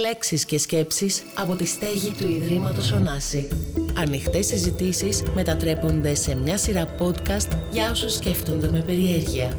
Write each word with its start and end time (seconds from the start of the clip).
Λέξεις 0.00 0.44
και 0.44 0.58
σκέψεις 0.58 1.22
από 1.36 1.56
τη 1.56 1.64
στέγη 1.64 2.10
του 2.10 2.28
Ιδρύματος 2.28 2.92
Ωνάση. 2.92 3.48
Ανοιχτές 3.96 4.46
συζητήσεις 4.46 5.22
μετατρέπονται 5.34 6.14
σε 6.14 6.34
μια 6.34 6.58
σειρά 6.58 6.96
podcast 6.98 7.58
για 7.70 7.90
όσους 7.90 8.14
σκέφτονται 8.14 8.70
με 8.70 8.82
περιέργεια. 8.82 9.58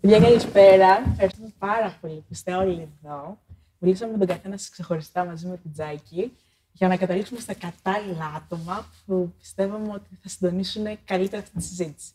Γεια 0.00 0.20
καλησπέρα. 0.20 1.02
Ευχαριστούμε 1.10 1.52
πάρα 1.58 1.98
πολύ 2.00 2.14
που 2.14 2.26
είστε 2.28 2.54
όλοι 2.54 2.88
εδώ. 3.02 3.38
Μιλήσαμε 3.78 4.12
με 4.12 4.18
τον 4.18 4.26
καθένα 4.26 4.56
σας 4.56 4.68
ξεχωριστά 4.68 5.24
μαζί 5.24 5.46
με 5.46 5.56
την 5.56 5.72
Τζάκη 5.72 6.32
για 6.72 6.88
να 6.88 6.96
καταλήξουμε 6.96 7.40
στα 7.40 7.54
κατάλληλα 7.54 8.32
άτομα 8.36 8.86
που 9.06 9.34
πιστεύαμε 9.38 9.92
ότι 9.92 10.18
θα 10.22 10.28
συντονίσουν 10.28 10.98
καλύτερα 11.04 11.42
αυτή 11.42 11.56
τη 11.56 11.62
συζήτηση. 11.62 12.12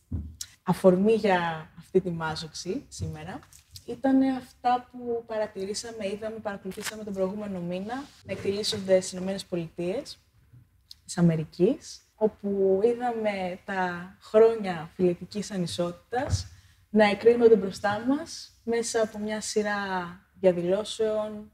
Αφορμή 0.64 1.14
για 1.14 1.70
αυτή 1.78 2.02
τη 2.02 2.10
μάζοξη 2.10 2.84
σήμερα 2.88 3.39
ήταν 3.90 4.21
αυτά 4.21 4.88
που 4.92 5.24
παρατηρήσαμε, 5.28 6.08
είδαμε, 6.08 6.36
παρακολουθήσαμε 6.36 7.04
τον 7.04 7.14
προηγούμενο 7.14 7.59
μήνα 7.59 7.96
να 8.23 8.32
εκτελήσονται 8.32 9.02
στις 9.02 9.20
ΗΠΑ 9.20 10.02
της 11.05 11.18
Αμερικής, 11.18 12.02
όπου 12.16 12.80
είδαμε 12.84 13.60
τα 13.66 14.16
χρόνια 14.22 14.90
φιλετικής 14.96 15.52
ανισότητας 15.52 16.48
να 16.90 17.10
εκρίνονται 17.10 17.55
μπροστά 17.55 18.05
μας 18.08 18.60
μέσα 18.63 19.02
από 19.02 19.18
μια 19.18 19.41
σειρά 19.41 19.80
διαδηλώσεων 20.40 21.52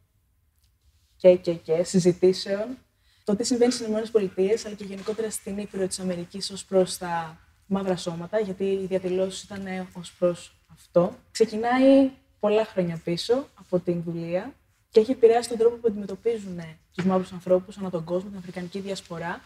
και, 1.16 1.36
και, 1.36 1.54
και 1.54 1.84
συζητήσεων. 1.84 2.78
Το 3.24 3.36
τι 3.36 3.44
συμβαίνει 3.44 3.72
στις 3.72 3.88
ΗΠΑ, 3.88 4.42
αλλά 4.66 4.76
και 4.76 4.84
γενικότερα 4.84 5.30
στην 5.30 5.58
Ήπειρο 5.58 5.88
της 5.88 6.00
Αμερικής 6.00 6.52
ως 6.52 6.66
προς 6.66 6.98
τα 6.98 7.40
μαύρα 7.66 7.96
σώματα, 7.96 8.40
γιατί 8.40 8.64
οι 8.64 8.86
διαδηλώσεις 8.86 9.44
ήταν 9.44 9.88
ως 9.94 10.14
προς 10.14 10.56
αυτό. 10.74 11.16
Ξεκινάει 11.32 12.12
πολλά 12.46 12.66
χρόνια 12.66 13.02
πίσω 13.04 13.48
από 13.56 13.80
την 13.80 14.04
δουλεία 14.04 14.54
και 14.90 15.00
έχει 15.00 15.12
επηρεάσει 15.12 15.50
τον 15.50 15.58
τρόπο 15.58 15.76
που 15.76 15.88
αντιμετωπίζουν 15.88 16.60
τους 16.96 17.06
μαύρους 17.06 17.32
ανθρώπους 17.32 17.78
ανά 17.78 17.90
τον 17.90 18.04
κόσμο, 18.04 18.30
την 18.30 18.38
Αφρικανική 18.38 18.80
διασπορά. 18.80 19.42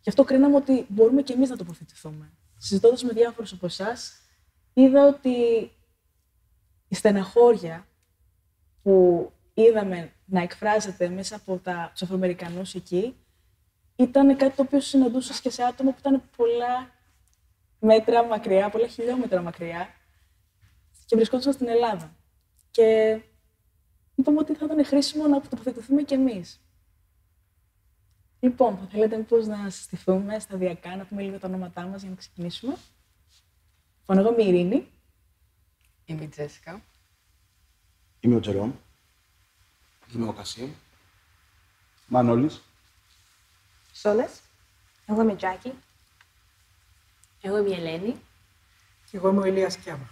Γι' 0.00 0.08
αυτό 0.08 0.24
κρίναμε 0.24 0.56
ότι 0.56 0.86
μπορούμε 0.88 1.22
και 1.22 1.32
εμείς 1.32 1.48
να 1.48 1.56
τοποθετηθούμε. 1.56 2.32
Συζητώντας 2.56 3.02
με 3.02 3.12
διάφορους 3.12 3.52
από 3.52 3.66
εσάς, 3.66 4.20
είδα 4.74 5.06
ότι 5.06 5.30
η 6.88 6.94
στεναχώρια 6.94 7.86
που 8.82 9.30
είδαμε 9.54 10.12
να 10.24 10.42
εκφράζεται 10.42 11.08
μέσα 11.08 11.36
από 11.36 11.56
τα, 11.58 11.90
τους 11.92 12.02
Αφροαμερικανούς 12.02 12.74
εκεί 12.74 13.16
ήταν 13.96 14.36
κάτι 14.36 14.56
το 14.56 14.62
οποίο 14.62 14.80
συναντούσε 14.80 15.40
και 15.42 15.50
σε 15.50 15.62
άτομα 15.62 15.90
που 15.90 15.98
ήταν 15.98 16.22
πολλά 16.36 16.90
μέτρα 17.78 18.24
μακριά, 18.24 18.70
πολλά 18.70 18.86
χιλιόμετρα 18.86 19.42
μακριά 19.42 19.88
και 21.06 21.16
βρισκόντουσαν 21.16 21.52
στην 21.52 21.68
Ελλάδα. 21.68 22.18
Και 22.70 23.20
είπαμε 24.14 24.38
ότι 24.38 24.54
θα 24.54 24.64
ήταν 24.64 24.84
χρήσιμο 24.84 25.26
να 25.26 25.40
τοποθετηθούμε 25.40 26.02
κι 26.02 26.14
εμείς. 26.14 26.60
Λοιπόν, 28.40 28.78
θα 28.78 28.86
θέλετε 28.86 29.16
μήπως 29.16 29.46
να 29.46 29.70
συστηθούμε 29.70 30.38
σταδιακά, 30.38 30.96
να 30.96 31.04
πούμε 31.04 31.22
λίγο 31.22 31.38
τα 31.38 31.48
ονόματά 31.48 31.86
μας 31.86 32.00
για 32.00 32.10
να 32.10 32.16
ξεκινήσουμε. 32.16 32.76
Λοιπόν, 34.00 34.18
εγώ 34.18 34.32
είμαι 34.32 34.42
η 34.42 34.48
Ειρήνη. 34.48 34.88
Είμαι 36.04 36.24
η 36.24 36.28
Τζέσικα. 36.28 36.82
Είμαι 38.20 38.34
ο 38.34 38.40
Τζερόμ. 38.40 38.72
Είμαι 40.14 40.28
ο 40.28 40.32
Κασίμ. 40.32 40.70
Μανώλης. 42.06 42.62
Σόλες. 43.92 44.40
Εγώ 45.06 45.22
είμαι 45.22 45.32
η 45.32 45.36
Τζάκη. 45.36 45.72
Εγώ 47.40 47.58
είμαι 47.58 47.68
η 47.68 47.72
Ελένη. 47.72 48.16
Και 49.10 49.16
εγώ 49.16 49.28
είμαι 49.28 49.40
ο 49.40 49.44
Ηλίας 49.44 49.76
Κιάμα. 49.76 50.10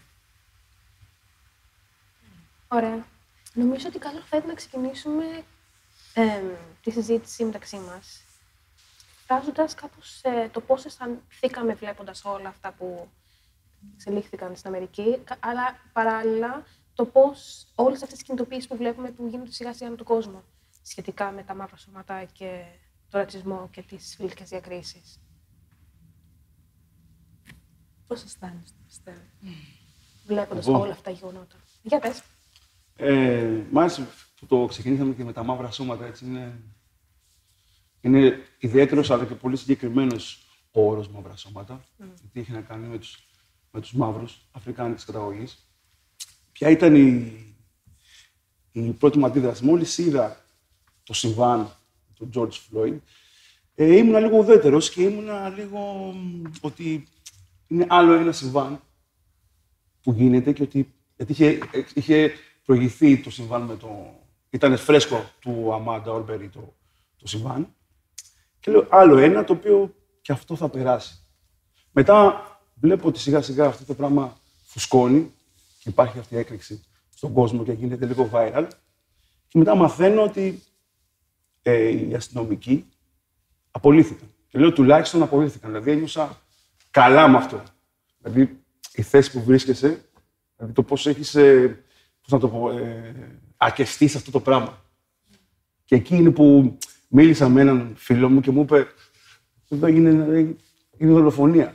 Ωραία. 2.69 3.07
Νομίζω 3.55 3.89
ότι 3.89 3.99
καλό 3.99 4.21
θα 4.21 4.37
ήταν 4.37 4.49
να 4.49 4.55
ξεκινήσουμε 4.55 5.25
ε, 6.15 6.43
τη 6.83 6.91
συζήτηση 6.91 7.45
μεταξύ 7.45 7.77
μας. 7.77 8.23
Φράζοντα 9.27 9.69
κάπως 9.77 10.21
ε, 10.23 10.49
το 10.53 10.61
πώς 10.61 10.85
αισθανθήκαμε 10.85 11.75
βλέποντας 11.75 12.25
όλα 12.25 12.49
αυτά 12.49 12.73
που 12.73 13.09
εξελίχθηκαν 13.95 14.57
στην 14.57 14.69
Αμερική, 14.69 15.23
αλλά 15.41 15.81
παράλληλα 15.93 16.65
το 16.95 17.05
πώς 17.05 17.67
όλες 17.75 18.03
αυτές 18.03 18.19
τις 18.19 18.27
κινητοποιήσεις 18.27 18.67
που 18.67 18.77
βλέπουμε 18.77 19.11
που 19.11 19.27
γίνονται 19.27 19.51
σιγά 19.51 19.73
σιγά 19.75 19.91
με 19.91 19.97
τον 19.97 20.07
κόσμο 20.07 20.43
σχετικά 20.83 21.31
με 21.31 21.43
τα 21.43 21.55
μαύρα 21.55 21.77
σώματα 21.77 22.25
και 22.25 22.65
το 23.11 23.19
ρατσισμό 23.19 23.69
και 23.71 23.83
τις 23.83 24.15
φιλικές 24.17 24.49
διακρίσεις. 24.49 25.21
Πώς 28.07 28.23
αισθάνεστε, 28.25 28.77
πιστεύω. 28.87 29.21
Βλέποντας 30.27 30.67
όλα 30.67 30.91
αυτά 30.91 31.03
τα 31.03 31.11
γεγονότα; 31.11 31.57
Για 31.83 31.99
πες. 31.99 32.23
Ε, 33.01 33.63
μάλιστα 33.71 34.09
που 34.41 34.47
το 34.47 34.67
ξεκινήσαμε 34.69 35.15
και 35.15 35.25
με 35.25 35.33
τα 35.33 35.43
μαύρα 35.43 35.71
σώματα, 35.71 36.07
έτσι 36.07 36.25
είναι, 36.25 36.61
είναι 38.01 38.43
ιδιαίτερος 38.59 39.11
αλλά 39.11 39.25
και 39.25 39.35
πολύ 39.35 39.57
συγκεκριμένος 39.57 40.43
ο 40.71 40.89
όρος 40.89 41.09
μαύρα 41.09 41.37
σώματα. 41.37 41.81
Mm. 41.81 42.05
Γιατί 42.21 42.41
έχει 42.41 42.53
να 42.53 42.61
κάνει 42.61 42.87
με 42.87 42.99
τους 42.99 43.29
με 43.71 43.81
τους 43.81 43.93
μαύρους 43.93 44.49
Αφρικάνικη 44.51 45.05
καταγωγής. 45.05 45.69
Ποια 46.53 46.71
ήταν 46.71 46.95
η, 46.95 47.33
η 48.73 48.91
πρώτη 48.93 49.19
μου 49.19 49.27
αντίδραση. 49.27 49.65
Μόλις 49.65 49.99
είδα 49.99 50.45
το 51.03 51.13
συμβάν 51.13 51.71
του 52.15 52.31
George 52.35 52.51
Floyd, 52.51 52.99
ε, 53.75 53.97
ήμουνα 53.97 54.21
λίγο 54.21 54.39
ουδέτερος 54.39 54.91
και 54.91 55.03
ήμουνα 55.03 55.49
λίγο 55.49 56.15
ότι 56.61 57.07
είναι 57.67 57.87
άλλο 57.89 58.13
ένα 58.13 58.33
συμβάν 58.33 58.81
που 60.03 60.13
γίνεται 60.13 60.53
και 60.53 60.63
ότι 60.63 60.93
γιατί 61.17 61.33
είχε, 61.33 61.59
είχε 61.95 62.33
προηγηθεί 62.69 63.19
το 63.19 63.31
συμβάν 63.31 63.63
με 63.63 63.77
το... 63.77 64.15
Ήταν 64.51 64.77
φρέσκο 64.77 65.31
του 65.41 65.73
Αμάντα 65.75 66.13
Ορμπερί 66.13 66.49
το, 66.49 66.75
το 67.17 67.29
συμβάν. 67.29 67.75
Και 68.61 68.71
λέω 68.71 68.87
άλλο 68.91 69.17
ένα 69.17 69.45
το 69.45 69.53
οποίο 69.53 69.95
και 70.21 70.33
αυτό 70.33 70.57
θα 70.57 70.69
περάσει. 70.69 71.19
Μετά 71.93 72.43
βλέπω 72.75 73.09
ότι 73.09 73.19
σιγά 73.19 73.43
σιγά 73.43 73.67
αυτό 73.67 73.85
το 73.85 73.95
πράγμα 73.95 74.37
φουσκώνει 74.65 75.33
και 75.79 75.89
υπάρχει 75.89 76.19
αυτή 76.19 76.35
η 76.35 76.39
έκρηξη 76.39 76.85
στον 77.15 77.33
κόσμο 77.33 77.65
και 77.65 77.73
γίνεται 77.73 78.07
λίγο 78.07 78.31
viral. 78.33 78.67
Και 79.49 79.59
μετά 79.59 79.75
μαθαίνω 79.75 80.23
ότι 80.23 80.63
ε, 81.63 81.89
οι 81.89 82.15
αστυνομικοί 82.15 82.89
απολύθηκαν. 83.71 84.29
Και 84.49 84.59
λέω 84.59 84.73
τουλάχιστον 84.73 85.23
απολύθηκαν. 85.23 85.71
Δηλαδή 85.71 85.91
ένιωσα 85.91 86.41
καλά 86.91 87.29
με 87.29 87.37
αυτό. 87.37 87.63
Δηλαδή 88.19 88.61
η 88.93 89.03
θέση 89.03 89.33
που 89.33 89.43
βρίσκεσαι, 89.43 90.05
δηλαδή 90.57 90.75
το 90.75 90.83
πώς 90.83 91.07
έχεις 91.07 91.35
ε, 91.35 91.83
πώς 92.29 92.41
να 92.43 92.49
το 92.49 92.49
πω, 92.49 92.71
ε, 92.71 93.15
αρκεστεί 93.57 94.09
σε 94.09 94.17
αυτό 94.17 94.31
το 94.31 94.41
πράγμα. 94.41 94.85
Και 95.85 95.95
εκεί 95.95 96.17
είναι 96.17 96.31
που 96.31 96.79
μίλησα 97.09 97.49
με 97.49 97.61
έναν 97.61 97.93
φίλο 97.97 98.29
μου 98.29 98.41
και 98.41 98.51
μου 98.51 98.61
είπε, 98.61 98.87
εδώ 99.69 99.87
είναι, 99.87 100.11
είναι 100.97 101.13
δολοφονία. 101.13 101.75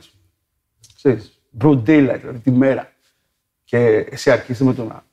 Ξέρεις, 0.96 1.40
broad 1.58 1.78
daylight, 1.78 2.18
δηλαδή 2.20 2.38
τη 2.38 2.50
μέρα. 2.50 2.92
Και 3.64 3.78
εσύ 4.10 4.30
αρχίσει 4.30 4.64
με 4.64 4.74
το 4.74 4.84
να, 4.84 5.06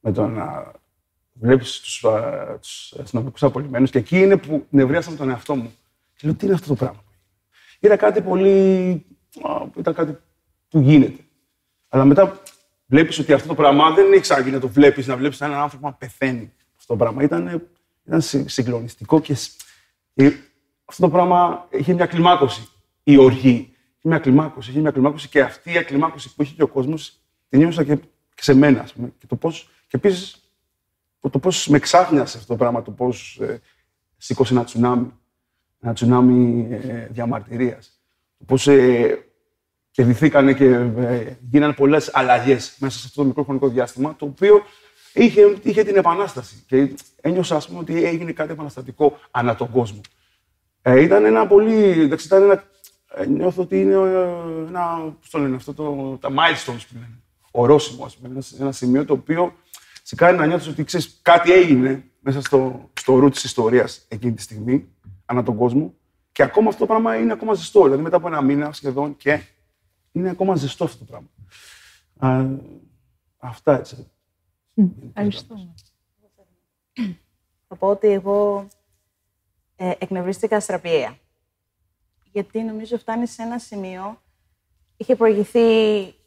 με 0.00 0.12
το 0.12 0.26
να 0.26 0.72
βλέπεις 1.32 1.80
τους, 1.80 2.04
τους 2.60 2.94
αστυνομικούς 3.00 3.42
απολυμμένους 3.42 3.90
και 3.90 3.98
εκεί 3.98 4.18
είναι 4.18 4.36
που 4.36 4.66
νευρίασα 4.70 5.10
με 5.10 5.16
τον 5.16 5.30
εαυτό 5.30 5.56
μου. 5.56 5.72
Και 6.14 6.26
λέω, 6.26 6.34
τι 6.36 6.44
είναι 6.44 6.54
αυτό 6.54 6.68
το 6.68 6.74
πράγμα. 6.74 7.04
Ήταν 7.80 7.98
κάτι 7.98 8.20
πολύ... 8.20 9.06
Ήταν 9.76 9.94
κάτι 9.94 10.18
που 10.68 10.80
γίνεται. 10.80 11.22
Αλλά 11.88 12.04
μετά 12.04 12.42
βλέπεις 12.92 13.18
ότι 13.18 13.32
αυτό 13.32 13.48
το 13.48 13.54
πράγμα 13.54 13.90
δεν 13.90 14.12
έχει 14.12 14.20
ξαναγίνει 14.20 14.54
να 14.54 14.60
το 14.60 14.68
βλέπεις, 14.68 15.06
να 15.06 15.16
βλέπεις 15.16 15.40
έναν 15.40 15.60
άνθρωπο 15.60 15.86
να 15.86 15.92
πεθαίνει. 15.92 16.52
Αυτό 16.76 16.92
το 16.92 16.96
πράγμα 16.96 17.22
ήταν, 17.22 17.68
ήταν 18.06 18.20
συγκλονιστικό 18.48 19.20
και, 19.20 19.36
αυτό 20.84 21.02
το 21.02 21.10
πράγμα 21.10 21.68
είχε 21.70 21.92
μια 21.94 22.06
κλιμάκωση. 22.06 22.68
Η 23.02 23.16
οργή 23.16 23.74
είχε 23.96 24.08
μια 24.08 24.18
κλιμάκωση, 24.18 24.70
είχε 24.70 24.80
μια 24.80 24.90
κλιμάκωση 24.90 25.28
και 25.28 25.40
αυτή 25.40 25.72
η 25.72 25.76
ακλιμάκωση 25.76 26.34
που 26.34 26.42
είχε 26.42 26.54
και 26.54 26.62
ο 26.62 26.68
κόσμος 26.68 27.20
την 27.48 27.58
νιώσα 27.58 27.84
και, 27.84 27.98
σε 28.34 28.54
μένα. 28.54 28.88
Και, 29.18 29.26
το 29.26 29.36
πώς, 29.36 29.70
και 29.88 29.96
επίσης 29.96 30.52
το 31.30 31.38
πώς 31.38 31.68
με 31.68 31.78
ξάχνιασε 31.78 32.38
αυτό 32.38 32.52
το 32.52 32.58
πράγμα, 32.58 32.82
το 32.82 32.90
πώς 32.90 33.38
ε, 33.40 33.60
σήκωσε 34.16 34.54
ένα 34.54 34.64
τσουνάμι. 34.64 35.12
Ένα 35.80 35.92
τσουνάμι 35.92 36.68
ε, 36.70 37.06
διαμαρτυρίας. 37.10 38.02
Πώς 38.46 38.66
ε, 38.66 39.31
κερδιθήκαν 39.92 40.54
και 40.54 40.64
ε, 40.64 41.36
γίνανε 41.50 41.72
πολλές 41.72 42.10
αλλαγές 42.12 42.76
μέσα 42.78 42.98
σε 42.98 43.04
αυτό 43.06 43.20
το 43.20 43.26
μικρό 43.26 43.42
χρονικό 43.42 43.68
διάστημα, 43.68 44.16
το 44.18 44.24
οποίο 44.24 44.62
είχε, 45.12 45.56
είχε 45.62 45.84
την 45.84 45.96
επανάσταση. 45.96 46.64
Και 46.66 46.94
ένιωσα, 47.20 47.56
ας 47.56 47.68
πούμε, 47.68 47.78
ότι 47.78 48.04
έγινε 48.04 48.32
κάτι 48.32 48.52
επαναστατικό 48.52 49.18
ανά 49.30 49.54
τον 49.54 49.70
κόσμο. 49.70 50.00
Ε, 50.82 51.00
ήταν 51.00 51.24
ένα 51.24 51.46
πολύ. 51.46 52.02
Εντάξει, 52.02 52.26
ήταν 52.26 52.42
ένα, 52.42 52.64
ε, 53.14 53.26
νιώθω 53.26 53.62
ότι 53.62 53.80
είναι 53.80 53.94
ε, 53.94 54.68
ένα. 54.68 55.14
Πώς 55.20 55.30
το 55.30 55.38
λένε 55.38 55.56
αυτό, 55.56 55.74
το, 55.74 56.18
τα 56.20 56.28
milestones 56.28 56.84
που 56.88 56.94
λένε. 56.94 57.22
Ορόσημο, 57.50 58.04
ας 58.04 58.16
πούμε. 58.16 58.28
Ένας, 58.32 58.52
ένα 58.52 58.72
σημείο 58.72 59.04
το 59.04 59.12
οποίο 59.12 59.54
σε 60.02 60.14
κάνει 60.14 60.38
να 60.38 60.46
νιώθεις 60.46 60.68
ότι 60.68 60.84
ξέρεις 60.84 61.18
κάτι 61.22 61.52
έγινε 61.52 62.04
μέσα 62.20 62.40
στο, 62.40 62.90
στο 63.00 63.18
ρου 63.18 63.28
της 63.28 63.44
ιστορίας 63.44 64.04
εκείνη 64.08 64.32
τη 64.32 64.42
στιγμή, 64.42 64.88
ανά 65.24 65.42
τον 65.42 65.56
κόσμο. 65.56 65.94
Και 66.32 66.42
ακόμα 66.42 66.68
αυτό 66.68 66.80
το 66.80 66.86
πράγμα 66.86 67.16
είναι 67.16 67.32
ακόμα 67.32 67.54
ζεστό. 67.54 67.82
Δηλαδή, 67.82 68.02
μετά 68.02 68.16
από 68.16 68.26
ένα 68.26 68.42
μήνα 68.42 68.72
σχεδόν 68.72 69.16
και 69.16 69.40
είναι 70.12 70.30
ακόμα 70.30 70.56
ζεστό 70.56 70.84
αυτό 70.84 71.04
το 71.04 71.04
πράγμα. 71.04 71.28
Α, 72.18 72.58
αυτά 73.38 73.78
έτσι. 73.78 74.10
Ευχαριστώ. 75.08 75.74
θα 77.68 77.76
πω 77.76 77.88
ότι 77.88 78.08
εγώ 78.08 78.66
ε, 79.76 79.92
εκνευρίστηκα 79.98 80.56
αστραπιαία. 80.56 81.16
Γιατί 82.32 82.62
νομίζω 82.62 82.98
φτάνει 82.98 83.26
σε 83.26 83.42
ένα 83.42 83.58
σημείο, 83.58 84.20
είχε 84.96 85.16
προηγηθεί 85.16 85.60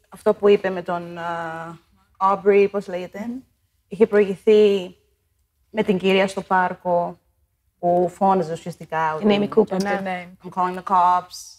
αυτό 0.08 0.34
που 0.34 0.48
είπε 0.48 0.70
με 0.70 0.82
τον 0.82 1.16
uh, 1.18 1.76
Aubrey, 2.18 2.68
πώς 2.70 2.86
λέγεται, 2.88 3.28
είχε 3.88 4.06
προηγηθεί 4.06 4.94
με 5.70 5.82
την 5.82 5.98
κυρία 5.98 6.28
στο 6.28 6.42
πάρκο 6.42 7.18
που 7.78 8.08
φώναζε 8.14 8.52
ουσιαστικά. 8.52 9.16
Την 9.18 9.28
Amy 9.30 9.48
Cooper, 9.48 9.82
Ναι, 9.82 9.90
ναι. 9.90 10.00
ναι. 10.00 10.28
I'm 10.44 10.48
calling 10.48 10.76
the 10.76 10.82
cops, 10.82 10.92
uh, 10.92 11.55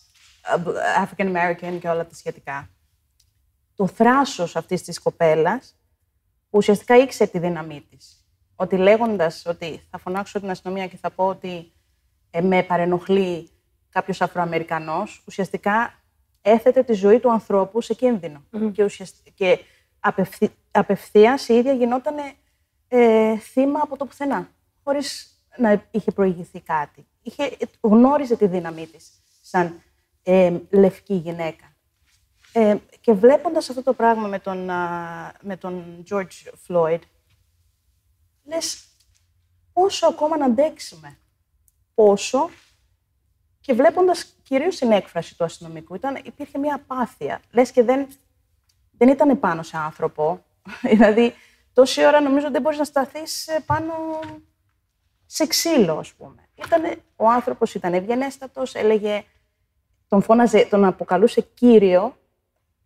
African 1.04 1.36
American 1.36 1.78
και 1.80 1.90
όλα 1.90 2.06
τα 2.08 2.16
σχετικά. 2.16 2.70
Το 3.76 3.88
θράσος 3.88 4.56
αυτής 4.56 4.84
της 4.84 5.00
κοπέλας, 5.00 5.76
που 6.50 6.58
ουσιαστικά 6.58 6.98
ήξερε 6.98 7.30
τη 7.30 7.40
δύναμή 7.40 7.86
της. 7.90 8.26
Ότι 8.56 8.78
λέγοντας 8.78 9.46
ότι 9.46 9.88
θα 9.90 9.98
φωνάξω 9.98 10.40
την 10.40 10.50
αστυνομία 10.50 10.88
και 10.88 10.98
θα 10.98 11.10
πω 11.10 11.28
ότι 11.28 11.72
ε, 12.30 12.42
με 12.42 12.64
παρενοχλεί 12.64 13.50
κάποιος 13.90 14.22
Αφροαμερικανός, 14.22 15.24
ουσιαστικά 15.28 15.94
έθετε 16.42 16.84
τη 16.84 16.94
ζωή 16.94 17.20
του 17.20 17.32
ανθρώπου 17.32 17.82
σε 17.82 17.94
κίνδυνο. 17.94 18.44
Και, 18.72 18.84
ουσιαστικά, 18.84 19.32
και 19.36 19.60
απευθύ, 20.00 20.50
απευθείας 20.72 21.48
η 21.48 21.54
ίδια 21.54 21.74
γινόταν 21.74 22.16
ε, 22.88 23.38
θύμα 23.38 23.80
από 23.84 23.98
το 23.98 24.06
πουθενά, 24.06 24.50
χωρίς 24.84 25.32
να 25.58 25.86
είχε 25.92 26.12
προηγηθεί 26.12 26.62
κάτι. 26.62 27.08
Είχε, 27.22 27.58
γνώριζε 27.82 28.36
τη 28.36 28.48
δύναμή 28.48 28.88
της 28.88 29.12
σαν 29.42 29.82
ε, 30.30 30.60
λευκή 30.70 31.14
γυναίκα. 31.14 31.76
Ε, 32.52 32.78
και 33.02 33.14
βλέποντας 33.14 33.70
αυτό 33.70 33.84
το 33.84 33.94
πράγμα 33.94 34.28
με 34.28 34.40
τον, 34.40 34.70
α, 34.70 35.34
με 35.42 35.58
τον 35.58 36.04
George 36.10 36.52
Floyd, 36.68 37.00
λες 38.44 38.88
πόσο 39.74 40.08
ακόμα 40.08 40.38
να 40.38 40.46
αντέξουμε. 40.46 41.18
Πόσο 41.94 42.50
και 43.60 43.74
βλέποντας 43.74 44.36
κυρίως 44.44 44.76
την 44.76 44.92
έκφραση 44.92 45.38
του 45.38 45.44
αστυνομικού, 45.44 45.96
ήταν, 45.96 46.20
υπήρχε 46.24 46.58
μια 46.58 46.76
απάθεια. 46.76 47.42
Λες 47.52 47.72
και 47.72 47.84
δεν, 47.84 48.08
δεν 48.98 49.10
ήταν 49.10 49.40
πάνω 49.40 49.64
σε 49.64 49.78
άνθρωπο. 49.78 50.46
δηλαδή, 50.92 51.34
τόση 51.74 52.06
ώρα 52.06 52.22
νομίζω 52.22 52.52
δεν 52.52 52.62
μπορείς 52.62 52.78
να 52.78 52.84
σταθείς 52.84 53.48
ε, 53.48 53.64
πάνω 53.66 53.94
σε 55.26 55.48
ξύλο, 55.48 55.98
ας 55.98 56.14
πούμε. 56.14 56.50
Ήτανε, 56.56 56.96
ο 57.16 57.30
άνθρωπος 57.30 57.74
ήταν 57.74 57.94
ευγενέστατος, 57.94 58.76
έλεγε, 58.76 59.24
τον 60.08 60.22
φώναζε, 60.22 60.66
τον 60.70 60.86
αποκαλούσε 60.86 61.42
κύριο, 61.42 62.18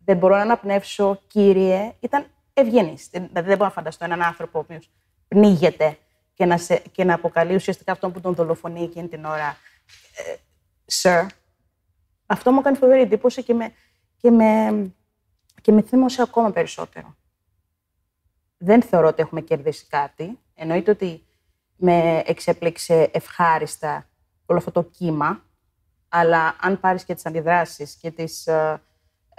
δεν 0.04 0.16
μπορώ 0.16 0.34
να 0.36 0.42
αναπνεύσω, 0.42 1.20
κύριε, 1.26 1.92
ήταν 2.00 2.26
ευγενής. 2.54 3.08
Δεν- 3.10 3.26
Δηλαδή 3.26 3.48
δεν 3.48 3.56
μπορώ 3.56 3.68
να 3.68 3.74
φανταστώ 3.74 4.04
έναν 4.04 4.22
άνθρωπο 4.22 4.58
ο 4.58 4.60
οποίος 4.60 4.90
πνίγεται 5.28 5.98
και 6.34 6.44
να, 6.44 6.58
σε, 6.58 6.78
και 6.92 7.04
να 7.04 7.14
αποκαλεί 7.14 7.54
ουσιαστικά 7.54 7.92
αυτόν 7.92 8.12
που 8.12 8.20
τον 8.20 8.34
δολοφονεί 8.34 8.82
εκείνη 8.82 9.08
την 9.08 9.24
ώρα 9.24 9.56
ε, 10.16 10.34
sir. 11.02 11.26
Αυτό 12.26 12.52
μου 12.52 12.58
έκανε 12.60 12.76
φοβερή 12.76 13.00
εντύπωση 13.00 13.42
και 13.42 13.54
με, 13.54 13.72
και 14.16 14.30
με, 14.30 14.70
και 15.60 15.72
με 15.72 15.82
θύμωσε 15.82 16.22
ακόμα 16.22 16.50
περισσότερο. 16.52 17.14
Δεν 18.58 18.82
θεωρώ 18.82 19.06
ότι 19.08 19.22
έχουμε 19.22 19.40
κερδίσει 19.40 19.86
κάτι. 19.86 20.38
Εννοείται 20.54 20.90
ότι 20.90 21.26
με 21.76 22.22
εξέπληξε 22.26 23.10
ευχάριστα 23.12 24.08
όλο 24.46 24.58
αυτό 24.58 24.70
το 24.70 24.82
κύμα, 24.82 25.42
αλλά 26.14 26.56
αν 26.60 26.80
πάρεις 26.80 27.04
και 27.04 27.14
τις 27.14 27.26
αντιδράσεις 27.26 27.94
και 27.94 28.10
τις 28.10 28.46
ε, 28.46 28.82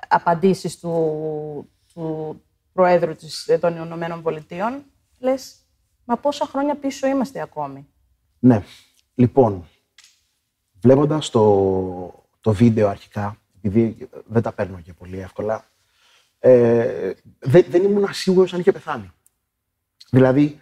απαντήσεις 0.08 0.80
του, 0.80 1.70
του 1.94 2.42
Προέδρου 2.74 3.16
της, 3.16 3.48
ε, 3.48 3.58
των 3.58 3.76
Ηνωμένων 3.76 4.22
Πολιτείων, 4.22 4.84
λες, 5.20 5.56
μα 6.06 6.18
πόσα 6.18 6.46
χρόνια 6.46 6.76
πίσω 6.76 7.08
είμαστε 7.08 7.42
ακόμη. 7.42 7.88
Ναι. 8.40 8.64
Λοιπόν, 9.16 9.68
βλέποντας 10.82 11.30
το, 11.30 12.26
το 12.42 12.54
βίντεο 12.54 12.88
αρχικά, 12.90 13.38
επειδή 13.58 14.10
δεν 14.26 14.42
τα 14.42 14.52
παίρνω 14.52 14.80
και 14.80 14.94
πολύ 14.94 15.20
εύκολα, 15.20 15.66
ε, 16.40 17.14
δεν, 17.40 17.66
δεν 17.70 17.84
ήμουν 17.84 18.14
σίγουρος 18.14 18.54
αν 18.54 18.60
είχε 18.60 18.72
πεθάνει. 18.72 19.12
Δηλαδή, 20.10 20.60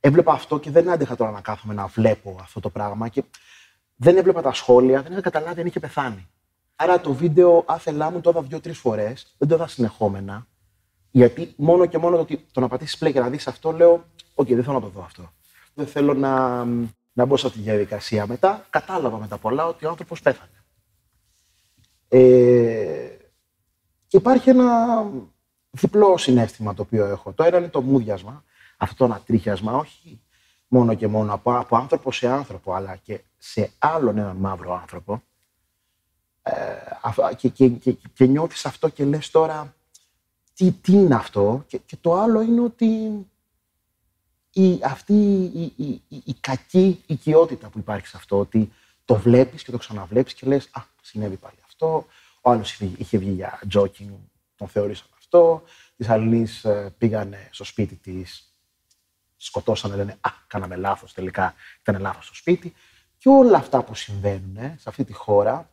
έβλεπα 0.00 0.32
αυτό 0.32 0.58
και 0.58 0.70
δεν 0.70 0.90
άντεχα 0.90 1.16
τώρα 1.16 1.30
να 1.30 1.40
κάθομαι 1.40 1.74
να 1.74 1.86
βλέπω 1.86 2.36
αυτό 2.40 2.60
το 2.60 2.70
πράγμα 2.70 3.08
και 3.08 3.22
δεν 3.96 4.16
έβλεπα 4.16 4.42
τα 4.42 4.52
σχόλια, 4.52 5.02
δεν 5.02 5.12
είχα 5.12 5.20
καταλάβει 5.20 5.60
αν 5.60 5.66
είχε 5.66 5.80
πεθάνει. 5.80 6.28
Άρα 6.76 7.00
το 7.00 7.12
βίντεο 7.12 7.64
άθελά 7.66 8.10
μου 8.10 8.20
το 8.20 8.30
είδα 8.30 8.42
δύο-τρεις 8.42 8.78
φορές, 8.78 9.34
δεν 9.38 9.48
το 9.48 9.54
είδα 9.54 9.66
συνεχόμενα. 9.66 10.46
Γιατί 11.10 11.54
μόνο 11.56 11.86
και 11.86 11.98
μόνο 11.98 12.16
το, 12.16 12.22
ότι- 12.22 12.46
το 12.52 12.60
να 12.60 12.68
πατήσεις 12.68 13.04
play 13.04 13.12
και 13.12 13.20
να 13.20 13.28
δεις 13.28 13.46
αυτό, 13.46 13.72
λέω: 13.72 14.04
Οκ, 14.34 14.46
δεν 14.46 14.62
θέλω 14.62 14.74
να 14.74 14.80
το 14.80 14.88
δω 14.88 15.02
αυτό. 15.02 15.32
Δεν 15.74 15.86
θέλω 15.86 16.14
να, 16.14 16.64
να 17.12 17.24
μπω 17.24 17.36
σε 17.36 17.46
αυτή 17.46 17.58
τη 17.58 17.64
διαδικασία. 17.64 18.26
Μετά 18.26 18.66
κατάλαβα 18.70 19.18
μετά 19.18 19.38
πολλά 19.38 19.66
ότι 19.66 19.86
ο 19.86 19.88
άνθρωπος 19.88 20.22
πέθανε. 20.22 20.50
Ε, 22.08 23.16
και 24.06 24.16
υπάρχει 24.16 24.50
ένα 24.50 25.04
διπλό 25.70 26.16
συνέστημα 26.16 26.74
το 26.74 26.82
οποίο 26.82 27.04
έχω. 27.04 27.32
Το 27.32 27.44
ένα 27.44 27.58
είναι 27.58 27.68
το 27.68 27.80
μούδιασμα, 27.80 28.44
αυτό 28.76 28.96
το 28.96 29.04
ανατρίχιασμα, 29.04 29.72
όχι 29.76 30.20
μόνο 30.68 30.94
και 30.94 31.06
μόνο 31.06 31.32
από, 31.34 31.56
από 31.58 31.76
άνθρωπο 31.76 32.12
σε 32.12 32.28
άνθρωπο, 32.28 32.74
αλλά 32.74 32.96
και 32.96 33.20
σε 33.50 33.72
άλλον 33.78 34.18
έναν 34.18 34.36
μαύρο 34.36 34.74
άνθρωπο. 34.74 35.22
Ε, 36.42 36.52
αφ- 37.02 37.34
και, 37.36 37.48
και, 37.48 37.68
και, 37.68 37.92
και 37.92 38.26
νιώθεις 38.26 38.66
αυτό 38.66 38.88
και 38.88 39.04
λες 39.04 39.30
τώρα 39.30 39.74
τι, 40.54 40.72
τι 40.72 40.92
είναι 40.92 41.14
αυτό; 41.14 41.64
Και, 41.66 41.78
και 41.78 41.96
το 42.00 42.14
άλλο 42.14 42.40
είναι 42.40 42.60
ότι 42.60 42.86
η, 44.52 44.80
αυτή 44.84 45.14
η, 45.14 45.72
η, 45.76 46.02
η, 46.08 46.22
η 46.24 46.34
κακή 46.40 47.02
οικειότητα 47.06 47.68
που 47.68 47.78
υπάρχει 47.78 48.06
σε 48.06 48.16
αυτό, 48.16 48.38
ότι 48.38 48.72
το 49.04 49.14
βλέπεις 49.14 49.62
και 49.62 49.70
το 49.70 49.78
ξαναβλέπεις 49.78 50.34
και 50.34 50.46
λες 50.46 50.68
«Α, 50.72 50.82
συνέβη 51.02 51.36
πάλι 51.36 51.56
αυτό», 51.66 52.06
ο 52.40 52.50
άλλος 52.50 52.72
είχε, 52.72 52.90
είχε 52.96 53.18
βγει 53.18 53.30
για 53.30 53.60
joking, 53.74 54.10
τον 54.56 54.68
θεωρήσαν 54.68 55.06
αυτό, 55.16 55.62
της 55.96 56.08
Αλληνής 56.08 56.64
ε, 56.64 56.94
πήγανε 56.98 57.48
στο 57.52 57.64
σπίτι 57.64 57.94
της, 57.94 58.54
σκοτώσανε, 59.36 59.96
λένε 59.96 60.16
«Α, 60.20 60.30
κάναμε 60.46 60.76
λάθος 60.76 61.12
τελικά, 61.12 61.54
ήταν 61.80 62.00
λάθος 62.00 62.24
στο 62.24 62.34
σπίτι». 62.34 62.74
Και 63.26 63.32
όλα 63.32 63.56
αυτά 63.56 63.82
που 63.82 63.94
συμβαίνουν 63.94 64.56
ε, 64.56 64.76
σε 64.78 64.88
αυτή 64.88 65.04
τη 65.04 65.12
χώρα, 65.12 65.70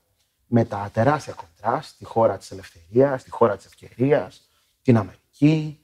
με 0.47 0.65
τα 0.65 0.89
τεράστια 0.93 1.33
κοντράστ, 1.33 1.97
τη 1.97 2.05
χώρα 2.05 2.37
της 2.37 2.51
ελευθερίας, 2.51 3.23
τη 3.23 3.29
χώρα 3.29 3.55
της 3.55 3.65
ευκαιρίας, 3.65 4.49
την 4.81 4.97
Αμερική, 4.97 5.79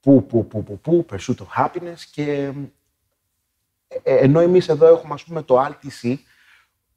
που, 0.00 0.26
που, 0.26 0.46
που, 0.46 0.62
που, 0.62 0.78
που, 0.78 1.06
pursuit 1.10 1.36
of 1.36 1.46
happiness 1.56 1.98
και 2.12 2.52
ε, 3.88 3.96
ε, 4.02 4.16
ενώ 4.16 4.40
εμείς 4.40 4.68
εδώ 4.68 4.86
έχουμε 4.86 5.14
ας 5.14 5.24
πούμε 5.24 5.42
το 5.42 5.64
RTC 5.64 6.16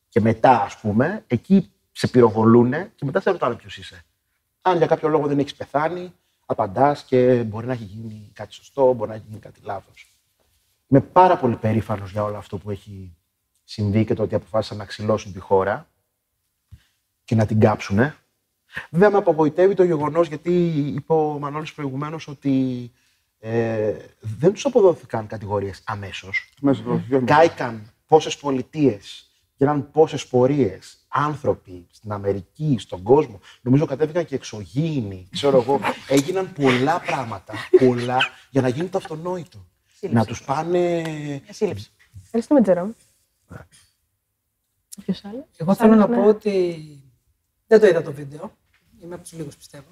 και 0.09 0.21
μετά 0.21 0.61
ας 0.61 0.77
πούμε, 0.79 1.23
εκεί 1.27 1.71
σε 1.91 2.07
πυροβολούνε 2.07 2.91
και 2.95 3.05
μετά 3.05 3.19
σε 3.19 3.31
ρωτάνε 3.31 3.55
ποιος 3.55 3.77
είσαι. 3.77 4.05
Αν 4.61 4.77
για 4.77 4.87
κάποιο 4.87 5.09
λόγο 5.09 5.27
δεν 5.27 5.39
έχεις 5.39 5.55
πεθάνει, 5.55 6.13
απαντάς 6.45 7.03
και 7.03 7.43
μπορεί 7.43 7.65
να 7.65 7.73
έχει 7.73 7.83
γίνει 7.83 8.31
κάτι 8.33 8.53
σωστό, 8.53 8.93
μπορεί 8.93 9.09
να 9.09 9.15
έχει 9.15 9.25
γίνει 9.27 9.39
κάτι 9.39 9.59
λάθος. 9.63 10.17
Είμαι 10.87 11.01
πάρα 11.01 11.37
πολύ 11.37 11.55
περήφανος 11.55 12.11
για 12.11 12.23
όλο 12.23 12.37
αυτό 12.37 12.57
που 12.57 12.71
έχει 12.71 13.17
συμβεί 13.65 14.05
και 14.05 14.13
το 14.13 14.23
ότι 14.23 14.35
αποφάσισαν 14.35 14.77
να 14.77 14.85
ξυλώσουν 14.85 15.33
τη 15.33 15.39
χώρα 15.39 15.89
και 17.23 17.35
να 17.35 17.45
την 17.45 17.59
κάψουνε. 17.59 18.15
Βέβαια 18.89 19.09
με 19.09 19.17
απογοητεύει 19.17 19.73
το 19.73 19.83
γεγονός 19.83 20.27
γιατί 20.27 20.67
είπε 20.95 21.13
ο 21.13 21.39
Μανώλης 21.39 21.73
προηγουμένως 21.73 22.27
ότι 22.27 22.91
ε, 23.39 23.95
δεν 24.19 24.53
τους 24.53 24.65
αποδόθηκαν 24.65 25.27
κατηγορίες 25.27 25.81
αμέσως. 25.85 26.49
Μέσα 26.61 26.81
στο 26.81 27.01
γεγονός. 27.07 27.29
Κάηκαν 27.29 27.93
πόσες 28.05 28.37
πολιτείες, 28.37 29.29
γίναν 29.55 29.91
πόσες 29.91 30.27
πορείες, 30.27 31.05
άνθρωποι 31.07 31.87
στην 31.91 32.11
Αμερική, 32.11 32.75
στον 32.79 33.03
κόσμο. 33.03 33.39
Νομίζω 33.61 33.85
κατέβηκαν 33.85 34.25
και 34.25 34.35
εξωγήινοι. 34.35 35.27
Ξέρω 35.31 35.61
εγώ. 35.61 35.79
Έγιναν 36.09 36.53
πολλά 36.53 36.99
πράγματα, 36.99 37.53
πολλά, 37.79 38.17
για 38.49 38.61
να 38.61 38.67
γίνει 38.67 38.87
το 38.87 38.97
αυτονόητο. 38.97 39.65
Σύλληψη. 39.97 40.19
Να 40.19 40.25
τους 40.25 40.43
πάνε. 40.43 41.01
Μια 41.43 41.53
σύλληψη. 41.53 41.89
Ευχαριστούμε, 42.23 42.61
Τζερόμ. 42.61 42.91
Ποιος 45.01 45.25
άλλος; 45.25 45.45
Εγώ 45.57 45.75
θέλω 45.75 45.95
να 45.95 46.07
ναι. 46.07 46.15
πω 46.15 46.23
ότι 46.23 46.77
δεν 47.67 47.79
το 47.79 47.87
είδα 47.87 48.01
το 48.01 48.13
βίντεο. 48.13 48.57
Είμαι 49.01 49.13
από 49.15 49.23
τους 49.23 49.33
λίγους 49.33 49.57
πιστεύω. 49.57 49.89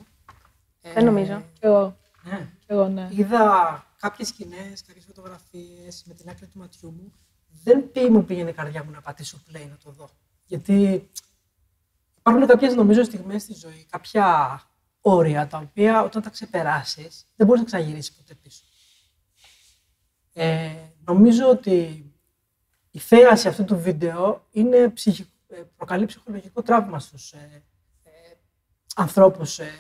Δεν 0.82 1.06
νομίζω. 1.06 1.44
Κι 1.54 1.66
εγώ. 1.66 1.98
Ναι. 2.24 2.50
Κι 2.60 2.66
εγώ, 2.68 2.88
ναι. 2.88 3.10
Είδα 3.12 3.88
κάποιες 4.00 4.28
σκηνές, 4.28 4.84
κάποιες 4.84 5.06
φωτογραφίες 5.06 6.04
με 6.06 6.14
την 6.14 6.30
άκρη 6.30 6.48
του 6.48 6.60
ματιού 6.60 6.92
μου. 6.92 7.14
Δεν 7.64 7.92
πει, 7.92 8.10
μου 8.10 8.26
πήγαινε 8.26 8.50
η 8.50 8.54
καρδιά 8.54 8.84
μου 8.84 8.92
να 8.92 9.02
πατήσω 9.02 9.38
play 9.50 9.68
να 9.70 9.78
το 9.84 9.92
δω. 9.92 10.10
Γιατί 10.46 11.10
υπάρχουν 12.18 12.48
κάποιες 12.48 12.76
νομίζω 12.76 13.04
στιγμές 13.04 13.42
στη 13.42 13.54
ζωή, 13.54 13.86
κάποια 13.90 14.62
όρια 15.02 15.48
τα 15.48 15.58
οποία 15.58 16.04
όταν 16.04 16.22
τα 16.22 16.30
ξεπεράσεις 16.30 17.26
δεν 17.36 17.48
μπορείς 17.48 17.62
να 17.62 17.68
ξαναγυρίσει 17.68 18.16
ποτέ 18.16 18.34
πίσω. 18.34 18.64
Ε, 20.34 20.76
νομίζω 21.06 21.50
ότι 21.50 22.06
η 22.96 23.00
θέαση 23.00 23.48
αυτού 23.48 23.66
του 23.66 23.80
βίντεο 23.80 24.46
είναι 24.52 24.90
ψυχι... 24.90 25.30
ε, 25.48 25.62
προκαλεί 25.78 26.06
ψυχολογικό 26.06 26.62
τραύμα 26.62 27.00
στους 27.00 27.32
ε, 27.32 27.64
ε, 28.04 28.10
ανθρώπους 28.96 29.60
ε, 29.60 29.72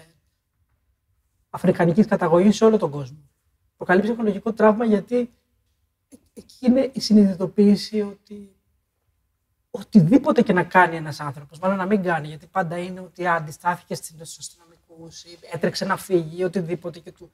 αφρικανικής 1.50 2.05
καταγωγής 2.05 2.55
σε 2.55 2.65
όλο 2.65 2.77
τον 2.77 2.91
κόσμο. 2.91 3.17
Προκαλεί 3.77 4.01
ψυχολογικό 4.01 4.53
τραύμα 4.53 4.86
γιατί 4.86 5.34
εκεί 6.34 6.65
είναι 6.65 6.89
η 6.93 7.00
συνειδητοποίηση 7.00 8.01
ότι 8.01 8.55
οτιδήποτε 9.72 10.41
και 10.41 10.53
να 10.53 10.63
κάνει 10.63 10.96
ένας 10.96 11.20
άνθρωπος, 11.20 11.60
μάλλον 11.60 11.77
να 11.77 11.86
μην 11.86 12.03
κάνει, 12.03 12.27
γιατί 12.27 12.48
πάντα 12.48 12.77
είναι 12.77 13.00
ότι 13.00 13.27
α, 13.27 13.36
αντιστάθηκε 13.36 13.96
στους 13.96 14.38
αστυνομικούς 14.38 15.24
ή 15.24 15.38
έτρεξε 15.51 15.86
να 15.86 15.98
φύγει 15.98 16.39
ή 16.39 16.43
οτιδήποτε 16.43 17.00
και 17.00 17.12
του 17.12 17.32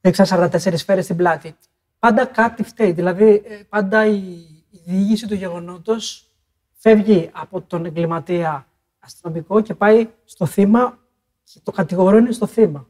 έξαν 0.00 0.26
44 0.52 0.72
σφαίρες 0.74 1.04
στην 1.04 1.16
πλάτη. 1.16 1.56
Πάντα 1.98 2.24
κάτι 2.24 2.62
φταίει. 2.62 2.92
Δηλαδή, 2.92 3.42
ε, 3.46 3.62
πάντα 3.68 4.06
η, 4.06 4.16
η 4.16 4.49
διήγηση 4.90 5.26
του 5.26 5.34
γεγονότος 5.34 6.30
φεύγει 6.72 7.30
από 7.32 7.60
τον 7.60 7.84
εγκληματία 7.84 8.66
αστυνομικό 8.98 9.60
και 9.60 9.74
πάει 9.74 10.08
στο 10.24 10.46
θύμα 10.46 10.98
και 11.44 11.60
το 11.62 11.72
κατηγορώνει 11.72 12.32
στο 12.32 12.46
θύμα. 12.46 12.86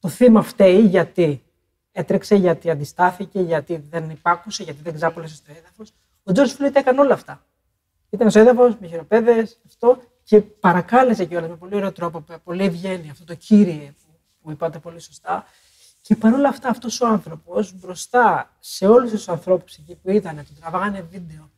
Το 0.00 0.08
θύμα 0.08 0.42
φταίει 0.42 0.80
γιατί 0.80 1.42
έτρεξε, 1.92 2.34
γιατί 2.34 2.70
αντιστάθηκε, 2.70 3.40
γιατί 3.40 3.84
δεν 3.90 4.10
υπάκουσε, 4.10 4.62
γιατί 4.62 4.82
δεν 4.82 4.94
ξάπολεσε 4.94 5.34
στο 5.34 5.52
έδαφος. 5.58 5.92
Ο 6.22 6.32
Τζόρτζ 6.32 6.52
Φλουίτ 6.52 6.76
έκανε 6.76 7.00
όλα 7.00 7.14
αυτά. 7.14 7.46
Ήταν 8.10 8.30
στο 8.30 8.38
έδαφος, 8.38 8.76
με 8.80 8.86
χειροπέδες, 8.86 9.58
αυτό 9.66 9.98
και 10.22 10.40
παρακάλεσε 10.40 11.24
κιόλας 11.24 11.48
με 11.48 11.56
πολύ 11.56 11.74
ωραίο 11.74 11.92
τρόπο, 11.92 12.24
με 12.28 12.38
πολύ 12.38 12.64
ευγένεια, 12.64 13.10
αυτό 13.10 13.24
το 13.24 13.34
κύριε 13.34 13.94
που 14.42 14.50
είπατε 14.50 14.78
πολύ 14.78 15.00
σωστά. 15.00 15.44
Και 16.06 16.16
παρόλα 16.16 16.48
αυτά, 16.48 16.68
αυτός 16.68 17.00
ο 17.00 17.06
άνθρωπος 17.06 17.74
μπροστά 17.78 18.50
σε 18.60 18.86
όλους 18.86 19.10
τους 19.10 19.28
ανθρώπους 19.28 19.76
εκεί 19.76 19.94
που 20.02 20.10
ήταν, 20.10 20.36
του 20.36 20.54
τραβάγανε 20.60 21.06
βίντεο, 21.10 21.50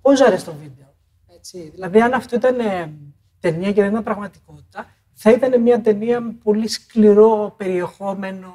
πώς 0.00 0.20
άρεσε 0.20 0.44
το 0.44 0.54
βίντεο. 0.54 0.94
Έτσι; 1.34 1.70
Δηλαδή, 1.74 2.00
αν 2.00 2.12
αυτό 2.12 2.36
ήταν 2.36 2.60
ε, 2.60 2.92
ταινία 3.40 3.72
και 3.72 3.80
δεν 3.80 3.90
ήταν 3.90 4.02
πραγματικότητα, 4.02 4.86
θα 5.12 5.30
ήταν 5.30 5.60
μια 5.60 5.80
ταινία 5.80 6.20
με 6.20 6.32
πολύ 6.32 6.68
σκληρό 6.68 7.54
περιεχόμενο. 7.56 8.52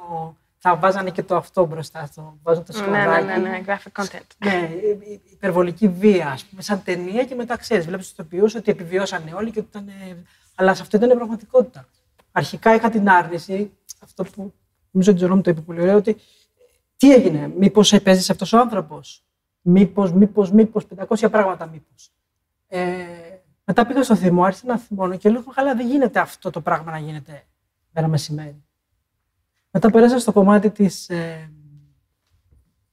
Θα 0.58 0.76
βάζανε 0.76 1.10
και 1.10 1.22
το 1.22 1.36
αυτό 1.36 1.64
μπροστά, 1.64 2.06
στο, 2.06 2.38
βάζουν 2.42 2.64
το 2.64 2.72
σκορδάκι. 2.72 3.24
Ναι, 3.24 3.36
ναι, 3.36 3.48
ναι, 3.48 3.62
graphic 3.66 4.02
content. 4.02 4.26
Ναι, 4.44 4.70
υπερβολική 5.32 5.88
βία, 5.88 6.28
ας 6.28 6.44
πούμε, 6.44 6.62
σαν 6.62 6.82
ταινία 6.84 7.24
και 7.24 7.34
μετά 7.34 7.56
ξέρεις, 7.56 7.86
βλέπεις 7.86 8.04
τους 8.04 8.12
ηθοποιού 8.12 8.44
ότι 8.56 8.70
επιβιώσανε 8.70 9.34
όλοι 9.34 9.50
και 9.50 9.58
ότι 9.58 9.68
ήταν. 9.68 9.90
Αλλά 10.54 10.74
σε 10.74 10.82
αυτό 10.82 10.96
ήταν 10.96 11.08
πραγματικότητα. 11.08 11.88
Αρχικά 12.32 12.74
είχα 12.74 12.90
την 12.90 13.08
άρνηση, 13.08 13.72
αυτό 14.02 14.24
που 14.24 14.52
νομίζω 14.96 15.12
ότι 15.12 15.24
ο 15.24 15.36
μου 15.36 15.42
το 15.42 15.50
είπε 15.50 15.60
πολύ 15.60 15.80
ωραίο, 15.80 15.96
ότι 15.96 16.16
τι 16.96 17.12
έγινε, 17.12 17.52
μήπως 17.58 17.92
επέζησε 17.92 18.32
αυτός 18.32 18.52
ο 18.52 18.58
άνθρωπος; 18.58 19.24
Μήπως, 19.68 20.12
μήπως, 20.12 20.50
μήπως, 20.50 20.86
500 21.08 21.30
πράγματα 21.30 21.66
μήπως. 21.66 22.12
Ε, 22.66 23.04
μετά 23.64 23.86
πήγα 23.86 24.02
στο 24.02 24.16
θυμό, 24.16 24.44
άρχισα 24.44 24.66
να 24.66 24.78
θυμώνω 24.78 25.16
και 25.16 25.30
λέω: 25.30 25.42
Καλά, 25.54 25.74
δεν 25.74 25.86
γίνεται 25.86 26.20
αυτό 26.20 26.50
το 26.50 26.60
πράγμα 26.60 26.90
να 26.90 26.98
γίνεται 26.98 27.42
μέρα 27.92 28.08
μεσημέρι. 28.08 28.64
Μετά 29.70 29.90
πέρασα 29.90 30.18
στο 30.18 30.32
κομμάτι 30.32 30.70
της 30.70 31.08
ε, 31.08 31.50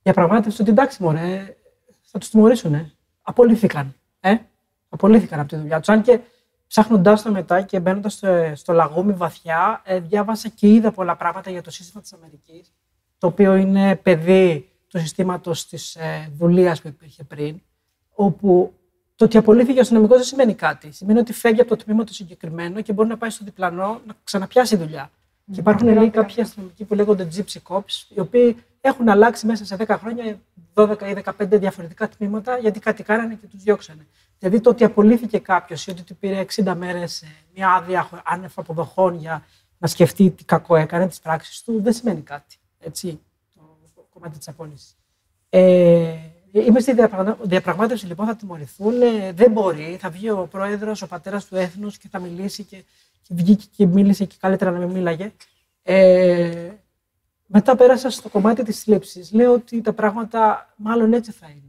διαπραγμάτευσης 0.01 0.59
ότι 0.59 0.69
εντάξει, 0.69 1.03
μωρέ, 1.03 1.57
θα 2.01 2.19
τους 2.19 2.29
τιμωρήσουν. 2.29 2.91
Απολύθηκαν. 3.21 3.95
Ε; 4.19 4.35
Απολύθηκαν 4.89 5.39
από 5.39 5.49
τη 5.49 5.55
δουλειά 5.55 5.79
τους. 5.79 5.89
Αν 5.89 6.01
και 6.01 6.19
ψάχνοντάς 6.73 7.21
το 7.21 7.31
μετά 7.31 7.61
και 7.61 7.79
μπαίνοντας 7.79 8.13
στο, 8.13 8.51
στο 8.55 8.73
λαγούμι 8.73 9.13
βαθιά, 9.13 9.81
ε, 9.85 9.99
διάβασα 9.99 10.49
και 10.49 10.67
είδα 10.67 10.91
πολλά 10.91 11.15
πράγματα 11.15 11.49
για 11.49 11.61
το 11.61 11.71
σύστημα 11.71 12.01
της 12.01 12.13
Αμερικής, 12.13 12.73
το 13.17 13.27
οποίο 13.27 13.55
είναι 13.55 13.95
παιδί 13.95 14.69
του 14.87 14.99
συστήματος 14.99 15.67
της 15.67 15.95
ε, 15.95 16.31
δουλείας 16.37 16.81
που 16.81 16.87
υπήρχε 16.87 17.23
πριν, 17.23 17.61
όπου 18.13 18.73
το 19.15 19.25
ότι 19.25 19.37
απολύθηκε 19.37 19.77
ο 19.77 19.81
αστυνομικός 19.81 20.17
δεν 20.17 20.25
σημαίνει 20.25 20.53
κάτι. 20.53 20.91
Σημαίνει 20.91 21.19
ότι 21.19 21.33
φεύγει 21.33 21.61
από 21.61 21.69
το 21.69 21.83
τμήμα 21.83 22.03
το 22.03 22.13
συγκεκριμένο 22.13 22.81
και 22.81 22.93
μπορεί 22.93 23.09
να 23.09 23.17
πάει 23.17 23.29
στο 23.29 23.45
διπλανό 23.45 24.01
να 24.05 24.13
ξαναπιάσει 24.23 24.75
δουλειά. 24.75 25.11
Και 25.51 25.59
υπάρχουν 25.59 25.93
λέει, 25.93 26.09
κάποιοι 26.09 26.41
αστυνομικοί 26.41 26.83
που 26.83 26.93
λέγονται 26.93 27.27
gypsy 27.35 27.57
cops, 27.67 28.15
οι 28.15 28.19
οποίοι 28.19 28.57
έχουν 28.81 29.09
αλλάξει 29.09 29.45
μέσα 29.45 29.65
σε 29.65 29.75
10 29.79 29.95
χρόνια 29.99 30.39
12 30.73 31.01
ή 31.01 31.23
15 31.23 31.31
διαφορετικά 31.49 32.09
τμήματα 32.09 32.57
γιατί 32.57 32.79
κάτι 32.79 33.03
κάνανε 33.03 33.35
και 33.41 33.47
τους 33.47 33.63
διώξανε. 33.63 34.07
Δηλαδή 34.43 34.61
το 34.61 34.69
ότι 34.69 34.83
απολύθηκε 34.83 35.39
κάποιος 35.39 35.87
ή 35.87 35.89
ότι 35.89 36.01
του 36.01 36.15
πήρε 36.15 36.45
60 36.55 36.73
μέρες 36.77 37.23
μια 37.55 37.69
άδεια 37.69 38.23
άνευ 38.23 38.51
αποδοχών 38.55 39.15
για 39.15 39.45
να 39.77 39.87
σκεφτεί 39.87 40.29
τι 40.31 40.43
κακό 40.43 40.75
έκανε, 40.75 41.07
τις 41.07 41.19
πράξεις 41.19 41.63
του, 41.63 41.81
δεν 41.81 41.93
σημαίνει 41.93 42.21
κάτι. 42.21 42.55
Έτσι, 42.79 43.19
το 43.95 44.05
κομμάτι 44.13 44.37
της 44.37 44.47
απόλυσης. 44.47 44.97
Ε, 45.49 46.15
Είμαι 46.51 46.79
στη 46.79 46.93
διαπραγμάτευση 47.41 48.05
λοιπόν, 48.05 48.25
θα 48.25 48.35
τιμωρηθούν. 48.35 48.93
Δεν 49.33 49.51
μπορεί. 49.51 49.97
Θα 49.99 50.09
βγει 50.09 50.29
ο 50.29 50.47
πρόεδρος, 50.51 51.01
ο 51.01 51.07
πατέρας 51.07 51.45
του 51.45 51.55
έθνους 51.55 51.97
και 51.97 52.07
θα 52.07 52.19
μιλήσει 52.19 52.63
και, 52.63 52.83
και 53.21 53.33
βγήκε 53.33 53.65
και 53.75 53.85
μίλησε 53.85 54.25
και 54.25 54.35
καλύτερα 54.39 54.71
να 54.71 54.77
μην 54.77 54.89
μίλαγε. 54.89 55.31
Ε, 55.83 56.71
μετά 57.45 57.75
πέρασα 57.75 58.09
στο 58.09 58.29
κομμάτι 58.29 58.63
της 58.63 58.83
θλίψης. 58.83 59.31
Λέω 59.31 59.53
ότι 59.53 59.81
τα 59.81 59.93
πράγματα 59.93 60.73
μάλλον 60.75 61.13
έτσι 61.13 61.31
θα 61.31 61.47
είναι. 61.49 61.62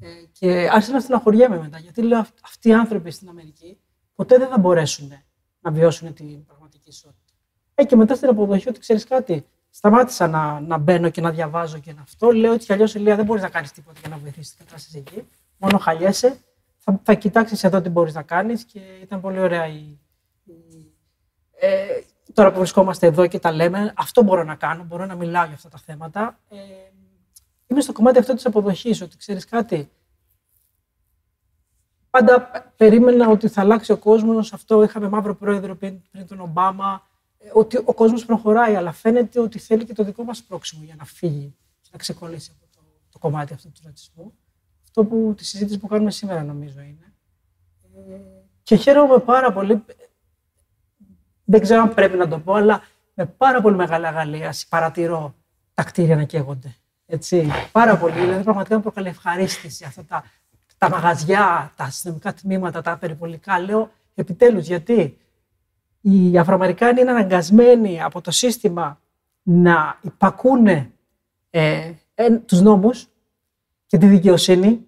Ε, 0.00 0.06
και 0.32 0.68
άρχισα 0.72 0.92
να 0.92 1.00
στεναχωριέμαι 1.00 1.58
μετά, 1.58 1.78
γιατί 1.78 2.02
λέω 2.02 2.24
αυτοί 2.44 2.68
οι 2.68 2.74
άνθρωποι 2.74 3.10
στην 3.10 3.28
Αμερική 3.28 3.78
ποτέ 4.14 4.38
δεν 4.38 4.48
θα 4.48 4.58
μπορέσουν 4.58 5.12
να 5.60 5.70
βιώσουν 5.70 6.14
την 6.14 6.44
πραγματική 6.44 6.88
ισότητα. 6.88 7.32
Ε, 7.74 7.84
και 7.84 7.96
μετά 7.96 8.14
στην 8.14 8.28
αποδοχή 8.28 8.68
ότι 8.68 8.80
ξέρεις 8.80 9.04
κάτι, 9.04 9.46
σταμάτησα 9.70 10.28
να, 10.28 10.60
να 10.60 10.78
μπαίνω 10.78 11.10
και 11.10 11.20
να 11.20 11.30
διαβάζω 11.30 11.78
και 11.78 11.92
να 11.92 12.02
αυτό. 12.02 12.30
Λέω 12.30 12.52
ότι 12.52 12.64
κι 12.64 12.72
αλλιώς 12.72 12.94
Ηλία 12.94 13.16
δεν 13.16 13.24
μπορείς 13.24 13.42
να 13.42 13.48
κάνεις 13.48 13.72
τίποτα 13.72 14.00
για 14.00 14.08
να 14.08 14.16
βοηθήσεις 14.18 14.54
την 14.56 14.64
κατάσταση 14.64 14.98
εκεί. 14.98 15.28
Μόνο 15.58 15.78
χαλιέσαι. 15.78 16.38
Θα, 16.78 17.00
θα 17.02 17.14
κοιτάξεις 17.14 17.64
εδώ 17.64 17.80
τι 17.80 17.88
μπορείς 17.88 18.14
να 18.14 18.22
κάνεις 18.22 18.64
και 18.64 18.80
ήταν 19.02 19.20
πολύ 19.20 19.38
ωραία 19.38 19.66
η. 19.66 19.98
ε, 21.60 22.00
τώρα 22.32 22.52
που 22.52 22.58
βρισκόμαστε 22.58 23.06
εδώ 23.06 23.26
και 23.26 23.38
τα 23.38 23.52
λέμε, 23.52 23.92
αυτό 23.96 24.22
μπορώ 24.22 24.44
να 24.44 24.54
κάνω. 24.54 24.84
Μπορώ 24.84 25.06
να 25.06 25.14
μιλάω 25.14 25.44
για 25.44 25.54
αυτά 25.54 25.68
τα 25.68 25.78
θέματα. 25.78 26.38
Ε, 26.48 26.56
είμαι 27.74 27.82
στο 27.82 27.92
κομμάτι 27.92 28.18
αυτό 28.18 28.34
της 28.34 28.46
αποδοχής, 28.46 29.00
ότι 29.00 29.16
ξέρεις 29.16 29.44
κάτι. 29.44 29.90
Πάντα 32.10 32.50
περίμενα 32.76 33.28
ότι 33.28 33.48
θα 33.48 33.60
αλλάξει 33.60 33.92
ο 33.92 33.96
κόσμος. 33.96 34.52
Αυτό 34.52 34.82
είχαμε 34.82 35.08
μαύρο 35.08 35.34
πρόεδρο 35.34 35.76
πριν, 35.76 36.00
πριν 36.10 36.26
τον 36.26 36.40
Ομπάμα 36.40 37.02
ότι 37.52 37.76
ο 37.84 37.94
κόσμος 37.94 38.24
προχωράει, 38.24 38.76
αλλά 38.76 38.92
φαίνεται 38.92 39.40
ότι 39.40 39.58
θέλει 39.58 39.84
και 39.84 39.92
το 39.92 40.04
δικό 40.04 40.24
μας 40.24 40.42
πρόξιμο 40.42 40.84
για 40.84 40.94
να 40.98 41.04
φύγει 41.04 41.56
και 41.80 41.88
να 41.92 41.98
ξεκολλήσει 41.98 42.52
από 42.56 42.72
το, 42.76 42.80
το 43.10 43.18
κομμάτι 43.18 43.52
αυτό 43.52 43.68
του 43.68 43.80
ρατσισμού. 43.84 44.34
Αυτό 44.84 45.04
που 45.04 45.34
τη 45.36 45.44
συζήτηση 45.44 45.78
που 45.78 45.86
κάνουμε 45.86 46.10
σήμερα 46.10 46.42
νομίζω 46.42 46.80
είναι. 46.80 47.12
Ε, 48.08 48.20
και 48.62 48.76
χαίρομαι 48.76 49.18
πάρα 49.18 49.52
πολύ, 49.52 49.84
δεν 51.44 51.60
ξέρω 51.60 51.82
αν 51.82 51.94
πρέπει 51.94 52.16
να 52.16 52.28
το 52.28 52.38
πω, 52.38 52.54
αλλά 52.54 52.82
με 53.14 53.26
πάρα 53.26 53.60
πολύ 53.60 53.76
μεγάλη 53.76 54.06
αγαλίαση 54.06 54.68
παρατηρώ 54.68 55.34
τα 55.74 55.82
κτίρια 55.82 56.16
να 56.16 56.24
καίγονται. 56.24 56.76
Έτσι, 57.06 57.50
πάρα 57.72 57.96
πολύ. 57.96 58.20
Δηλαδή, 58.20 58.42
πραγματικά 58.42 58.76
μου 58.76 58.82
προκαλεί 58.82 59.08
ευχαρίστηση 59.08 59.84
αυτά 59.84 60.04
τα, 60.04 60.24
τα 60.78 60.88
μαγαζιά, 60.88 61.72
τα 61.76 61.84
αστυνομικά 61.84 62.34
τμήματα, 62.34 62.82
τα 62.82 62.96
περιπολικά. 62.96 63.58
Λέω 63.58 63.90
επιτέλους 64.14 64.66
γιατί 64.66 65.18
οι 66.00 66.38
Αφροαμερικάνοι 66.38 67.00
είναι 67.00 67.10
αναγκασμένοι 67.10 68.02
από 68.02 68.20
το 68.20 68.30
σύστημα 68.30 69.00
να 69.42 69.98
υπακούνε 70.02 70.90
ε, 71.50 71.92
ε, 72.14 72.38
τους 72.38 72.60
νόμους 72.60 73.08
και 73.86 73.98
τη 73.98 74.06
δικαιοσύνη, 74.06 74.86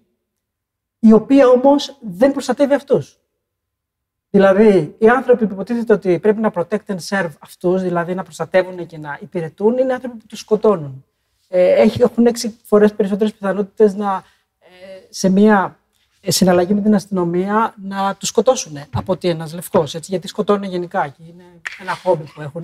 η 0.99 1.13
οποία 1.13 1.47
όμως 1.47 1.97
δεν 2.01 2.31
προστατεύει 2.31 2.73
αυτούς. 2.73 3.19
Δηλαδή, 4.29 4.95
οι 4.97 5.09
άνθρωποι 5.09 5.47
που 5.47 5.53
υποτίθεται 5.53 5.93
ότι 5.93 6.19
πρέπει 6.19 6.39
να 6.39 6.51
protect 6.55 6.85
and 6.85 6.97
serve 7.09 7.31
αυτούς, 7.39 7.81
δηλαδή 7.81 8.13
να 8.15 8.23
προστατεύουν 8.23 8.85
και 8.85 8.97
να 8.97 9.17
υπηρετούν, 9.21 9.77
είναι 9.77 9.93
άνθρωποι 9.93 10.17
που 10.17 10.25
τους 10.25 10.39
σκοτώνουν. 10.39 11.05
Ε, 11.47 11.87
έχουν 11.99 12.25
έξι 12.25 12.57
φορές 12.63 12.93
περισσότερες 12.93 13.33
πιθανότητες 13.33 13.95
να, 13.95 14.23
ε, 14.59 14.67
σε 15.09 15.29
μια 15.29 15.79
συναλλαγή 16.27 16.73
με 16.73 16.81
την 16.81 16.95
αστυνομία 16.95 17.75
να 17.83 18.15
τους 18.15 18.29
σκοτώσουν 18.29 18.77
από 18.93 19.11
ότι 19.11 19.29
ένας 19.29 19.53
λευκός. 19.53 19.95
Γιατί 19.95 20.27
σκοτώνουν 20.27 20.69
γενικά 20.69 21.07
και 21.07 21.23
είναι 21.23 21.43
ένα 21.81 21.95
χόμπι 21.95 22.23
που 22.23 22.41
έχουν. 22.41 22.63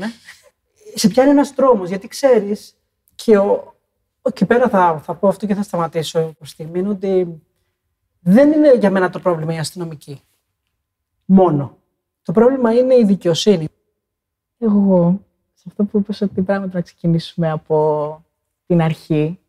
Σε 0.95 1.07
πιάνει 1.07 1.29
ένας 1.29 1.53
τρόμος, 1.53 1.89
γιατί 1.89 2.07
ξέρεις 2.07 2.75
και 3.15 3.37
ο, 3.37 3.75
εκεί 4.21 4.45
πέρα 4.45 4.69
θα, 4.69 5.01
θα 5.03 5.15
πω 5.15 5.27
αυτό 5.27 5.45
και 5.45 5.55
θα 5.55 5.63
σταματήσω 5.63 6.33
προς 6.37 6.49
στιγμή, 6.49 6.79
είναι 6.79 6.89
ότι 6.89 7.41
δεν 8.19 8.51
είναι 8.51 8.75
για 8.77 8.91
μένα 8.91 9.09
το 9.09 9.19
πρόβλημα 9.19 9.53
η 9.53 9.57
αστυνομική. 9.57 10.21
Μόνο. 11.25 11.77
Το 12.21 12.31
πρόβλημα 12.31 12.73
είναι 12.73 12.95
η 12.95 13.03
δικαιοσύνη. 13.05 13.67
Εγώ, 14.57 15.21
σε 15.53 15.63
αυτό 15.67 15.83
που 15.83 15.97
είπες 15.97 16.21
ότι 16.21 16.41
πράγματι 16.41 16.75
να 16.75 16.81
ξεκινήσουμε 16.81 17.51
από 17.51 18.22
την 18.65 18.81
αρχή, 18.81 19.39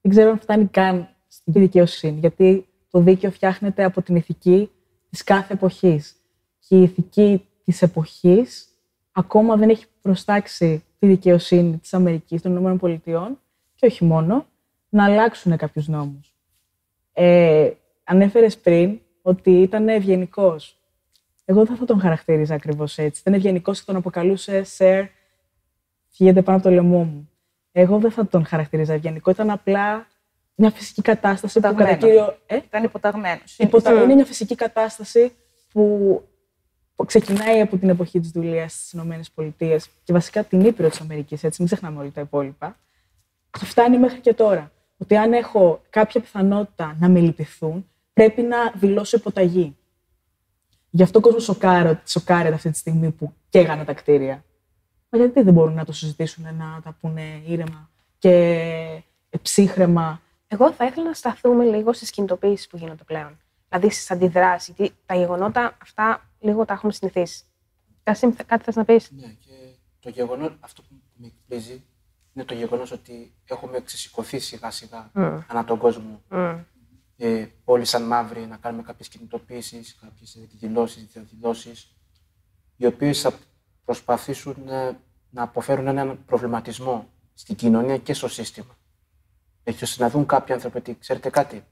δεν 0.00 0.12
ξέρω 0.12 0.30
αν 0.30 0.38
φτάνει 0.38 0.66
καν 0.66 1.08
στην 1.28 1.52
δικαιοσύνη. 1.52 2.18
Γιατί 2.18 2.66
το 2.90 3.00
δίκαιο 3.00 3.30
φτιάχνεται 3.30 3.84
από 3.84 4.02
την 4.02 4.16
ηθική 4.16 4.70
της 5.10 5.24
κάθε 5.24 5.52
εποχής. 5.52 6.16
Και 6.58 6.76
η 6.76 6.82
ηθική 6.82 7.46
της 7.64 7.82
εποχής 7.82 8.68
ακόμα 9.12 9.56
δεν 9.56 9.68
έχει 9.68 9.86
προστάξει 10.02 10.84
τη 10.98 11.06
δικαιοσύνη 11.06 11.78
της 11.78 11.94
Αμερικής, 11.94 12.42
των 12.42 12.74
ΗΠΑ 12.74 13.38
και 13.74 13.86
όχι 13.86 14.04
μόνο, 14.04 14.46
να 14.88 15.04
αλλάξουν 15.04 15.56
κάποιους 15.56 15.88
νόμους. 15.88 16.34
Ε, 17.12 17.70
ανέφερες 18.04 18.58
πριν 18.58 19.00
ότι 19.22 19.50
ήταν 19.50 19.88
ευγενικός. 19.88 20.76
Εγώ 21.44 21.64
δεν 21.64 21.76
θα 21.76 21.84
τον 21.84 22.00
χαρακτήριζα 22.00 22.54
ακριβώς 22.54 22.98
έτσι. 22.98 23.20
Ήταν 23.20 23.34
ευγενικός 23.34 23.78
και 23.78 23.84
τον 23.86 23.96
αποκαλούσε 23.96 24.62
Σερ, 24.62 25.04
φύγετε 26.08 26.42
πάνω 26.42 26.58
από 26.58 26.68
το 26.68 26.74
λαιμό 26.74 27.04
μου. 27.04 27.30
Εγώ 27.72 27.98
δεν 27.98 28.10
θα 28.10 28.26
τον 28.26 28.44
χαρακτήριζα 28.46 28.92
ευγενικό. 28.92 29.30
Ήταν 29.30 29.50
απλά 29.50 30.06
μια 30.54 30.70
φυσική 30.70 31.02
κατάσταση 31.02 31.60
που 31.60 31.74
κατά 31.74 31.90
Υποταγμένος. 31.90 32.04
κύριο. 32.04 32.36
Ε, 32.46 32.56
Ήταν 32.56 32.84
υποταγμένος. 32.84 33.58
Υποτα... 33.58 34.02
Είναι 34.02 34.14
μια 34.14 34.24
φυσική 34.24 34.54
κατάσταση 34.54 35.32
που 35.72 36.22
που 36.96 37.04
ξεκινάει 37.04 37.60
από 37.60 37.76
την 37.76 37.88
εποχή 37.88 38.20
της 38.20 38.30
δουλεία 38.30 38.68
στις 38.68 38.92
Ηνωμένες 38.92 39.30
Πολιτείες 39.30 39.88
και 40.04 40.12
βασικά 40.12 40.44
την 40.44 40.60
Ήπειρο 40.60 40.88
της 40.88 41.00
Αμερικής, 41.00 41.44
έτσι, 41.44 41.62
μην 41.62 41.70
ξεχνάμε 41.70 42.00
όλα 42.00 42.10
τα 42.10 42.20
υπόλοιπα. 42.20 42.76
Και 43.50 43.64
φτάνει 43.64 43.98
μέχρι 43.98 44.20
και 44.20 44.34
τώρα. 44.34 44.70
Ότι 44.98 45.16
αν 45.16 45.32
έχω 45.32 45.82
κάποια 45.90 46.20
πιθανότητα 46.20 46.96
να 47.00 47.08
με 47.08 47.20
λυπηθούν, 47.20 47.88
πρέπει 48.12 48.42
να 48.42 48.56
δηλώσω 48.74 49.16
υποταγή. 49.16 49.76
Γι' 50.90 51.02
αυτό 51.02 51.18
ο 51.18 51.22
κόσμος 51.22 51.42
σοκάρε- 51.44 52.06
σοκάρεται 52.08 52.54
αυτή 52.54 52.70
τη 52.70 52.78
στιγμή 52.78 53.10
που 53.10 53.32
καίγανε 53.48 53.84
τα 53.84 53.92
κτίρια. 53.94 54.44
Μα 55.14 55.18
γιατί 55.18 55.42
δεν 55.42 55.52
μπορούν 55.52 55.74
να 55.74 55.84
το 55.84 55.92
συζητήσουν, 55.92 56.44
να 56.56 56.80
τα 56.84 56.96
πούνε 57.00 57.42
ήρεμα 57.46 57.90
και 58.18 59.02
ψύχρεμα; 59.42 60.20
Εγώ 60.48 60.72
θα 60.72 60.84
ήθελα 60.84 61.06
να 61.06 61.14
σταθούμε 61.14 61.64
λίγο 61.64 61.92
στις 61.92 62.10
κινητοποιήσει 62.10 62.68
που 62.68 62.76
γίνονται 62.76 63.04
πλέον. 63.04 63.38
Δηλαδή 63.68 63.90
στις 63.90 64.10
αντιδράσεις. 64.10 64.74
Γιατί 64.76 64.94
τα 65.06 65.14
γεγονότα 65.14 65.76
αυτά 65.82 66.28
λίγο 66.40 66.64
τα 66.64 66.72
έχουμε 66.72 66.92
συνηθίσει. 66.92 67.44
Κασίμ, 68.02 68.30
θε- 68.32 68.46
κάτι 68.46 68.64
θες 68.64 68.76
να 68.76 68.84
πεις; 68.84 69.10
Ναι, 69.10 69.26
και 69.26 69.52
το 70.00 70.08
γεγονό, 70.08 70.56
αυτό 70.60 70.82
που 70.82 70.88
με 71.16 71.26
εκπλήσει 71.26 71.84
είναι 72.34 72.44
το 72.44 72.54
γεγονός 72.54 72.90
ότι 72.92 73.32
έχουμε 73.44 73.80
ξεσηκωθεί 73.80 74.38
σιγά 74.38 74.70
σιγά 74.70 75.10
Μμ. 75.14 75.38
ανά 75.46 75.64
τον 75.64 75.78
κόσμο. 75.78 76.22
Ε, 77.16 77.46
όλοι 77.64 77.84
σαν 77.84 78.02
μαύροι 78.02 78.46
να 78.46 78.56
κάνουμε 78.56 78.82
κάποιες 78.82 79.08
κινητοποιήσει, 79.08 79.84
κάποιες 80.00 80.36
εκδηλώσεις, 80.36 81.06
διαδηλώσεις, 81.12 81.92
οι 82.76 82.86
οποίες 82.86 83.20
θα 83.20 83.32
προσπαθήσουν 83.84 84.68
ε, 84.68 84.96
να 85.30 85.42
αποφέρουν 85.42 85.86
έναν 85.86 86.18
προβληματισμό 86.26 87.08
στην 87.34 87.56
κοινωνία 87.56 87.96
και 87.98 88.14
στο 88.14 88.28
σύστημα. 88.28 88.76
Έτσι 89.64 89.84
ώστε 89.84 90.02
να 90.02 90.10
δουν 90.10 90.26
κάποιοι 90.26 90.54
άνθρωποι 90.54 90.78
ότι 90.78 90.96
ξέρετε 91.00 91.30
κάτι, 91.30 91.64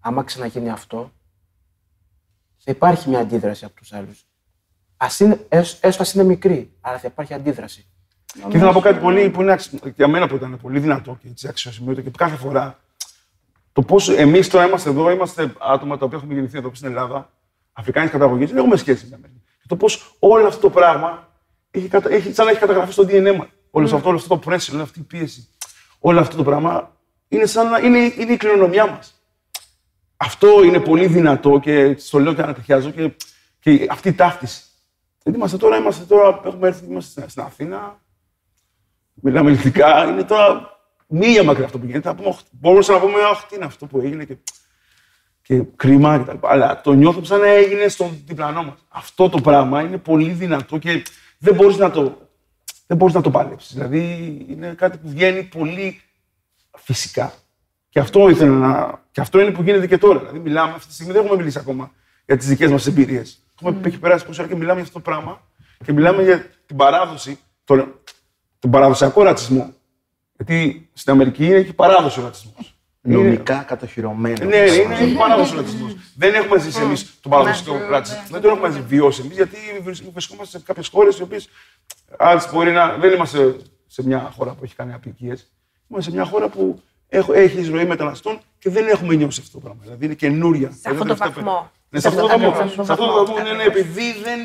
άμα 0.00 0.22
ξαναγίνει 0.24 0.70
αυτό, 0.70 1.12
θα 2.64 2.70
υπάρχει 2.70 3.08
μια 3.08 3.18
αντίδραση 3.18 3.64
από 3.64 3.74
τους 3.74 3.92
άλλους. 3.92 4.26
Ας 4.96 5.20
είναι, 5.20 5.46
έστω 5.48 5.86
έστω 5.88 6.02
ας 6.02 6.14
είναι 6.14 6.24
μικρή, 6.24 6.72
αλλά 6.80 6.98
θα 6.98 7.06
υπάρχει 7.06 7.34
αντίδραση. 7.34 7.86
Και 8.32 8.40
ήθελα 8.48 8.64
να 8.64 8.72
πω 8.72 8.80
κάτι 8.80 9.00
πολύ 9.00 9.30
που 9.30 9.42
είναι 9.42 9.52
αξι- 9.52 9.86
για 9.96 10.08
μένα 10.08 10.28
που 10.28 10.34
ήταν 10.34 10.58
πολύ 10.62 10.78
δυνατό 10.78 11.18
και 11.22 11.28
έτσι 11.28 11.48
αξιοσημείωτο 11.48 12.00
και 12.00 12.10
κάθε 12.10 12.36
φορά. 12.36 12.78
Το 13.72 13.82
πώς 13.82 14.08
εμείς 14.08 14.48
τώρα 14.48 14.66
είμαστε 14.66 14.90
εδώ, 14.90 15.10
είμαστε 15.10 15.52
άτομα 15.58 15.98
τα 15.98 16.04
οποία 16.04 16.18
έχουμε 16.18 16.34
γεννηθεί 16.34 16.58
εδώ 16.58 16.74
στην 16.74 16.88
Ελλάδα, 16.88 17.30
Αφρικάνη 17.72 18.08
καταγωγή, 18.08 18.44
δεν 18.44 18.56
έχουμε 18.56 18.76
σχέση 18.76 19.06
με 19.06 19.14
Αμερική. 19.14 19.42
Και 19.60 19.66
το 19.68 19.76
πώς 19.76 20.16
όλο 20.18 20.46
αυτό 20.46 20.60
το 20.60 20.70
πράγμα 20.70 21.28
έχει, 21.74 21.88
κατα... 21.88 22.10
έχει, 22.12 22.32
σαν 22.32 22.44
να 22.44 22.50
έχει 22.50 22.60
καταγραφεί 22.60 22.92
στο 22.92 23.02
DNA 23.08 23.36
μας. 23.36 23.46
Όλος 23.70 23.92
αυτό, 23.92 24.08
όλο 24.08 24.18
αυτό 24.18 24.38
το 24.38 24.50
pressure, 24.50 24.72
όλη 24.72 24.82
αυτή 24.82 24.98
η 24.98 25.02
πίεση. 25.02 25.48
Όλο 25.98 26.20
αυτό 26.20 26.36
το 26.36 26.42
πράγμα 26.44 26.96
είναι 27.28 27.46
σαν 27.46 27.68
να 27.70 27.78
είναι, 27.78 27.98
είναι 27.98 28.32
η 28.32 28.36
κληρονομιά 28.36 28.86
μας. 28.86 29.22
Αυτό 30.16 30.64
είναι 30.64 30.80
πολύ 30.80 31.06
δυνατό 31.06 31.58
και 31.62 31.96
στο 31.98 32.18
λέω 32.18 32.34
και 32.34 32.42
ανατριχιάζω 32.42 32.90
και, 32.90 33.12
και 33.60 33.86
αυτή 33.90 34.08
η 34.08 34.12
ταύτιση. 34.12 34.62
Γιατί 35.22 35.38
είμαστε 35.38 35.56
τώρα, 35.56 35.76
είμαστε 35.76 36.04
τώρα, 36.04 36.40
έχουμε 36.44 36.68
έρθει, 36.68 36.84
είμαστε 36.84 37.10
στην- 37.10 37.28
στην 37.30 37.42
Αθήνα, 37.42 38.00
μιλάμε 39.14 39.50
ελληνικά, 39.50 40.04
είναι 40.08 40.22
τώρα 40.22 40.70
μία 41.06 41.44
μακριά 41.44 41.64
αυτό 41.64 41.78
που 41.78 41.86
γίνεται. 41.86 42.08
Θα 42.08 42.14
πούμε, 42.14 42.28
«Οχ», 42.28 42.38
μπορούσα 42.50 42.92
να 42.92 42.98
πούμε, 43.00 43.14
Αχ, 43.30 43.44
τι 43.46 43.54
είναι 43.56 43.64
αυτό 43.64 43.86
που 43.86 43.98
έγινε 44.00 44.24
και, 44.24 44.36
και 45.42 45.62
κρίμα 45.76 46.18
κτλ. 46.18 46.36
Αλλά 46.46 46.80
το 46.80 46.92
νιώθω 46.92 47.24
σαν 47.24 47.40
να 47.40 47.46
έγινε 47.46 47.88
στον 47.88 48.22
διπλανό 48.26 48.62
μας. 48.62 48.78
Αυτό 48.88 49.28
το 49.28 49.40
πράγμα 49.40 49.80
είναι 49.80 49.98
πολύ 49.98 50.30
δυνατό 50.30 50.78
και 50.78 51.02
δεν 51.42 51.54
μπορείς 51.54 51.76
να 51.76 51.90
το, 51.90 52.18
δεν 52.86 52.96
μπορείς 52.96 53.14
να 53.14 53.20
το 53.20 53.30
παλέψεις. 53.30 53.72
Δηλαδή 53.74 54.02
είναι 54.48 54.74
κάτι 54.74 54.98
που 54.98 55.08
βγαίνει 55.08 55.42
πολύ 55.42 56.00
φυσικά. 56.78 57.32
Και 57.88 57.98
αυτό 57.98 58.28
ήθελα 58.28 58.56
να. 58.56 59.02
Και 59.10 59.20
αυτό 59.20 59.40
είναι 59.40 59.50
που 59.50 59.62
γίνεται 59.62 59.86
και 59.86 59.98
τώρα. 59.98 60.18
Δηλαδή, 60.18 60.38
μιλάμε 60.38 60.72
αυτή 60.72 60.86
τη 60.86 60.92
στιγμή, 60.92 61.12
δεν 61.12 61.22
έχουμε 61.22 61.36
μιλήσει 61.36 61.58
ακόμα 61.58 61.92
για 62.26 62.36
τις 62.36 62.46
δικές 62.46 62.70
μας 62.70 62.86
εμπειρίες. 62.86 63.42
Έχουμε 63.60 63.80
έχει 63.86 63.98
περάσει 63.98 64.26
πόση 64.26 64.40
ώρα 64.40 64.48
και 64.48 64.56
μιλάμε 64.56 64.74
για 64.74 64.82
αυτό 64.82 64.94
το 64.94 65.00
πράγμα 65.00 65.40
και 65.84 65.92
μιλάμε 65.92 66.22
για 66.22 66.46
την 66.66 66.76
παράδοση, 66.76 67.38
τον, 67.64 68.00
τον 68.58 68.70
παραδοσιακό 68.70 69.22
ρατσισμό. 69.22 69.74
Γιατί 70.36 70.88
στην 70.92 71.12
Αμερική 71.12 71.44
έχει 71.44 71.72
παράδοση 71.72 72.20
ο 72.20 72.22
ρατσισμός. 72.22 72.76
Νομικά 73.04 73.56
κατοχυρωμένος. 73.62 74.38
Ναι, 74.40 74.56
είναι, 74.56 74.98
είναι 75.00 75.18
παράδοση 75.18 75.54
ο 75.54 75.56
ρατσισμό. 75.56 75.86
Δεν 76.16 76.34
έχουμε 76.34 76.58
ζήσει 76.58 76.82
εμείς 76.82 77.20
τον 77.20 77.30
παραδοσιακό 77.30 77.78
ρατσισμό. 77.90 78.22
Δεν 78.30 78.40
τον 78.40 78.50
έχουμε 78.50 78.68
βιώσει 78.68 79.20
εμείς, 79.24 79.36
γιατί 79.36 79.56
βρισκόμαστε 80.12 80.58
σε 80.58 80.64
κάποιες 80.64 80.88
χώρες 80.88 81.18
οι 81.18 81.22
οποίες 81.22 81.48
μπορεί 82.52 82.72
να. 82.72 82.96
Δεν 82.96 83.12
είμαστε 83.12 83.56
σε 83.86 84.02
μια 84.06 84.32
χώρα 84.36 84.50
που 84.52 84.64
έχει 84.64 84.74
κάνει 84.74 84.92
απικίες. 84.92 85.52
Είμαστε 85.88 86.10
σε 86.10 86.16
μια 86.16 86.26
χώρα 86.26 86.48
που 86.48 86.82
έχω- 87.08 87.32
έχει 87.32 87.60
εισρωή 87.60 87.84
μεταναστών 87.84 88.38
και 88.58 88.70
δεν 88.70 88.88
έχουμε 88.88 89.14
νιώσει 89.14 89.40
αυτό 89.42 89.52
το 89.52 89.64
πράγμα. 89.64 89.80
Δηλαδή 89.82 90.04
είναι 90.04 90.14
καινούρια. 90.14 90.70
Σε 90.80 90.90
αυτόν 90.90 91.06
τον 91.06 91.16
βαθμό. 91.16 91.70
Ναι, 91.88 92.00
σε 92.00 92.08
αυτόν 92.08 92.28
τον 92.28 92.40
βαθμό. 92.40 92.84
Σε 92.84 92.92
αυτόν 92.92 93.06
τον 93.08 93.16
βαθμό, 93.26 93.42
ναι, 93.42 93.52
ναι, 93.52 93.62
επειδή 93.62 94.14
δεν, 94.22 94.38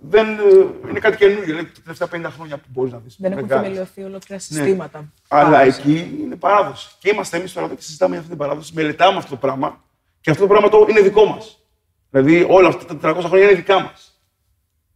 δεν 0.00 0.26
ε, 0.38 0.88
είναι 0.88 0.98
κάτι 0.98 1.16
καινούργιο. 1.16 1.54
Είναι 1.58 1.62
τα 1.62 1.80
τελευταία 1.82 2.30
50 2.30 2.32
χρόνια 2.34 2.56
που 2.56 2.66
μπορείς 2.68 2.92
να 2.92 2.98
δεις. 2.98 3.16
Δεν 3.18 3.32
έχουν 3.32 3.48
θεμελιωθεί 3.48 4.02
ολόκληρα 4.02 4.40
συστήματα. 4.40 4.98
Ναι. 5.00 5.06
Αλλά 5.28 5.50
Πάνω. 5.50 5.62
εκεί 5.62 6.18
είναι 6.20 6.36
παράδοση. 6.36 6.90
Και 6.98 7.10
είμαστε 7.14 7.36
εμείς 7.36 7.52
τώρα 7.52 7.66
εδώ 7.66 7.74
και 7.74 7.82
συζητάμε 7.82 8.10
για 8.10 8.18
αυτή 8.18 8.30
την 8.30 8.38
παράδοση. 8.38 8.72
Μελετάμε 8.74 9.18
αυτό 9.18 9.30
το 9.30 9.36
πράγμα 9.36 9.84
και 10.20 10.30
αυτό 10.30 10.42
το 10.42 10.48
πράγμα 10.48 10.68
το 10.68 10.86
είναι 10.90 11.00
δικό 11.00 11.24
μας. 11.24 11.64
Δηλαδή 12.10 12.46
όλα 12.48 12.68
αυτά 12.68 12.96
τα 12.96 13.14
400 13.16 13.20
χρόνια 13.24 13.44
είναι 13.46 13.54
δικά 13.54 13.80
μας. 13.80 14.20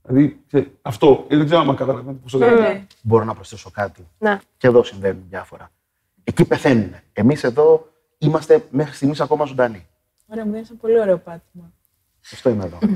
Δηλαδή 0.03 0.41
ξέ- 0.47 0.69
αυτό. 0.83 1.25
Ε, 1.29 1.37
Δεν 1.37 1.47
ξέρω 1.47 1.61
αν 1.61 1.77
καταλαβαίνετε 1.77 2.19
πώς 2.23 2.33
το 2.33 2.39
λέω. 2.39 2.61
Ναι. 2.61 2.87
Μπορώ 3.03 3.25
να 3.25 3.35
προσθέσω 3.35 3.71
κάτι. 3.71 4.07
Να. 4.19 4.41
Και 4.57 4.67
εδώ 4.67 4.83
συμβαίνουν 4.85 5.25
διάφορα. 5.29 5.71
Εκεί 6.25 6.45
πεθαίνουν. 6.45 6.95
Εμείς 7.13 7.45
εδώ 7.45 7.89
είμαστε 8.19 8.65
μέχρι 8.71 8.95
στιγμής 8.95 9.21
ακόμα 9.21 9.45
ζωντανοί. 9.45 9.87
Ωραία, 10.27 10.45
μου 10.45 10.53
δίνεις 10.53 10.71
ένα 10.71 10.79
πολύ 10.81 11.01
ωραίο 11.01 11.19
πάτημα. 11.19 11.73
Σωστό 12.27 12.51
είμαι 12.51 12.65
εδώ. 12.65 12.79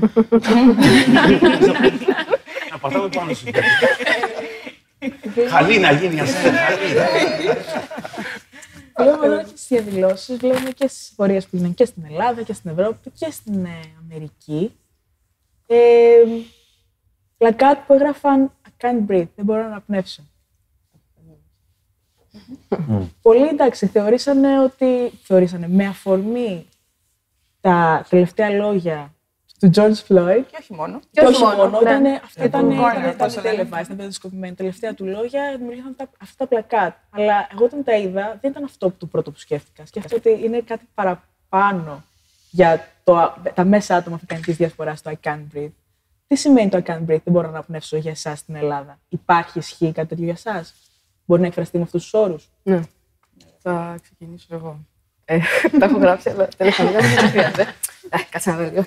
Να 2.71 2.77
πατάμε 2.79 3.09
πάνω 3.09 3.33
σου. 3.33 3.45
Χαλή 5.49 5.79
να 5.79 5.91
γίνει 5.91 6.19
ασένα. 6.19 6.59
Βλέπουμε 8.97 9.25
εδώ 9.25 9.43
και 9.43 9.49
στις 9.55 9.67
διαδηλώσεις, 9.67 10.37
βλέπουμε 10.37 10.69
και 10.69 10.87
στις 10.87 11.13
πορείες 11.15 11.47
που 11.47 11.55
γίνανε 11.55 11.73
και 11.73 11.85
στην 11.85 12.03
Ελλάδα 12.05 12.41
και 12.41 12.53
στην 12.53 12.71
Ευρώπη 12.71 13.09
και 13.09 13.31
στην 13.31 13.65
ε, 13.65 13.79
Αμερική. 14.03 14.71
Ε, 15.65 15.77
πλακάτ 17.37 17.79
που 17.87 17.93
έγραφαν 17.93 18.51
I 18.65 18.85
can't 18.85 19.11
breathe, 19.11 19.27
δεν 19.35 19.45
μπορώ 19.45 19.61
να 19.61 19.67
αναπνεύσω. 19.67 20.23
Πολλοί 23.21 23.47
εντάξει, 23.47 23.87
θεωρήσανε 23.87 24.59
ότι. 24.63 25.11
Θεωρήσανε 25.21 25.67
με 25.67 25.85
αφορμή 25.85 26.65
τα 27.61 28.05
τελευταία 28.09 28.49
λόγια 28.49 29.13
του 29.59 29.69
George 29.75 30.01
Floyd. 30.07 30.43
Και 30.51 30.57
όχι 30.59 30.73
μόνο. 30.73 30.99
Και 31.11 31.21
όχι 31.21 31.43
μόνο, 31.43 31.69
ναι. 31.69 31.77
ήταν, 31.77 32.05
αυτό 32.23 32.43
ήταν, 32.43 32.67
του 32.67 32.73
ήταν, 32.73 32.85
Warner, 32.85 32.99
ήταν, 32.99 33.15
πώς 33.17 33.33
το 33.33 33.41
λένε. 33.41 33.69
televised, 33.71 33.83
ήταν 33.83 33.97
παιδοσκοπημένο. 33.97 34.55
Τελευταία 34.55 34.93
του 34.93 35.05
λόγια 35.05 35.55
δημιουργήθηκαν 35.57 35.95
τα, 35.95 36.09
αυτά 36.21 36.35
τα 36.37 36.47
πλακάτ. 36.47 36.95
Αλλά 37.09 37.47
εγώ 37.51 37.65
όταν 37.65 37.83
τα 37.83 37.97
είδα, 37.97 38.37
δεν 38.41 38.51
ήταν 38.51 38.63
αυτό 38.63 38.89
που 38.89 38.95
το 38.97 39.05
πρώτο 39.05 39.31
που 39.31 39.39
σκέφτηκα. 39.39 39.85
Σκέφτηκα 39.85 40.15
ότι 40.15 40.45
είναι 40.45 40.61
κάτι 40.61 40.85
παραπάνω 40.93 42.03
για 42.51 42.87
το, 43.03 43.33
τα 43.53 43.63
μέσα 43.63 43.95
άτομα 43.95 44.15
αφρικανική 44.15 44.51
διασποράς 44.51 44.99
στο 44.99 45.11
I 45.11 45.27
can't 45.27 45.43
breathe. 45.55 45.71
Τι 46.27 46.35
σημαίνει 46.35 46.69
το 46.69 46.77
I 46.77 46.89
can't 46.89 47.01
breathe, 47.01 47.05
δεν 47.05 47.21
μπορώ 47.25 47.47
να 47.47 47.53
αναπνεύσω 47.53 47.97
για 47.97 48.11
εσάς 48.11 48.39
στην 48.39 48.55
Ελλάδα. 48.55 48.99
Υπάρχει 49.09 49.59
ισχύ 49.59 49.91
κάτι 49.91 50.07
τέτοιο 50.07 50.23
για 50.23 50.33
εσάς; 50.33 50.73
Μπορεί 51.25 51.41
να 51.41 51.47
εκφραστεί 51.47 51.77
με 51.77 51.83
αυτούς 51.83 52.01
τους 52.03 52.13
όρους; 52.13 52.49
Ναι. 52.63 52.79
Θα 53.61 53.99
ξεκινήσω 54.01 54.47
εγώ. 54.55 54.79
Ε, 55.25 55.39
τα 55.79 55.85
έχω 55.85 55.97
γράψει, 55.97 56.29
αλλά 56.29 56.47
τηλεφωνικά 56.57 56.99
δεν 56.99 57.29
χρειάζεται. 57.29 57.67
Ε, 58.09 58.17
Κάτσε 58.29 58.51
να 58.51 58.57
δω 58.57 58.63
λίγο. 58.63 58.85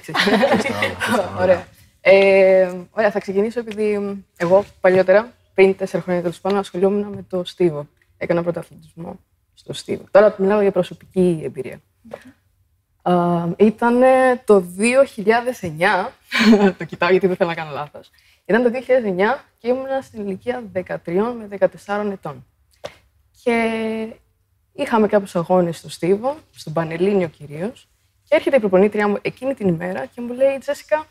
Ωραία. 1.40 1.66
Ε, 2.00 2.72
ωραία, 2.90 3.11
θα 3.11 3.18
ξεκινήσω 3.20 3.61
επειδή 3.61 4.16
εγώ 4.37 4.64
παλιότερα, 4.80 5.32
πριν 5.54 5.76
τέσσερα 5.76 6.02
χρόνια 6.02 6.22
τέλος 6.22 6.40
πάντων, 6.40 6.58
ασχολιόμουν 6.58 7.02
με 7.14 7.24
το 7.28 7.44
στίβο. 7.44 7.87
Έκανα 8.16 8.42
πρωταθλητισμό 8.42 9.18
στο 9.54 9.72
στίβο. 9.72 10.04
Τώρα 10.11 10.35
μιλάω 10.38 10.61
για 10.61 10.70
προσωπική 10.70 11.40
εμπειρία. 11.44 11.80
Ήταν 13.56 14.00
το 14.44 14.64
2009, 14.78 16.08
το 16.78 16.85
κοιτάω 16.85 17.11
γιατί 17.11 17.26
δεν 17.26 17.37
θέλω 17.37 17.48
να 17.48 17.54
κάνω 17.54 17.70
λάθος. 17.70 18.11
Ήταν 18.44 18.62
το 18.62 18.70
2009 18.72 19.40
και 19.58 19.68
ήμουν 19.68 19.87
στην 20.02 20.26
ηλικία 20.26 20.62
13 20.74 20.96
με 21.04 21.48
14 21.87 22.11
ετών. 22.12 22.46
Και 23.42 24.06
είχαμε 24.72 25.06
κάποιους 25.06 25.37
αγώνες 25.37 25.76
στο 25.78 25.90
Στίβο, 25.90 26.37
στον 26.50 26.72
Πανελλήνιο 26.72 27.28
κυρίως. 27.28 27.88
Και 28.33 28.38
έρχεται 28.38 28.57
η 28.57 28.61
προπονήτριά 28.61 29.09
μου 29.09 29.18
εκείνη 29.23 29.55
την 29.55 29.68
ημέρα 29.68 30.07
και 30.07 30.21
μου 30.21 30.33
λέει: 30.33 30.59
Τζέσικα, 30.59 31.07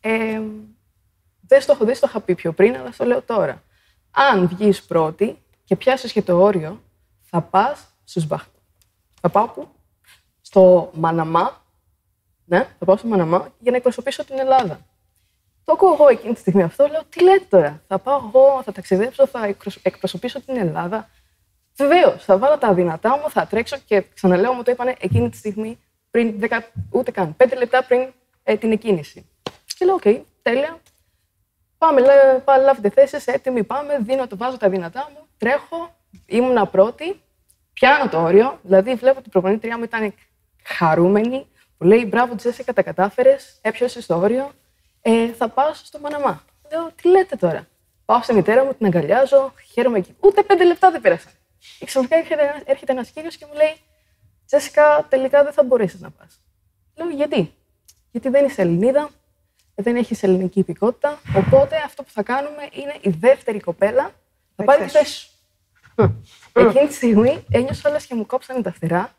ε, 0.00 0.40
δεν 1.46 1.60
στο 1.60 1.72
έχω 1.72 1.84
δει, 1.84 1.94
στο 1.94 2.06
είχα 2.06 2.20
πει 2.20 2.34
πιο 2.34 2.52
πριν, 2.52 2.76
αλλά 2.76 2.92
στο 2.92 3.04
λέω 3.04 3.22
τώρα. 3.22 3.62
Αν 4.10 4.48
βγεις 4.48 4.82
πρώτη 4.82 5.42
και 5.64 5.76
πιάσεις 5.76 6.12
και 6.12 6.22
το 6.22 6.40
όριο, 6.42 6.82
θα 7.20 7.40
πας 7.40 7.86
στους 8.04 8.26
Μπαχ. 8.26 8.46
Θα 9.20 9.28
πάω 9.28 9.48
πού; 9.48 9.68
Στο 10.40 10.90
Μαναμά. 10.94 11.64
Ναι, 12.44 12.68
θα 12.78 12.84
πάω 12.84 12.96
στο 12.96 13.08
Μαναμά 13.08 13.52
για 13.58 13.70
να 13.70 13.76
εκπροσωπήσω 13.76 14.24
την 14.24 14.38
Ελλάδα. 14.38 14.80
Το 15.64 15.72
ακούω 15.72 15.92
εγώ 15.92 16.08
εκείνη 16.08 16.34
τη 16.34 16.40
στιγμή 16.40 16.62
αυτό, 16.62 16.86
λέω: 16.86 17.04
Τι 17.08 17.22
λέτε 17.22 17.46
τώρα, 17.48 17.82
θα 17.86 17.98
πάω 17.98 18.16
εγώ, 18.28 18.62
θα 18.62 18.72
ταξιδέψω, 18.72 19.26
θα 19.26 19.54
εκπροσωπήσω 19.82 20.40
την 20.40 20.56
Ελλάδα. 20.56 21.08
Βεβαίως, 21.76 22.24
θα 22.24 22.38
βάλω 22.38 22.58
τα 22.58 22.74
δυνατά 22.74 23.10
μου, 23.10 23.30
θα 23.30 23.46
τρέξω 23.46 23.76
και 23.86 24.04
ξαναλέω, 24.14 24.52
μου 24.52 24.62
το 24.62 24.70
είπανε 24.70 24.96
εκείνη 24.98 25.30
τη 25.30 25.36
στιγμή, 25.36 25.78
πριν 26.10 26.40
10, 26.40 26.60
ούτε 26.90 27.10
καν, 27.10 27.36
5 27.44 27.56
λεπτά 27.56 27.84
πριν 27.84 28.12
ε, 28.42 28.56
την 28.56 28.72
εκκίνηση. 28.72 29.28
Και 29.78 29.84
λέω, 29.84 29.94
οκ, 29.94 30.24
τέλεια. 30.42 30.80
Πάμε, 31.78 32.00
λέει, 32.00 32.40
πάλι 32.44 32.64
λάβετε 32.64 32.90
θέσεις, 32.90 33.26
έτοιμοι 33.26 33.64
πάμε, 33.64 33.98
δίνω, 34.00 34.26
το 34.26 34.36
βάζω 34.36 34.56
τα 34.56 34.68
δυνατά 34.68 35.10
μου, 35.12 35.26
τρέχω, 35.38 35.96
ήμουνα 36.26 36.66
πρώτη, 36.66 37.20
πιάνω 37.72 38.08
το 38.08 38.22
όριο, 38.22 38.58
δηλαδή 38.62 38.94
βλέπω 38.94 39.18
ότι 39.18 39.28
η 39.28 39.30
προπονήτριά 39.30 39.78
μου 39.78 39.84
ήταν 39.84 40.14
χαρούμενη, 40.62 41.46
μου 41.78 41.86
λέει, 41.86 42.06
μπράβο 42.08 42.34
Τζέσικα, 42.34 42.72
τα 42.72 42.82
κατάφερες, 42.82 43.58
έπιασες 43.60 44.06
το 44.06 44.16
όριο, 44.16 44.50
ε, 45.02 45.32
θα 45.32 45.48
πάω 45.48 45.74
στο 45.74 45.98
Μαναμά. 45.98 46.44
Λέω, 46.72 46.90
τι 47.02 47.08
λέτε 47.08 47.36
τώρα; 47.36 47.66
Πάω 48.04 48.22
στη 48.22 48.34
μητέρα 48.34 48.64
μου, 48.64 48.74
την 48.74 48.86
αγκαλιάζω, 48.86 49.52
χαίρομαι 49.72 49.98
εκεί. 49.98 50.16
Ούτε 50.20 50.42
πέντε 50.42 50.64
λεπτά 50.64 50.90
δεν 50.90 51.00
πέρασαν. 51.00 51.32
Και 51.78 51.84
ξαφνικά 51.84 52.16
έρχεται, 52.16 52.62
έρχεται 52.64 52.92
ένας 52.92 53.10
κύριος 53.10 53.36
και 53.36 53.46
μου 53.46 53.54
λέει: 53.54 53.74
Τζέσικα, 54.50 55.06
τελικά 55.08 55.44
δεν 55.44 55.52
θα 55.52 55.62
μπορέσεις 55.62 56.00
να 56.00 56.10
πας. 56.10 56.40
Λέω: 56.94 57.08
Γιατί; 57.08 57.54
Γιατί 58.10 58.28
δεν 58.28 58.44
είσαι 58.44 58.62
Ελληνίδα, 58.62 59.10
δεν 59.74 59.96
έχεις 59.96 60.22
ελληνική 60.22 60.58
υπηκότητα. 60.58 61.20
Οπότε 61.36 61.76
αυτό 61.76 62.02
που 62.02 62.10
θα 62.10 62.22
κάνουμε 62.22 62.68
είναι 62.72 62.96
η 63.00 63.10
δεύτερη 63.10 63.60
κοπέλα 63.60 64.10
θα 64.56 64.64
πάρει 64.64 64.84
τη 64.84 64.90
θέση 64.90 65.12
σου. 65.12 65.30
Εκείνη 66.52 66.86
τη 66.86 66.94
στιγμή 66.94 67.44
ένιωσα 67.50 67.90
όλε 67.90 67.98
και 67.98 68.14
μου 68.14 68.26
κόψανε 68.26 68.62
τα 68.62 68.72
φτερά. 68.72 69.16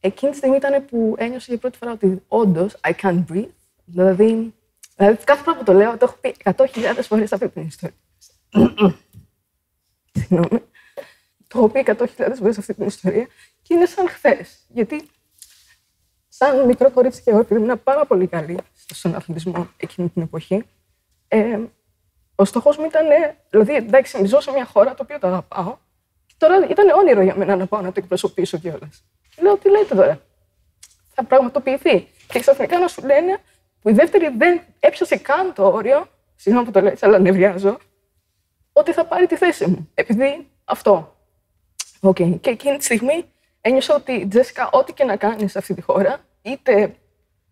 Εκείνη 0.00 0.30
τη 0.30 0.38
στιγμή 0.38 0.56
ήταν 0.56 0.84
που 0.84 1.14
ένιωσα 1.18 1.46
για 1.48 1.58
πρώτη 1.58 1.78
φορά 1.78 1.92
ότι 1.92 2.22
όντως 2.28 2.76
I 2.80 2.92
can't 3.02 3.24
breathe. 3.32 3.50
Δηλαδή, 3.84 4.54
δηλαδή 4.96 5.24
κάθε 5.24 5.42
φορά 5.42 5.56
που 5.56 5.64
το 5.64 5.72
λέω, 5.72 5.96
το 5.96 6.04
έχω 6.04 6.16
πει 6.20 6.36
100.000 6.44 7.02
φορές 7.02 7.32
αυτή 7.32 7.48
την 7.48 7.62
ιστορία. 7.62 7.96
Συγγνώμη. 10.12 10.62
Το 11.48 11.58
έχω 11.58 11.68
πει 11.68 11.84
100.000 11.86 12.32
φορές 12.38 12.58
αυτή 12.58 12.74
την 12.74 12.86
ιστορία 12.86 13.26
και 13.62 13.74
είναι 13.74 13.86
σαν 13.86 14.08
χθες. 14.08 14.66
Γιατί, 14.68 15.02
σαν 16.28 16.66
μικρό 16.66 16.90
κορίτσι 16.90 17.22
και 17.22 17.30
εγώ, 17.30 17.38
επειδή 17.38 17.60
ήμουν 17.60 17.82
πάρα 17.82 18.06
πολύ 18.06 18.26
καλή 18.26 18.58
στον 18.74 19.14
αθλητισμό 19.14 19.68
εκείνη 19.76 20.08
την 20.08 20.22
εποχή, 20.22 20.64
ε, 21.28 21.58
ο 22.34 22.44
στόχος 22.44 22.76
μου 22.76 22.84
ήταν, 22.84 23.06
δηλαδή, 23.50 23.74
εντάξει, 23.74 24.24
ζω 24.24 24.40
σε 24.40 24.50
μια 24.50 24.64
χώρα 24.64 24.94
το 24.94 25.02
οποίο 25.02 25.18
το 25.18 25.26
αγαπάω. 25.26 25.76
Και 26.26 26.34
τώρα 26.38 26.68
ήταν 26.68 26.88
όνειρο 26.88 27.22
για 27.22 27.36
μένα 27.36 27.56
να 27.56 27.66
πάω 27.66 27.80
να 27.80 27.92
το 27.92 28.00
εκπροσωπήσω 28.02 28.58
κιόλας. 28.58 29.04
Λέω, 29.40 29.56
τι 29.56 29.70
λέτε 29.70 29.94
τώρα; 29.94 30.20
Θα 31.14 31.24
πραγματοποιηθεί. 31.24 32.08
Και 32.26 32.40
ξαφνικά 32.40 32.78
να 32.78 32.88
σου 32.88 33.04
λένε 33.04 33.38
που 33.80 33.88
η 33.88 33.92
δεύτερη 33.92 34.34
δεν 34.36 34.60
έπιασε 34.80 35.16
καν 35.16 35.52
το 35.52 35.66
όριο, 35.66 36.08
συγγνώμη 36.36 36.66
που 36.66 36.72
το 36.72 36.80
λέει, 36.80 36.96
αλλά 37.00 37.18
νευριάζω, 37.18 37.78
ότι 38.72 38.92
θα 38.92 39.04
πάρει 39.04 39.26
τη 39.26 39.36
θέση 39.36 39.66
μου. 39.66 39.90
Επειδή 39.94 40.50
αυτό. 40.64 41.17
Okay. 42.00 42.38
Και 42.40 42.50
εκείνη 42.50 42.76
τη 42.76 42.84
στιγμή 42.84 43.24
ένιωσα 43.60 43.94
ότι, 43.94 44.26
Τζέσικα, 44.26 44.70
ό,τι 44.72 44.92
και 44.92 45.04
να 45.04 45.16
κάνεις 45.16 45.50
σε 45.50 45.58
αυτή 45.58 45.74
τη 45.74 45.80
χώρα, 45.80 46.18
είτε 46.42 46.94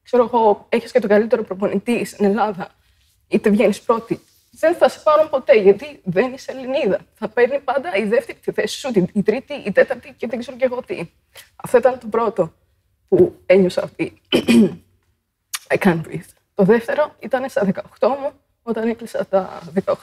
ξέρω 0.02 0.22
εγώ, 0.22 0.66
έχεις 0.68 0.92
και 0.92 1.00
τον 1.00 1.08
καλύτερο 1.08 1.42
προπονητή 1.42 2.04
στην 2.04 2.24
Ελλάδα, 2.24 2.68
είτε 3.28 3.50
βγαίνεις 3.50 3.80
πρώτη, 3.80 4.20
δεν 4.50 4.74
θα 4.74 4.88
σε 4.88 5.00
πάρουν 5.04 5.28
ποτέ 5.28 5.60
γιατί 5.60 6.00
δεν 6.04 6.32
είσαι 6.32 6.52
Ελληνίδα. 6.52 6.98
Θα 7.14 7.28
παίρνει 7.28 7.60
πάντα 7.60 7.96
η 7.96 8.04
δεύτερη 8.04 8.38
τη 8.38 8.52
θέση 8.52 8.78
σου, 8.78 9.08
η 9.12 9.22
τρίτη, 9.22 9.54
η 9.54 9.72
τέταρτη 9.72 10.14
και 10.16 10.26
δεν 10.26 10.38
ξέρω 10.38 10.56
και 10.56 10.64
εγώ 10.64 10.82
τι. 10.82 11.10
Αυτό 11.56 11.78
ήταν 11.78 11.98
το 11.98 12.06
πρώτο 12.06 12.52
που 13.08 13.38
ένιωσα 13.46 13.82
αυτή. 13.82 14.20
I 15.74 15.76
can't 15.78 16.00
breathe. 16.06 16.30
Το 16.54 16.64
δεύτερο 16.64 17.14
ήταν 17.18 17.48
στα 17.48 17.72
18 17.98 18.08
μου, 18.08 18.32
όταν 18.62 18.88
έκλεισα 18.88 19.26
τα 19.26 19.62
18 19.84 19.94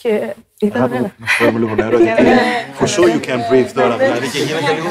και 0.00 0.34
ήταν... 0.60 0.90
Να 1.18 1.26
φέρουμε 1.26 1.58
λίγο 1.58 1.74
νερό, 1.74 1.98
γιατί 1.98 2.24
for 2.78 2.86
sure 2.86 3.08
you 3.14 3.20
can 3.26 3.40
breathe 3.50 3.70
τώρα, 3.74 3.96
δηλαδή, 3.96 4.28
και 4.28 4.38
γίνεται 4.38 4.72
λίγο... 4.72 4.90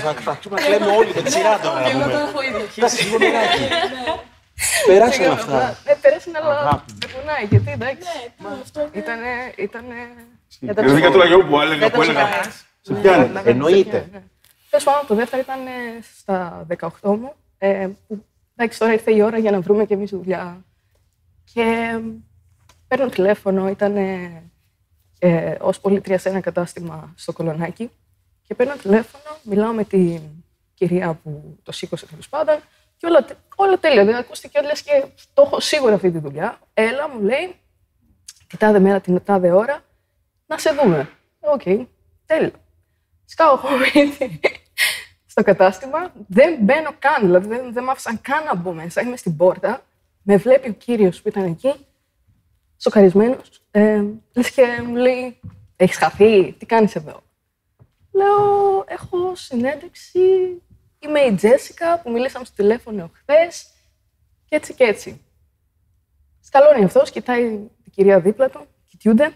Θα 0.00 0.30
αρχίσουμε 0.30 0.60
να 0.60 0.66
κλαίμε 0.66 0.86
όλοι 0.86 1.12
με 1.14 1.22
τη 1.22 1.30
σειρά 1.32 1.58
τώρα, 1.58 1.80
να 1.80 1.90
πούμε. 1.90 2.12
Κάτσε 2.76 3.02
λίγο 3.02 3.18
νεράκι. 3.18 3.68
Περάσαν 4.86 5.30
αυτά. 5.30 5.76
Ναι, 5.86 5.94
πέρασαν, 5.94 6.36
αλλά 6.36 6.84
δεν 6.98 7.10
πονάει, 7.14 7.44
γιατί 7.50 7.70
εντάξει. 7.70 8.08
Ήτανε... 8.92 9.28
ήτανε... 9.56 9.94
Δηλαδή 10.58 11.00
για 11.00 11.10
το 11.10 11.18
λαγιό 11.18 11.44
που 11.44 11.60
έλεγα, 11.60 11.90
που 11.90 12.02
έλεγα. 12.02 12.28
Σε 12.80 12.94
πιάνει. 12.94 13.30
Εννοείται. 13.44 14.08
Τέλος 14.70 14.84
πάντων, 14.84 15.06
το 15.06 15.14
δεύτερο 15.14 15.42
ήταν 15.42 15.58
στα 16.18 16.66
18 16.78 16.88
μου. 17.02 17.32
Ε, 17.58 17.88
που, 18.06 18.24
εντάξει, 18.56 18.78
τώρα 18.78 18.92
ήρθε 18.92 19.14
η 19.14 19.22
ώρα 19.22 19.38
για 19.38 19.50
να 19.50 19.60
βρούμε 19.60 19.84
και 19.84 19.94
εμείς 19.94 20.10
δουλειά. 20.10 20.64
Και 21.54 21.98
παίρνω 22.90 23.08
τηλέφωνο, 23.08 23.68
ήταν 23.68 23.96
ε, 25.18 25.56
ως 25.60 25.80
πωλήτρια 25.80 26.18
σε 26.18 26.28
ένα 26.28 26.40
κατάστημα 26.40 27.12
στο 27.16 27.32
Κολωνάκι. 27.32 27.90
Και 28.42 28.54
παίρνω 28.54 28.76
τηλέφωνο, 28.76 29.36
μιλάω 29.42 29.72
με 29.72 29.84
την 29.84 30.20
κυρία 30.74 31.14
που 31.22 31.58
το 31.62 31.72
σήκωσε 31.72 32.06
τέλος 32.06 32.28
πάντων 32.28 32.56
και 32.96 33.06
όλα, 33.06 33.26
όλα 33.56 33.78
τέλεια. 33.78 34.04
Δεν 34.04 34.14
ακούστηκε, 34.14 34.60
λες 34.60 34.72
και 34.72 35.06
το 35.34 35.42
έχω 35.42 35.60
σίγουρα 35.60 35.94
αυτή 35.94 36.10
τη 36.10 36.18
δουλειά. 36.18 36.58
Έλα, 36.74 37.08
μου 37.08 37.20
λέει, 37.20 37.54
την 38.46 38.58
τάδε 38.58 38.78
μέρα, 38.78 39.00
την 39.00 39.24
τάδε 39.24 39.52
ώρα, 39.52 39.84
να 40.46 40.58
σε 40.58 40.72
δούμε. 40.72 41.10
Οκ, 41.40 41.60
okay, 41.64 41.86
τέλειο. 42.26 42.52
Σκάω 43.24 43.52
εγώ 43.52 43.68
στο 45.26 45.42
κατάστημα, 45.42 46.12
δεν 46.28 46.56
μπαίνω 46.60 46.90
καν, 46.98 47.20
δηλαδή 47.20 47.48
δεν, 47.48 47.72
δεν 47.72 47.84
μ' 47.84 47.90
άφησαν 47.90 48.20
καν 48.20 48.44
να 48.44 48.54
μπω 48.54 48.72
μέσα. 48.72 49.02
Είμαι 49.02 49.16
στην 49.16 49.36
πόρτα, 49.36 49.82
με 50.22 50.36
βλέπει 50.36 50.68
ο 50.68 50.72
κύριος 50.72 51.22
που 51.22 51.28
ήταν 51.28 51.44
εκεί, 51.44 51.86
σοκαρισμένος. 52.82 53.62
Ε, 53.70 54.02
λες 54.34 54.50
και 54.50 54.82
μου 54.86 54.94
λέει, 54.94 55.40
Έχεις 55.76 55.96
χαθεί, 55.96 56.52
τι 56.52 56.66
κάνεις 56.66 56.94
εδώ; 56.94 57.22
Λέω, 58.12 58.84
Έχω 58.86 59.34
συνέντευξη 59.34 60.20
Είμαι 61.02 61.20
η 61.20 61.34
Τζέσικα 61.34 62.00
που 62.00 62.10
μιλήσαμε 62.10 62.44
στο 62.44 62.54
τηλέφωνο 62.54 63.10
χθες 63.14 63.66
και 64.44 64.56
έτσι 64.56 64.74
και 64.74 64.84
έτσι. 64.84 65.24
Σκαλώνει 66.40 66.84
αυτός, 66.84 67.10
κοιτάει 67.10 67.48
την 67.82 67.92
κυρία 67.92 68.20
δίπλα 68.20 68.50
του, 68.50 68.66
κοιτιούνται. 68.86 69.32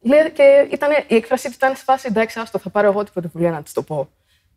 Λέει 0.00 0.30
και 0.30 0.68
ήτανε, 0.70 1.04
η 1.08 1.14
έκφρασή 1.14 1.48
του 1.48 1.54
ήταν 1.56 1.76
σε 1.76 1.84
φάση 1.84 2.06
εντάξει, 2.10 2.40
άστο, 2.40 2.58
θα 2.58 2.70
πάρω 2.70 2.86
εγώ 2.86 3.02
την 3.04 3.12
πρωτοβουλία 3.12 3.50
να 3.50 3.62
της 3.62 3.72
το 3.72 3.82
πω. 3.82 4.08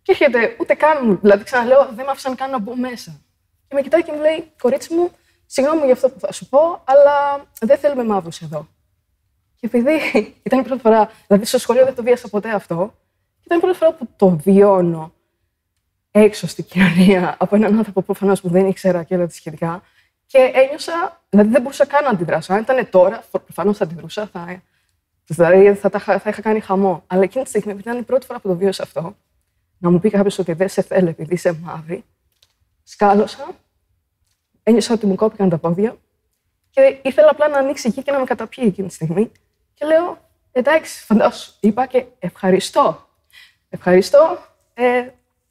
Και 0.02 0.12
έρχεται, 0.12 0.56
ούτε 0.60 0.74
καν, 0.74 1.20
δηλαδή 1.22 1.44
ξαναλέω, 1.44 1.86
δεν 1.86 2.06
με 2.06 2.12
άφησαν 2.12 2.36
καν 2.36 2.50
να 2.50 2.60
μπω 2.60 2.76
μέσα. 2.76 3.22
Και 3.68 3.76
με 3.76 3.82
κοιτάει 3.82 4.04
και 4.04 4.12
μου 4.12 4.20
λέει, 4.20 4.52
κορίτσι 4.62 4.94
μου, 4.94 5.12
συγγνώμη 5.54 5.86
για 5.86 5.94
αυτό 5.94 6.10
που 6.10 6.20
θα 6.20 6.32
σου 6.32 6.50
πω, 6.50 6.82
αλλά 6.84 7.46
δεν 7.60 7.78
θέλουμε 7.78 8.04
μαύρους 8.04 8.42
εδώ. 8.42 8.68
Και 9.56 9.66
επειδή 9.66 9.92
ήταν 10.48 10.60
η 10.60 10.64
πρώτη 10.64 10.82
φορά, 10.82 11.12
δηλαδή 11.28 11.46
στο 11.46 11.58
σχολείο 11.58 11.86
δεν 11.86 11.96
το 11.96 12.04
βίασα 12.04 12.30
ποτέ 12.30 12.50
αυτό, 12.50 12.94
ήταν 13.44 13.58
η 13.58 13.62
πρώτη 13.62 13.78
φορά 13.78 13.94
που 13.94 14.08
το 14.16 14.30
βιώνω 14.30 15.14
έξω 16.12 16.48
στην 16.48 16.66
κοινωνία 16.66 17.36
από 17.40 17.56
έναν 17.56 17.78
άνθρωπο 17.78 18.02
προφανώς 18.02 18.42
που 18.42 18.50
δεν 18.50 18.68
ήξερα 18.68 19.04
και 19.04 19.16
όλα 19.16 19.26
τα 19.26 19.34
σχετικά. 19.34 19.84
Και 20.26 20.52
ένιωσα, 20.54 21.22
δηλαδή 21.30 21.50
δεν 21.50 21.62
μπορούσα 21.62 21.86
καν 21.86 22.04
να 22.04 22.10
αντιδράσω. 22.10 22.54
Αν 22.54 22.62
ήταν 22.62 22.90
τώρα, 22.90 23.24
προφανώς 23.32 23.78
θα 23.78 23.84
αντιδρούσα, 23.84 24.28
θα, 24.28 24.62
δηλαδή 25.26 25.74
θα, 25.74 25.90
θα, 25.90 26.20
θα 26.20 26.30
είχα 26.30 26.42
κάνει 26.42 26.60
χαμό. 26.60 27.04
Αλλά 27.08 27.24
εκείνη 27.24 27.44
τη 27.44 27.50
στιγμή, 27.50 27.72
επειδή 27.72 27.90
ήταν 27.90 28.02
η 28.02 28.06
πρώτη 28.06 28.26
φορά 28.26 28.40
που 28.40 28.48
το 28.48 28.56
βίωσα 28.56 28.84
αυτό, 28.84 29.16
να 29.78 29.90
μου 29.90 30.00
πει 30.00 30.10
κάποιος 30.10 30.40
ότι 30.40 30.54
δεν 30.54 30.70
σε 30.70 30.82
θέλει 30.82 31.10
επειδή 31.10 31.34
είσαι 31.34 31.54
μαύρη, 31.54 32.04
σκάλωσα, 32.84 33.56
ένιωσα 34.64 34.94
ότι 34.94 35.06
μου 35.06 35.16
κόπηκαν 35.16 35.50
τα 35.50 35.58
πόδια 35.58 35.98
και 36.70 36.98
ήθελα 37.02 37.30
απλά 37.30 37.48
να 37.48 37.58
ανοίξει 37.58 37.88
εκεί 37.88 38.04
και 38.04 38.12
να 38.12 38.20
με 38.20 38.26
καταπιεί 38.26 38.64
εκείνη 38.68 38.88
τη 38.88 38.94
στιγμή. 38.94 39.32
Και 39.74 39.86
λέω, 39.86 40.18
εντάξει, 40.52 41.04
φαντάσου, 41.04 41.54
είπα 41.60 41.86
και 41.86 42.06
ευχαριστώ. 42.20 43.08
Ευχαριστώ. 43.70 44.38
Ε, 44.74 45.08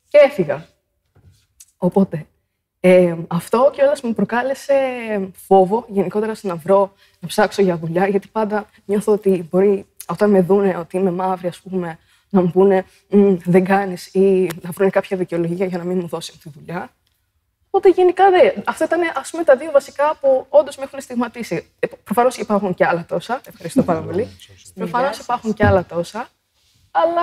και 0.09 0.19
έφυγα. 0.19 0.67
Οπότε, 1.77 2.27
ε, 2.81 3.15
αυτό 3.29 3.71
κιόλας 3.73 4.03
μου 4.03 4.15
προκάλεσε 4.15 4.75
φόβο 5.33 5.85
γενικότερα 5.89 6.35
στο 6.35 6.49
να 6.49 6.57
βρω, 6.57 6.93
να 7.21 7.29
ψάξω 7.29 7.63
για 7.63 7.77
δουλειά, 7.77 8.07
γιατί 8.07 8.29
πάντα 8.29 8.67
νιώθω 8.85 9.13
ότι 9.13 9.49
μπορεί 9.51 9.87
όταν 10.07 10.31
με 10.31 10.41
δούνε 10.41 10.77
ότι 10.77 10.97
είμαι 10.97 11.11
μαύρη, 11.11 11.49
ας 11.49 11.61
πούμε, 11.61 11.99
να 12.29 12.41
μου 12.41 12.51
πούνε 12.51 12.85
δεν 13.45 13.65
κάνεις 13.65 14.07
ή 14.07 14.51
να 14.61 14.71
βρουν 14.71 14.91
κάποια 14.91 15.17
δικαιολογία 15.17 15.67
για 15.67 15.79
να 15.79 15.85
μην 15.85 15.99
μου 15.99 16.07
δώσει 16.07 16.39
τη 16.39 16.51
δουλειά. 16.55 16.91
Οπότε 17.75 17.89
γενικά 17.89 18.31
δε, 18.31 18.53
αυτά 18.65 18.85
ήταν 18.85 19.01
ας 19.15 19.31
πούμε, 19.31 19.45
τα 19.45 19.57
δύο 19.57 19.71
βασικά 19.71 20.17
που 20.21 20.47
όντως 20.49 20.77
με 20.77 20.85
έχουν 20.85 21.01
στιγματίσει. 21.01 21.67
Ε, 21.79 21.87
Προφανώς 22.05 22.37
υπάρχουν 22.37 22.75
και 22.75 22.87
άλλα 22.87 23.05
τόσα. 23.09 23.41
Ευχαριστώ 23.47 23.83
πάρα 23.83 24.01
πολύ. 24.01 24.29
Προφανώς 24.75 25.19
υπάρχουν 25.19 25.55
και 25.55 25.67
άλλα 25.67 25.85
τόσα. 25.85 26.29
Αλλά 26.91 27.23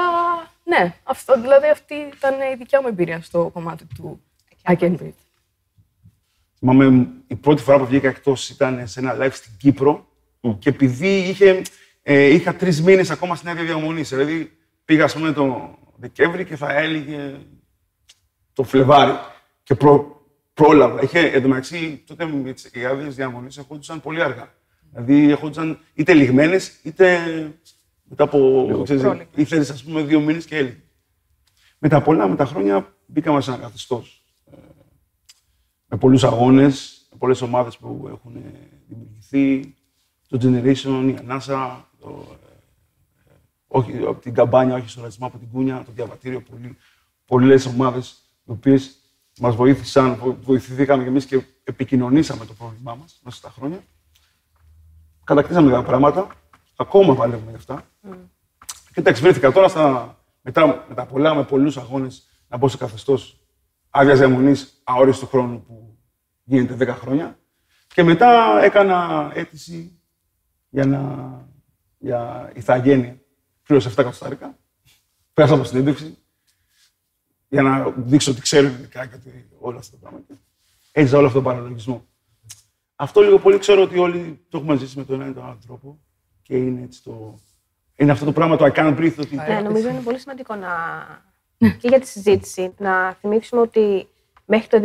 ναι, 0.64 0.96
αυτό, 1.04 1.42
δηλαδή 1.42 1.68
αυτή 1.68 1.94
ήταν 1.94 2.34
η 2.54 2.56
δικιά 2.58 2.82
μου 2.82 2.88
εμπειρία 2.88 3.22
στο 3.22 3.50
κομμάτι 3.54 3.86
του 3.96 4.22
I 4.64 4.78
Can 4.78 4.98
Breathe. 4.98 5.22
Θυμάμαι 6.60 7.08
η 7.28 7.36
πρώτη 7.36 7.62
φορά 7.62 7.78
που 7.78 7.86
βγήκα 7.86 8.08
εκτός 8.08 8.50
ήταν 8.50 8.88
σε 8.88 9.00
ένα 9.00 9.18
live 9.20 9.34
στην 9.34 9.52
Κύπρο 9.58 10.08
και 10.60 10.70
επειδή 10.70 11.18
είχε, 11.18 11.62
ε, 12.02 12.24
είχα 12.24 12.56
τρεις 12.56 12.82
μήνες 12.82 13.10
ακόμα 13.10 13.36
στην 13.36 13.50
άδεια 13.50 13.64
διαμονής. 13.64 14.10
Δηλαδή 14.10 14.58
πήγα, 14.86 15.04
ας 15.04 15.14
πούμε, 15.14 15.32
το 15.32 15.78
Δεκέμβρη 15.96 16.46
και 16.46 16.56
θα 16.56 16.74
έλεγε 16.74 17.36
το 18.54 18.64
Φλεβάρι 18.64 19.20
και 19.64 19.76
προ, 19.76 20.19
πρόλαβα. 20.64 21.02
Είχε, 21.02 21.20
εντωμεταξύ, 21.20 22.04
τότε 22.08 22.26
οι 22.74 22.86
άδειες 22.86 23.16
διαμονής 23.16 23.58
ερχόντουσαν 23.58 24.02
πολύ 24.02 24.24
αργά. 24.24 24.54
Δηλαδή 24.92 25.32
ερχόντουσαν 25.32 25.80
είτε 25.94 26.14
λιγμένες 26.14 26.80
είτε 26.84 27.18
Μετά 28.04 28.24
από, 28.24 28.82
ξέρεις, 28.84 29.28
ήθελες, 29.36 29.70
ας 29.70 29.84
πούμε, 29.84 30.02
δύο 30.02 30.20
μήνες 30.20 30.46
και 30.46 30.58
έλειπε. 30.58 30.84
Μετά 31.80 32.02
πολλά, 32.02 32.28
με 32.28 32.36
τα 32.36 32.46
χρόνια, 32.46 32.94
μπήκαμε 33.06 33.42
σε 33.42 33.52
ένα 33.52 33.60
καθεστώς. 33.60 34.24
Ε, 34.52 34.56
με 35.86 35.98
πολλούς 35.98 36.24
αγώνες, 36.24 37.08
με 37.12 37.18
πολλές 37.18 37.42
ομάδες 37.42 37.78
που 37.78 38.10
έχουν 38.12 38.36
ε, 38.36 38.70
δημιουργηθεί. 38.88 39.74
Το 40.28 40.38
Generation, 40.42 41.14
η 41.14 41.16
Ανάσα, 41.20 41.90
το, 42.00 42.38
ε, 43.28 43.34
όχι, 43.68 43.98
από 43.98 44.22
την 44.22 44.34
καμπάνια, 44.34 44.76
όχι 44.76 44.90
στο 44.90 45.02
ρατσισμό, 45.02 45.28
από 45.28 45.38
την 45.38 45.50
Κούνια, 45.52 45.84
το 45.86 45.92
διαβατήριο, 45.92 46.42
πολύ, 46.42 46.78
πολλές 47.26 47.66
ομάδες, 47.66 48.24
οι 48.46 48.52
οποίες 48.52 48.99
μας 49.40 49.56
βοήθησαν, 49.56 50.38
βοηθηθήκαμε 50.42 51.04
και 51.04 51.10
εμείς 51.10 51.26
και 51.26 51.42
επικοινωνήσαμε 51.64 52.46
το 52.46 52.54
πρόβλημά 52.54 52.96
μας 52.96 53.20
μέσα 53.24 53.38
στα 53.38 53.50
χρόνια. 53.50 53.80
Κατακτήσαμε 55.24 55.68
λίγα 55.68 55.84
πράγματα, 55.84 56.28
ακόμα 56.76 57.16
παλεύουμε 57.16 57.50
γι' 57.50 57.58
αυτά. 57.58 57.82
Mm. 58.04 58.16
Και 58.94 59.00
εντάξει, 59.00 59.22
βρέθηκα 59.22 59.52
τώρα 59.52 59.68
στα, 59.68 60.18
μετά, 60.42 60.86
μετά 60.88 61.06
πολλά, 61.06 61.36
με 61.36 61.44
πολλούς 61.44 61.78
αγώνες, 61.78 62.28
να 62.48 62.58
μπω 62.58 62.68
σε 62.68 62.78
καθεστώς 62.78 63.40
άδειας 63.90 64.18
διαμονής 64.18 64.82
αόριστου 64.84 65.28
χρόνου 65.28 65.64
που 65.64 65.98
γίνεται 66.44 66.94
10 66.94 66.96
χρόνια. 67.00 67.40
Και 67.88 68.04
μετά 68.04 68.60
έκανα 68.64 69.32
αίτηση 69.34 70.00
για, 70.70 70.86
να, 70.86 71.02
για 71.98 72.52
ηθαγένεια. 72.56 73.20
Πλήρωσα 73.64 73.90
7 73.90 73.92
εκατοστάρικα. 73.92 74.58
Πέρασα 75.34 75.54
από 75.54 75.64
συνέντευξη 75.64 76.18
για 77.50 77.62
να 77.62 77.94
δείξω 77.98 78.32
ότι 78.32 78.42
ξέρω 78.42 78.68
ελληνικά 78.68 79.06
και 79.06 79.16
ότι 79.16 79.50
όλα 79.60 79.78
αυτά 79.78 79.98
τα 79.98 80.02
πράγματα. 80.02 80.34
Έζησα 80.92 81.18
όλο 81.18 81.28
αυτόν 81.28 81.44
τον 81.44 81.54
παραλογισμό. 81.54 82.06
Αυτό 82.96 83.22
λίγο 83.22 83.40
πολύ 83.40 83.58
ξέρω 83.58 83.82
ότι 83.82 83.98
όλοι 83.98 84.46
το 84.50 84.58
έχουμε 84.58 84.76
ζήσει 84.76 84.98
με 84.98 85.04
τον 85.04 85.22
ένα 85.22 85.30
ή 85.30 85.34
τον 85.34 85.46
άλλο 85.46 85.60
τρόπο 85.68 86.00
και 86.42 86.58
είναι 86.58 86.82
έτσι 86.84 87.04
το. 87.04 87.40
Είναι 87.96 88.12
αυτό 88.12 88.26
το 88.26 88.32
πράγμα 88.32 88.56
το 88.58 88.66
I 88.66 88.72
can't 88.72 88.98
breathe. 88.98 89.16
Ότι... 89.20 89.36
Ναι, 89.36 89.62
νομίζω 89.64 89.90
είναι 89.90 90.00
πολύ 90.00 90.20
σημαντικό 90.20 90.56
να. 90.56 90.70
και 91.58 91.88
για 91.88 92.00
τη 92.00 92.08
συζήτηση 92.08 92.74
να 92.78 93.14
θυμίσουμε 93.14 93.62
ότι 93.62 94.08
μέχρι 94.46 94.68
το 94.68 94.82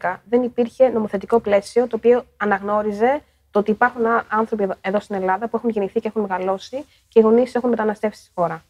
2010 0.00 0.16
δεν 0.28 0.42
υπήρχε 0.42 0.88
νομοθετικό 0.88 1.40
πλαίσιο 1.40 1.86
το 1.86 1.96
οποίο 1.96 2.24
αναγνώριζε 2.36 3.22
το 3.50 3.58
ότι 3.58 3.70
υπάρχουν 3.70 4.02
άνθρωποι 4.28 4.68
εδώ 4.80 5.00
στην 5.00 5.14
Ελλάδα 5.14 5.48
που 5.48 5.56
έχουν 5.56 5.70
γεννηθεί 5.70 6.00
και 6.00 6.08
έχουν 6.08 6.22
μεγαλώσει 6.22 6.84
και 7.08 7.18
οι 7.18 7.22
γονείς 7.22 7.54
έχουν 7.54 7.70
μεταναστεύσει 7.70 8.22
στη 8.22 8.30
χώρα. 8.34 8.64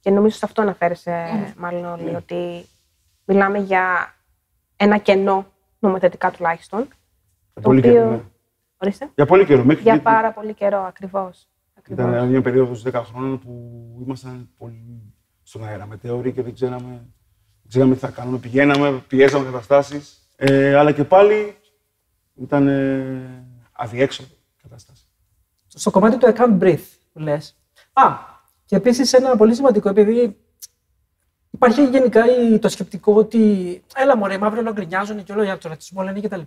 Και 0.00 0.10
νομίζω 0.10 0.36
σε 0.36 0.44
αυτό 0.44 0.62
αναφέρεσαι 0.62 1.54
μάλλον 1.56 1.84
όλοι, 1.84 2.14
ότι 2.14 2.66
μιλάμε 3.26 3.58
για 3.58 4.14
ένα 4.76 4.98
κενό 4.98 5.46
νομοθετικά 5.78 6.30
τουλάχιστον. 6.30 6.88
πολύ 7.62 7.78
οποίο... 7.78 7.92
καιρό, 7.92 8.10
ναι. 8.10 8.22
Ορίστε. 8.76 9.10
Για 9.14 9.26
πολύ 9.26 9.44
καιρό. 9.44 9.64
Μέχρι 9.64 9.82
για 9.82 10.02
πάρα 10.02 10.32
πολύ 10.32 10.54
καιρό, 10.54 10.78
ακριβώς. 10.78 11.48
Ήταν 11.88 12.28
μια 12.28 12.42
περίοδος 12.42 12.84
10 12.86 13.02
χρόνων 13.04 13.38
που 13.38 13.50
ήμασταν 14.04 14.50
πολύ 14.58 15.14
στον 15.42 15.64
αέρα 15.64 15.86
μετέωροι 15.86 16.32
και 16.32 16.42
δεν 16.42 16.54
ξέραμε, 16.54 16.88
δεν 16.88 17.68
ξέραμε 17.68 17.94
τι 17.94 18.00
θα 18.00 18.08
κάνουμε. 18.08 18.38
Πηγαίναμε, 18.38 19.02
πιέζαμε 19.08 19.44
καταστάσεις. 19.44 20.28
Ε, 20.36 20.74
αλλά 20.74 20.92
και 20.92 21.04
πάλι 21.04 21.56
ήταν 22.34 22.68
ε, 22.68 23.44
αδιέξοδο 23.72 24.34
κατάσταση. 24.62 25.04
Στο 25.66 25.90
κομμάτι 25.90 26.18
του 26.18 26.26
I 26.26 26.40
can't 26.40 26.58
breathe 26.62 26.86
που 27.12 27.18
λες. 27.18 27.56
Α, 27.92 28.02
και 28.64 28.76
επίσης 28.76 29.12
ένα 29.12 29.36
πολύ 29.36 29.54
σημαντικό, 29.54 29.88
επειδή 29.88 30.36
υπάρχει 31.56 31.84
γενικά 31.84 32.22
το 32.60 32.68
σκεπτικό 32.68 33.14
ότι 33.14 33.82
έλα 33.96 34.16
μωρέ, 34.16 34.34
οι 34.34 34.38
μαύροι 34.38 34.58
όλα 34.58 34.72
γκρινιάζουν 34.72 35.24
και 35.24 35.32
όλο 35.32 35.42
για 35.42 35.58
το 35.58 35.68
ρατσισμό 35.68 36.02
λένε 36.02 36.20
κτλ. 36.20 36.40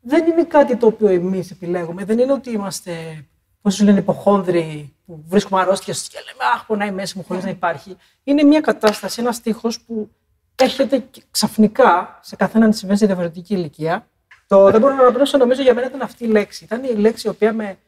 Δεν 0.00 0.26
είναι 0.26 0.44
κάτι 0.44 0.76
το 0.76 0.86
οποίο 0.86 1.08
εμείς 1.08 1.50
επιλέγουμε. 1.50 2.04
Δεν 2.04 2.18
είναι 2.18 2.32
ότι 2.32 2.50
είμαστε, 2.50 3.24
πώς 3.62 3.74
σου 3.74 3.84
λένε, 3.84 3.98
υποχόνδροι 3.98 4.94
που 5.06 5.24
βρίσκουμε 5.26 5.60
αρρώστια 5.60 5.94
και 5.94 6.18
λέμε 6.26 6.52
Αχ, 6.54 6.66
πονάει 6.66 6.90
μέσα 6.90 7.14
μου 7.16 7.24
χωρίς 7.28 7.44
να 7.44 7.50
υπάρχει. 7.50 7.96
Είναι 8.24 8.42
μια 8.42 8.60
κατάσταση, 8.60 9.20
ένας 9.20 9.40
τείχο 9.40 9.68
που 9.86 10.10
έρχεται 10.54 11.04
ξαφνικά 11.30 12.18
σε 12.22 12.36
καθέναν 12.36 12.72
συμβαίνει 12.72 12.98
σε 12.98 13.06
διαφορετική 13.06 13.54
ηλικία. 13.54 14.06
Το 14.46 14.70
δεν 14.70 14.80
μπορώ 14.80 14.94
να 14.94 15.02
αναπνεύσω, 15.02 15.38
νομίζω 15.38 15.62
για 15.62 15.74
μένα 15.74 15.86
ήταν 15.86 16.02
αυτή 16.02 16.24
η 16.24 16.28
λέξη. 16.28 16.64
Ήταν 16.64 16.84
η 16.84 16.94
λέξη 16.94 17.26
η 17.26 17.30
οποία 17.30 17.52
με. 17.52 17.78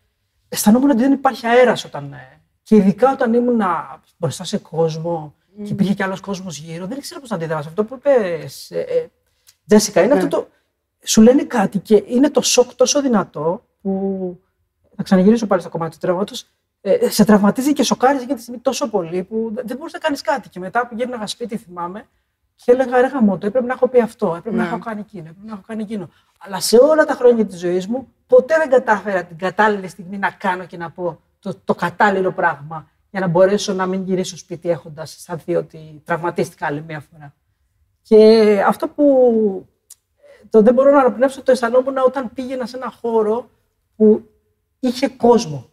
Αισθανόμουν 0.49 0.91
ότι 0.91 1.01
δεν 1.01 1.13
υπάρχει 1.13 1.47
αέρας 1.47 1.85
όταν 1.85 2.13
ε, 2.13 2.41
και 2.63 2.77
ειδικά 2.77 3.13
όταν 3.13 3.35
ήμουν 3.35 3.61
μπροστά 4.17 4.45
σε 4.45 4.59
κόσμο 4.59 5.35
mm. 5.61 5.65
και 5.65 5.73
υπήρχε 5.73 5.95
κι 5.95 6.03
άλλος 6.03 6.21
κόσμος 6.21 6.59
γύρω, 6.59 6.87
δεν 6.87 6.99
ήξερα 6.99 7.21
πώς 7.21 7.29
να 7.31 7.37
αντιδράσω. 7.37 7.69
Αυτό 7.69 7.85
που 7.85 7.95
είπες, 7.95 8.71
ε, 8.71 9.11
Τζέσικα, 9.67 10.03
είναι 10.03 10.13
αυτό 10.13 10.25
ναι. 10.25 10.31
το. 10.31 10.49
Σου 11.05 11.23
λένε 11.23 11.45
κάτι 11.45 11.79
και 11.79 12.05
είναι 12.07 12.31
το 12.31 12.41
σοκ 12.41 12.75
τόσο 12.75 13.03
δυνατό 13.03 13.65
που. 13.83 14.41
Θα 14.97 15.03
ξαναγυρίσω 15.03 15.47
πάλι 15.47 15.61
στο 15.61 15.71
κομμάτι 15.71 15.93
του 15.93 15.99
τραυματό. 16.01 16.35
Ε, 16.81 17.11
σε 17.11 17.25
τραυματίζει 17.25 17.73
και 17.73 17.83
σοκάρει 17.83 18.25
για 18.25 18.35
τη 18.35 18.41
στιγμή 18.41 18.61
τόσο 18.61 18.91
πολύ 18.91 19.23
που 19.23 19.53
δεν 19.55 19.77
μπορεί 19.77 19.91
να 19.93 19.99
κάνεις 19.99 20.21
κάτι. 20.21 20.49
Και 20.49 20.59
μετά 20.59 20.87
που 20.87 20.95
γύρναγα 20.95 21.27
σπίτι, 21.27 21.57
θυμάμαι, 21.57 22.07
και 22.55 22.73
έλεγα 22.73 23.01
ρε 23.01 23.07
γαμώτο, 23.07 23.47
έπρεπε 23.47 23.67
να 23.67 23.73
έχω 23.73 23.89
πει 23.89 24.01
αυτό, 24.01 24.35
έπρεπε 24.37 24.57
να 24.57 24.63
ναι. 24.63 24.69
έχω 24.69 24.79
κάνει 24.79 25.01
εκείνο, 25.01 25.23
έπρεπε 25.29 25.47
να 25.47 25.53
έχω 25.53 25.63
κάνει 25.67 25.83
εκείνο. 25.83 26.11
Αλλά 26.39 26.61
σε 26.61 26.77
όλα 26.77 27.05
τα 27.05 27.15
χρόνια 27.15 27.47
της 27.47 27.59
ζωής 27.59 27.87
μου, 27.87 28.09
ποτέ 28.27 28.55
δεν 28.57 28.71
κατάφερα 28.71 29.25
την 29.25 29.39
κατάλληλη 29.39 29.89
στιγμή 29.89 30.19
να 30.19 30.31
κάνω 30.31 30.65
και 30.65 30.77
να 30.77 30.91
πω 30.91 31.21
το, 31.39 31.55
το 31.65 31.75
κατάλληλο 31.75 32.33
πράγμα 32.33 32.91
για 33.13 33.21
να 33.21 33.27
μπορέσω 33.27 33.73
να 33.73 33.87
μην 33.87 34.03
γυρίσω 34.03 34.37
σπίτι 34.37 34.71
έχοντας 34.71 35.17
αισθανθεί 35.17 35.55
ότι 35.55 36.03
τραυματίστηκα 36.05 36.67
άλλη 36.67 36.83
μία 36.83 37.01
φορά. 37.11 37.35
Και 38.03 38.63
αυτό 38.67 38.89
που 38.89 39.05
το 40.51 40.63
δεν 40.63 40.75
μπορώ 40.75 40.91
να 40.91 41.01
αναπνεύσω 41.01 41.43
το 41.43 41.53
αισθανόμουν 41.53 41.97
όταν 41.97 42.33
πήγαινα 42.35 42.67
σε 42.67 42.77
ένα 42.77 42.91
χώρο 43.01 43.51
που 43.97 44.29
είχε 44.81 45.09
κόσμο. 45.09 45.67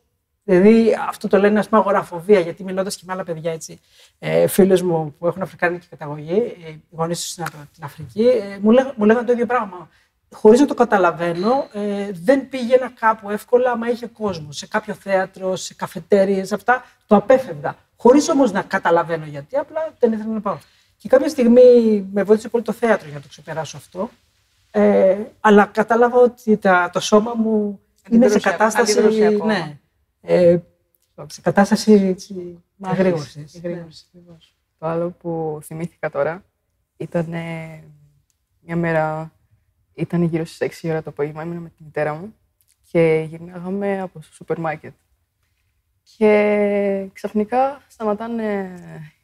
Δηλαδή, 0.44 0.96
αυτό 1.08 1.28
το 1.28 1.38
λένε, 1.38 1.60
ας 1.60 1.70
πούμε, 1.70 1.82
αγοραφοβία, 1.82 2.40
γιατί 2.40 2.64
μιλώντας 2.64 2.96
και 2.96 3.04
με 3.06 3.14
άλλα 3.14 3.24
παιδιά 3.24 3.52
έτσι, 3.52 3.80
ε, 4.20 4.48
φίλου 4.48 4.86
μου 4.86 5.16
που 5.20 5.28
έχουν 5.28 5.42
αφρικανική 5.42 5.88
καταγωγή, 5.88 6.38
ε, 6.38 6.76
γονείς 6.90 7.22
τους 7.22 7.30
στην 7.30 7.84
Αφρική, 7.84 8.28
ε, 8.28 8.58
μου, 8.62 8.72
λέγ, 8.72 8.86
μου 8.96 9.06
λέγανε 9.06 9.26
το 9.26 9.32
ίδιο 9.32 9.46
πράγμα 9.46 9.90
χωρίς 10.32 10.60
να 10.60 10.66
το 10.66 10.74
καταλαβαίνω, 10.74 11.68
ε, 11.74 12.10
δεν 12.12 12.50
πήγαινα 12.50 12.92
κάπου 13.00 13.30
εύκολα, 13.30 13.72
άμα 13.72 13.90
είχε 13.90 14.08
κόσμο. 14.08 14.52
Σε 14.52 14.68
κάποιο 14.68 14.94
θέατρο, 14.94 15.56
σε 15.56 15.74
καφετέριες, 15.74 16.52
αυτά 16.52 16.86
το 17.08 17.16
απέφευγα. 17.16 17.76
Χωρίς 17.96 18.30
όμως 18.30 18.52
να 18.52 18.62
καταλαβαίνω 18.62 19.26
γιατί, 19.26 19.58
απλά 19.58 19.94
δεν 20.00 20.12
ήθελα 20.12 20.34
να 20.34 20.42
πάω. 20.42 20.58
Και 20.98 21.10
κάποια 21.10 21.30
στιγμή 21.30 22.08
με 22.14 22.24
βοήθησε 22.24 22.50
πολύ 22.50 22.64
το 22.64 22.72
θέατρο 22.72 23.06
για 23.08 23.16
να 23.16 23.22
το 23.22 23.28
ξεπεράσω 23.28 23.78
αυτό. 23.78 24.10
Ε, 24.72 25.18
αλλά 25.40 25.66
κατάλαβα 25.66 26.18
ότι 26.18 26.58
τα, 26.58 26.90
το 26.94 27.00
σώμα 27.00 27.34
μου 27.34 27.80
είναι 28.10 28.28
σε 28.28 28.40
κατάσταση. 28.40 29.02
Ναι, 29.46 29.78
ε, 30.22 30.58
σε 31.26 31.42
κατάσταση 31.42 32.16
αγρήγορση. 32.82 33.46
Ναι. 33.62 33.86
Το 34.78 34.88
άλλο 34.88 35.10
που 35.10 35.60
θυμήθηκα 35.64 36.10
τώρα 36.10 36.44
ήταν 36.98 37.34
μια 38.60 38.76
μέρα 38.76 39.32
ήταν 40.00 40.24
γύρω 40.24 40.46
στις 40.46 40.82
6 40.82 40.90
ώρα 40.90 41.04
το 41.04 41.10
απόγευμα, 41.10 41.44
ήμουν 41.44 41.58
με 41.58 41.70
τη 41.70 41.84
μητέρα 41.84 42.14
μου 42.14 42.36
και 42.92 43.26
γυρνάγαμε 43.30 44.02
από 44.02 44.20
το 44.20 44.26
σούπερ 44.32 44.60
μάρκετ. 44.60 44.94
Και 46.18 47.10
ξαφνικά 47.14 47.82
σταματάνε, 47.88 48.80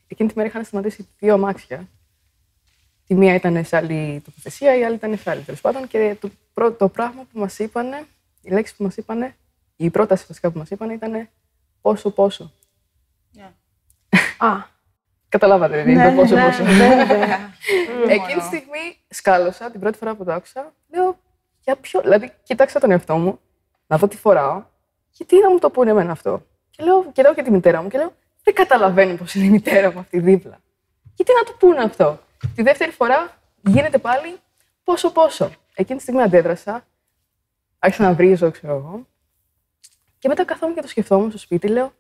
εκείνη 0.08 0.30
τη 0.30 0.36
μέρα 0.38 0.50
είχαν 0.50 0.64
σταματήσει 0.64 1.08
δύο 1.20 1.34
αμάξια. 1.34 1.88
Τη 3.08 3.16
μία 3.16 3.34
ήταν 3.34 3.66
σε 3.66 3.78
άλλη 3.78 4.22
τοποθεσία, 4.26 4.78
η 4.78 4.84
άλλη 4.84 4.96
ήταν 4.96 5.18
σε 5.18 5.30
άλλη. 5.30 5.42
Τέλος 5.42 5.62
πάντων, 5.62 5.88
και 5.88 6.18
το, 6.20 6.30
πρώτο 6.54 6.90
πράγμα 6.90 7.24
που 7.32 7.40
μας 7.40 7.60
είπανε, 7.60 8.06
η 8.42 8.52
λέξη 8.52 8.76
που 8.76 8.84
μας 8.84 8.98
είπανε, 8.98 9.36
η 9.76 9.90
πρόταση 9.90 10.26
βασικά 10.28 10.52
που 10.52 10.58
μας 10.58 10.70
είπανε 10.70 10.94
ήταν 10.94 11.30
πόσο 11.82 12.12
πόσο. 12.12 12.52
Yeah. 13.38 13.52
Α, 14.48 14.75
Καταλάβατε, 15.36 15.76
δεν 15.76 15.90
είναι 15.90 16.10
το 16.10 16.16
πόσο 16.16 16.36
πόσο. 16.36 16.64
Εκείνη 18.16 18.40
τη 18.40 18.46
στιγμή 18.46 18.98
σκάλωσα 19.10 19.72
την 19.72 19.80
πρώτη 19.80 19.98
φορά 19.98 20.16
που 20.16 20.24
το 20.24 20.34
άκουσα. 20.34 20.74
Λέω, 20.94 21.20
για 21.60 21.76
ποιο. 21.76 22.02
Δηλαδή, 22.02 22.32
κοιτάξα 22.44 22.80
τον 22.80 22.92
εαυτό 22.92 23.18
μου, 23.18 23.40
να 23.88 23.98
δω 23.98 24.08
τι 24.08 24.18
φοράω, 24.18 24.64
και 25.12 25.26
τι 25.26 25.40
να 25.40 25.50
μου 25.50 25.60
το 25.60 25.70
πούνε 25.70 25.90
εμένα 25.90 26.12
αυτό; 26.12 26.46
Και 26.70 26.84
λέω, 26.84 27.06
κοιτάω 27.12 27.34
και 27.34 27.42
τη 27.42 27.52
μητέρα 27.52 27.82
μου 27.82 27.88
και 27.88 27.98
λέω, 27.98 28.14
δεν 28.44 28.54
καταλαβαίνει 28.54 29.16
πώς 29.16 29.36
είναι 29.36 29.46
η 29.46 29.50
μητέρα 29.50 29.92
μου 29.92 30.00
αυτή 30.00 30.20
δίπλα. 30.20 30.60
Και 31.14 31.24
τι 31.24 31.32
να 31.34 31.44
του 31.44 31.58
πούνε 31.58 31.84
αυτό; 31.84 32.20
Τη 32.56 32.62
δεύτερη 32.62 32.92
φορά 32.92 33.30
γίνεται 33.62 33.98
πάλι 33.98 34.38
πόσο 34.84 35.12
πόσο. 35.12 35.52
Εκείνη 35.76 35.98
τη 35.98 36.04
στιγμή 36.04 36.22
αντέδρασα, 36.22 36.86
άρχισα 37.80 38.04
να 38.04 38.14
βρίζω, 38.14 38.52
ξέρω 38.52 38.76
εγώ. 38.76 39.08
Και 40.20 40.28
μετά 40.28 40.46
καθόμουν 40.46 40.76
και 40.76 40.82
το 40.82 40.88
σκεφτόμουν 40.88 41.30
στο 41.30 41.40
σπίτι, 41.40 41.68
λέω, 41.68 41.94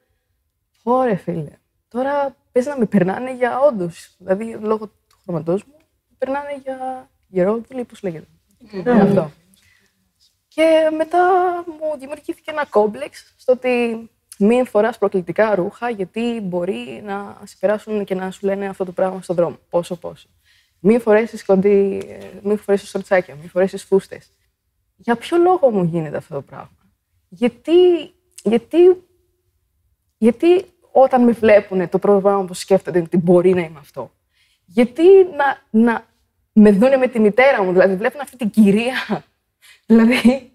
Ωρε 0.84 1.16
φίλε, 1.16 1.52
τώρα 1.88 2.36
παίζει 2.56 2.70
να 2.70 2.78
με 2.78 2.86
περνάνε 2.86 3.36
για 3.36 3.60
όντως. 3.60 4.16
Δηλαδή, 4.18 4.58
λόγω 4.62 4.88
του 4.88 5.18
χρώματός 5.24 5.64
μου, 5.64 5.74
με 6.10 6.16
περνάνε 6.18 6.62
για 6.64 7.10
γερόδουλη, 7.28 7.84
πώς 7.84 8.02
λέγεται. 8.02 8.28
Ναι. 8.84 9.02
Αυτό. 9.02 9.32
Και 10.48 10.90
μετά 10.98 11.24
μου 11.68 12.00
δημιουργήθηκε 12.00 12.52
ένα 12.52 12.66
κόμπλεξ 12.66 13.34
στο 13.38 13.52
ότι 13.52 14.10
μην 14.40 14.66
φοράς 14.66 14.98
προκλητικά 14.98 15.56
ρούχα, 15.56 15.90
γιατί 15.90 16.40
μπορεί 16.44 17.02
να 17.06 17.42
σε 17.44 17.56
περάσουν 17.60 18.06
και 18.06 18.16
να 18.16 18.32
σου 18.32 18.46
λένε 18.46 18.68
αυτό 18.68 18.86
το 18.86 18.92
πράγμα 18.92 19.22
στον 19.22 19.36
δρόμο. 19.36 19.58
Πόσο, 19.70 19.96
πόσο. 19.96 20.28
Μην 20.80 21.02
φορέσεις 21.02 21.46
κοντή, 21.46 22.04
μην 22.44 22.58
φορέσεις 22.58 22.90
σορτσάκια, 22.90 23.36
μην 23.36 23.50
φορέσεις 23.50 23.84
φούστες. 23.84 24.30
Για 24.96 25.16
ποιο 25.16 25.38
λόγο 25.38 25.70
μου 25.72 25.84
γίνεται 25.84 26.18
αυτό 26.18 26.34
το 26.34 26.42
πράγμα; 26.42 26.78
Γιατί, 27.30 27.72
γιατί, 28.44 29.04
γιατί 30.18 30.66
όταν 30.98 31.24
με 31.24 31.32
βλέπουν, 31.32 31.90
το 31.90 32.00
πρώτο 32.00 32.22
πράγμα 32.22 32.46
που 32.46 32.54
σκέφτονται 32.54 32.98
είναι 32.98 33.08
ότι 33.08 33.18
μπορεί 33.18 33.54
να 33.54 33.62
είμαι 33.62 33.80
αυτό. 33.80 34.12
Γιατί 34.66 35.04
να, 35.36 35.80
να 35.82 36.06
με 36.54 36.72
δούνε 36.72 36.98
με 36.98 37.08
τη 37.08 37.20
μητέρα 37.20 37.64
μου, 37.64 37.72
δηλαδή 37.72 37.96
βλέπουν 37.96 38.22
αυτή 38.22 38.38
την 38.38 38.50
κυρία. 38.50 39.24
δηλαδή 39.88 40.52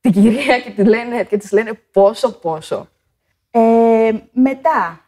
την 0.00 0.12
κυρία 0.12 0.60
και, 0.60 0.70
τη 0.70 0.84
λένε, 0.84 1.24
και 1.24 1.36
της 1.36 1.52
λένε 1.52 1.72
πόσο 1.92 2.32
πόσο. 2.32 2.88
Ε, 3.50 4.12
μετά, 4.32 5.00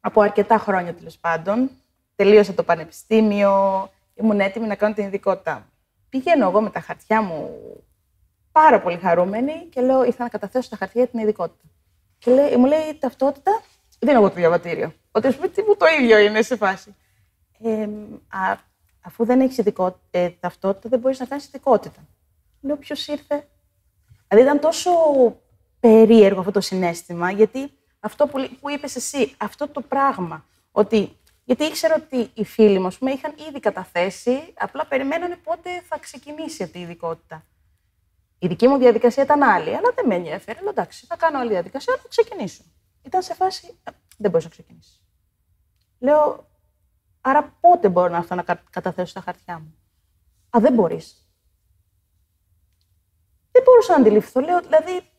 από 0.00 0.20
αρκετά 0.20 0.58
χρόνια 0.58 0.94
τέλος 0.94 1.16
πάντων, 1.18 1.70
τελείωσα 2.16 2.54
το 2.54 2.62
πανεπιστήμιο, 2.62 3.88
ήμουν 4.14 4.40
έτοιμη 4.40 4.66
να 4.66 4.74
κάνω 4.74 4.94
την 4.94 5.04
ειδικότητά 5.04 5.54
μου. 5.54 5.70
Πηγαίνω 6.08 6.48
εγώ 6.48 6.60
με 6.60 6.70
τα 6.70 6.80
χαρτιά 6.80 7.22
μου 7.22 7.50
πάρα 8.52 8.80
πολύ 8.80 8.96
χαρούμενη 8.96 9.52
και 9.70 9.80
λέω: 9.80 10.04
Ήρθα 10.04 10.22
να 10.22 10.28
καταθέσω 10.28 10.68
τα 10.68 10.76
χαρτιά 10.76 11.00
για 11.00 11.10
την 11.10 11.20
ειδικότητα. 11.20 11.64
Και 12.18 12.30
λέει, 12.30 12.56
μου 12.56 12.66
λέει 12.66 12.98
ταυτότητα, 13.00 13.62
δίνω 13.98 14.18
εγώ 14.18 14.28
το 14.28 14.34
διαβατήριο. 14.34 14.94
Ότι 15.10 15.32
σου 15.32 15.38
πει 15.38 15.62
μου 15.62 15.76
το 15.76 15.86
ίδιο 16.00 16.18
είναι 16.18 16.42
σε 16.42 16.56
φάση. 16.56 16.94
Ε, 17.62 17.88
α, 18.28 18.58
αφού 19.00 19.24
δεν 19.24 19.40
έχεις 19.40 19.58
ε, 20.10 20.30
ταυτότητα, 20.30 20.88
δεν 20.88 20.98
μπορείς 20.98 21.18
να 21.18 21.26
κάνεις 21.26 21.46
ειδικότητα. 21.46 22.06
Λέω: 22.60 22.76
Ποιος 22.76 23.06
ήρθε; 23.06 23.46
Δηλαδή 24.28 24.46
ήταν 24.46 24.60
τόσο 24.60 24.90
περίεργο 25.80 26.38
αυτό 26.38 26.52
το 26.52 26.60
συνέστημα, 26.60 27.30
γιατί 27.30 27.70
αυτό 28.00 28.26
που, 28.26 28.48
που 28.60 28.70
είπες 28.70 28.96
εσύ, 28.96 29.34
αυτό 29.36 29.68
το 29.68 29.80
πράγμα, 29.80 30.44
ότι 30.72 31.16
γιατί 31.48 31.64
ήξερα 31.64 31.94
ότι 31.94 32.30
οι 32.34 32.44
φίλοι 32.44 32.78
μου 32.78 32.88
πούμε, 32.98 33.10
είχαν 33.10 33.34
ήδη 33.48 33.60
καταθέσει, 33.60 34.52
απλά 34.56 34.86
περιμένανε 34.86 35.36
πότε 35.36 35.82
θα 35.88 35.98
ξεκινήσει 35.98 36.62
αυτή 36.62 36.78
η 36.78 36.80
ειδικότητα. 36.80 37.44
Η 38.38 38.46
δική 38.46 38.68
μου 38.68 38.76
διαδικασία 38.78 39.22
ήταν 39.22 39.42
άλλη, 39.42 39.76
αλλά 39.76 39.92
δεν 39.94 40.06
με 40.06 40.14
ενδιαφέρει. 40.14 40.58
Λέω 40.60 40.70
εντάξει, 40.70 41.06
θα 41.06 41.16
κάνω 41.16 41.38
άλλη 41.38 41.50
διαδικασία, 41.50 41.92
αλλά 41.92 42.02
θα 42.02 42.08
ξεκινήσω. 42.08 42.62
Ήταν 43.06 43.22
σε 43.22 43.34
φάση, 43.34 43.78
δεν 44.16 44.30
μπορείς 44.30 44.44
να 44.44 44.50
ξεκινήσεις. 44.50 45.02
Λέω, 45.98 46.48
άρα 47.20 47.56
πότε 47.60 47.88
μπορώ 47.88 48.08
να 48.08 48.16
έρθω 48.16 48.34
να 48.34 48.42
καταθέσω 48.70 49.14
τα 49.14 49.20
χαρτιά 49.20 49.58
μου; 49.58 49.74
Α, 50.56 50.60
δεν 50.60 50.72
μπορείς. 50.72 51.30
Δεν 53.50 53.62
μπορούσα 53.62 53.92
να 53.92 54.00
αντιληφθώ. 54.00 54.40
Λέω, 54.40 54.60
δηλαδή, 54.60 55.10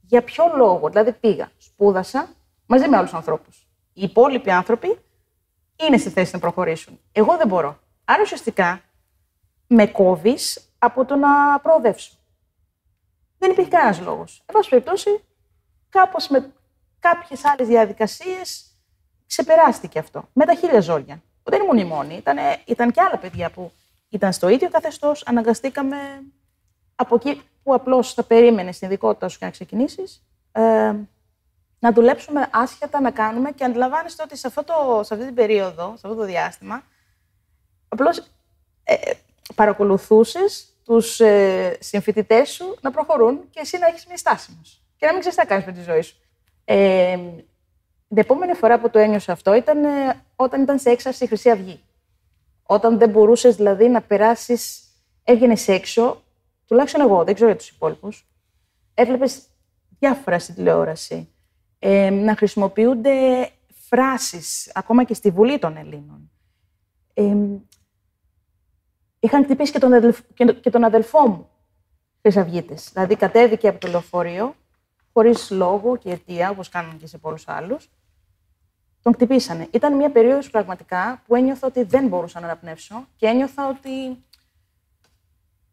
για 0.00 0.22
ποιο 0.22 0.52
λόγο. 0.56 0.88
Δηλαδή, 0.88 1.12
πήγα, 1.12 1.50
σπούδασα 1.56 2.28
μαζί 2.66 2.88
με 2.88 2.96
άλλους 2.96 3.14
ανθρώπους. 3.14 3.66
Οι 3.92 4.02
υπόλοιποι 4.02 4.50
άνθρωποι 4.50 4.98
είναι 5.76 5.96
στη 5.96 6.10
θέση 6.10 6.34
να 6.34 6.40
προχωρήσουν. 6.40 7.00
Εγώ 7.12 7.36
δεν 7.36 7.48
μπορώ. 7.48 7.78
Άρα 8.04 8.22
ουσιαστικά 8.22 8.82
με 9.66 9.86
κόβεις 9.86 10.74
από 10.78 11.04
το 11.04 11.16
να 11.16 11.60
προοδεύσω. 11.60 12.16
Δεν 13.38 13.50
υπήρχε 13.50 13.70
κανένας 13.70 14.00
λόγος. 14.00 14.42
Εν 14.46 14.54
πάση 14.54 14.68
περιπτώσει, 14.68 15.24
κάπως 15.88 16.28
με 16.28 16.52
κάποιες 17.02 17.44
άλλες 17.44 17.68
διαδικασίες 17.68 18.66
ξεπεράστηκε 19.26 19.98
αυτό. 19.98 20.28
Με 20.32 20.44
τα 20.44 20.54
χίλια 20.54 20.80
ζόρια. 20.80 21.22
Δεν 21.42 21.62
ήμουν 21.62 21.78
η 21.78 21.84
μόνη. 21.84 22.14
Ήταν, 22.14 22.36
ήταν 22.64 22.90
και 22.90 23.00
άλλα 23.00 23.18
παιδιά 23.18 23.50
που 23.50 23.72
ήταν 24.08 24.32
στο 24.32 24.48
ίδιο 24.48 24.68
καθεστώς. 24.70 25.26
Αναγκαστήκαμε 25.26 25.96
από 26.94 27.14
εκεί 27.14 27.42
που 27.62 27.74
απλώς 27.74 28.14
θα 28.14 28.22
περίμενες 28.22 28.76
στην 28.76 28.88
ειδικότητα 28.88 29.28
σου 29.28 29.38
και 29.38 29.44
να 29.44 29.50
ξεκινήσεις, 29.50 30.22
ε, 30.52 30.94
να 31.78 31.92
δουλέψουμε 31.92 32.48
άσχετα, 32.52 33.00
να 33.00 33.10
κάνουμε 33.10 33.50
και 33.50 33.64
αντιλαμβάνεστε 33.64 34.22
ότι 34.22 34.36
σε, 34.36 34.46
αυτό 34.46 34.64
το, 34.64 35.00
σε 35.02 35.14
αυτή 35.14 35.26
την 35.26 35.34
περίοδο, 35.34 35.86
σε 35.86 36.06
αυτό 36.06 36.14
το 36.14 36.24
διάστημα, 36.24 36.82
απλώς 37.88 38.18
ε, 38.84 38.94
παρακολουθούσες 39.54 40.66
τους 40.84 41.20
ε, 41.20 41.76
συμφοιτητές 41.80 42.50
σου 42.50 42.78
να 42.80 42.90
προχωρούν 42.90 43.50
και 43.50 43.60
εσύ 43.60 43.78
να 43.78 43.86
έχεις 43.86 44.06
μια 44.06 44.16
στάση 44.16 44.60
και 44.96 45.06
να 45.06 45.12
μην 45.12 45.20
ξέρεις 45.20 45.38
τι 45.38 45.44
θα 45.44 45.48
κάνεις 45.48 45.66
με 45.66 45.72
τη 45.72 45.82
ζωή 45.82 46.00
σου. 46.00 46.16
Ε, 46.64 47.16
την 48.08 48.18
επόμενη 48.18 48.54
φορά 48.54 48.80
που 48.80 48.90
το 48.90 48.98
ένιωσα 48.98 49.32
αυτό 49.32 49.54
ήταν 49.54 49.84
ε, 49.84 50.22
όταν 50.36 50.62
ήταν 50.62 50.78
σε 50.78 50.90
έξαρση 50.90 51.24
η 51.24 51.26
Χρυσή 51.26 51.50
Αυγή. 51.50 51.80
Όταν 52.62 52.98
δεν 52.98 53.10
μπορούσες 53.10 53.56
δηλαδή 53.56 53.88
να 53.88 54.02
περάσεις, 54.02 54.82
έβγαινες 55.24 55.68
έξω, 55.68 56.22
τουλάχιστον 56.66 57.00
εγώ, 57.00 57.24
δεν 57.24 57.34
ξέρω 57.34 57.50
για 57.50 57.58
τους 57.58 57.68
υπόλοιπους, 57.68 58.26
έβλεπες 58.94 59.42
διάφορα 59.98 60.38
στην 60.38 60.54
τηλεόραση 60.54 61.28
ε, 61.78 62.10
να 62.10 62.36
χρησιμοποιούνται 62.36 63.50
φράσεις, 63.68 64.72
ακόμα 64.74 65.04
και 65.04 65.14
στη 65.14 65.30
Βουλή 65.30 65.58
των 65.58 65.76
Ελλήνων. 65.76 66.30
Ε, 67.14 67.36
είχαν 69.18 69.44
χτυπήσει 69.44 69.72
και 69.72 69.78
τον, 69.78 69.92
αδελφ, 69.92 70.20
και 70.60 70.70
τον 70.70 70.84
αδελφό 70.84 71.28
μου, 71.28 71.48
Χρυσαυγίτες. 72.20 72.90
Δηλαδή 72.92 73.16
κατέβηκε 73.16 73.68
από 73.68 73.80
το 73.80 73.88
λεωφορείο, 73.88 74.54
χωρίς 75.12 75.50
λόγο 75.50 75.96
και 75.96 76.10
αιτία, 76.10 76.50
όπως 76.50 76.68
κάνουν 76.68 76.98
και 76.98 77.06
σε 77.06 77.18
πολλούς 77.18 77.48
άλλους. 77.48 77.90
Τον 79.02 79.14
χτυπήσανε. 79.14 79.68
Ήταν 79.70 79.96
μια 79.96 80.10
περίοδος 80.10 80.50
πραγματικά 80.50 81.22
που 81.26 81.34
ένιωθα 81.34 81.66
ότι 81.66 81.82
δεν 81.82 82.08
μπορούσα 82.08 82.40
να 82.40 82.46
αναπνεύσω 82.46 83.06
και 83.16 83.26
ένιωθα 83.26 83.68
ότι 83.68 84.24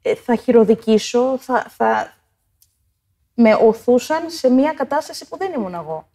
ε, 0.02 0.16
θα 0.16 0.36
χειροδικήσω, 0.36 1.38
θα, 1.38 1.66
θα, 1.70 2.14
με 3.34 3.54
οθούσαν 3.54 4.30
σε 4.30 4.50
μια 4.50 4.74
κατάσταση 4.74 5.28
που 5.28 5.38
δεν 5.38 5.54
ήμουν 5.54 5.74
εγώ. 5.74 6.10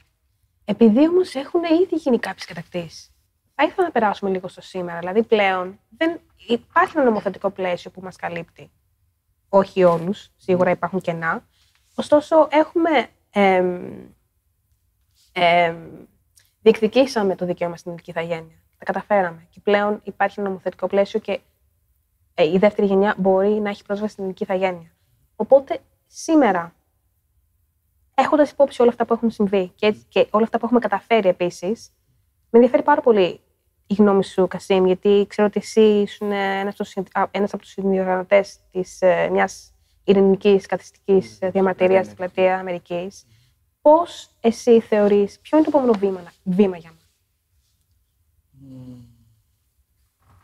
Επειδή 0.65 1.09
όμως 1.09 1.35
έχουν 1.35 1.65
ήδη 1.65 1.97
γίνει 1.97 2.19
κάποιες 2.19 2.45
κατακτήσεις, 2.45 3.15
θα 3.55 3.65
ήθελα 3.65 3.87
να 3.87 3.93
περάσουμε 3.93 4.31
λίγο 4.31 4.49
στο 4.49 4.61
σήμερα. 4.61 4.99
Δηλαδή, 4.99 5.23
πλέον 5.23 5.79
δεν 5.97 6.21
υπάρχει 6.47 6.93
ένα 6.97 7.05
νομοθετικό 7.05 7.51
πλαίσιο 7.51 7.91
που 7.91 8.01
μας 8.01 8.17
καλύπτει. 8.17 8.71
Όχι 9.49 9.85
όλους, 9.85 10.31
σίγουρα 10.37 10.71
υπάρχουν 10.71 11.01
κενά. 11.01 11.47
Ωστόσο, 11.95 12.49
έχουμε. 12.51 13.09
Ε, 15.37 15.75
διεκδικήσαμε 16.63 17.35
το 17.35 17.47
δικαίωμα 17.47 17.77
στην 17.77 17.91
ελληνική 17.91 18.11
ηθαγένεια. 18.11 18.57
Τα 18.79 18.85
καταφέραμε. 18.85 19.47
Και 19.51 19.61
πλέον 19.61 20.01
υπάρχει 20.05 20.41
ένα 20.41 20.49
νομοθετικό 20.49 20.87
πλαίσιο 20.87 21.21
και 21.21 21.41
ε, 22.35 22.51
η 22.53 22.59
δεύτερη 22.59 22.87
γενιά 22.87 23.15
μπορεί 23.19 23.49
να 23.49 23.69
έχει 23.69 23.85
πρόσβαση 23.85 24.13
στην 24.13 24.23
ελληνική 24.23 24.43
ηθαγένεια. 24.43 24.91
Οπότε, 25.37 25.79
σήμερα 26.07 26.75
έχοντας 28.15 28.51
υπόψη 28.51 28.83
όλα 28.83 28.91
αυτά 28.91 29.05
που 29.05 29.13
έχουν 29.13 29.31
συμβεί 29.31 29.73
και, 29.75 29.97
και 30.09 30.27
όλα 30.31 30.45
αυτά 30.45 30.59
που 30.59 30.65
έχουμε 30.65 30.81
καταφέρει 30.81 31.29
επίσης, 31.29 31.93
με 32.51 32.59
ενδιαφέρει 32.59 32.83
πάρα 32.83 33.01
πολύ 33.01 33.41
η 33.87 33.95
γνώμη 33.95 34.25
σου, 34.25 34.47
Κασίμ, 34.47 34.87
γιατί 34.87 35.25
ξέρω 35.29 35.47
ότι 35.47 35.59
εσύ 35.63 35.81
ήσουν 35.81 36.33
ένας 37.31 37.53
από 37.53 37.59
τους 37.59 37.71
συνδιοργανωτές 37.71 38.59
ε, 38.99 39.29
μιας 39.29 39.74
ειρηνικής 40.05 40.67
καθιστικής 40.67 41.39
διαμαρτυρίας 41.43 42.05
στην 42.05 42.17
πλατεία 42.17 42.59
Αμερικής. 42.59 43.27
Πώς 43.81 44.31
εσύ 44.41 44.81
θεωρείς, 44.81 45.39
ποιο 45.41 45.59
είναι 45.59 45.67
το 45.71 45.79
επόμενο 45.79 45.99
βήμα, 45.99 46.33
βήμα 46.43 46.77
για 46.77 46.91
μας; 46.91 47.03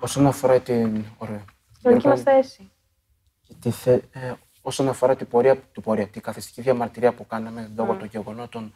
Όσον 0.00 0.26
αφορά 0.26 0.60
την. 0.60 1.04
Ωραία. 1.18 1.44
Την 1.82 1.92
δική 1.92 2.08
μα 2.08 2.16
θέση. 2.16 2.70
θε, 3.70 3.92
ε, 4.12 4.32
όσον 4.60 4.88
αφορά 4.88 5.16
την 5.16 5.28
πορεία, 5.28 5.56
την, 5.56 5.82
πορεία, 5.82 6.08
την 6.08 6.22
καθιστική 6.22 6.60
διαμαρτυρία 6.60 7.14
που 7.14 7.26
κάναμε 7.26 7.72
λόγω 7.76 7.94
των 7.94 8.06
γεγονότων 8.06 8.74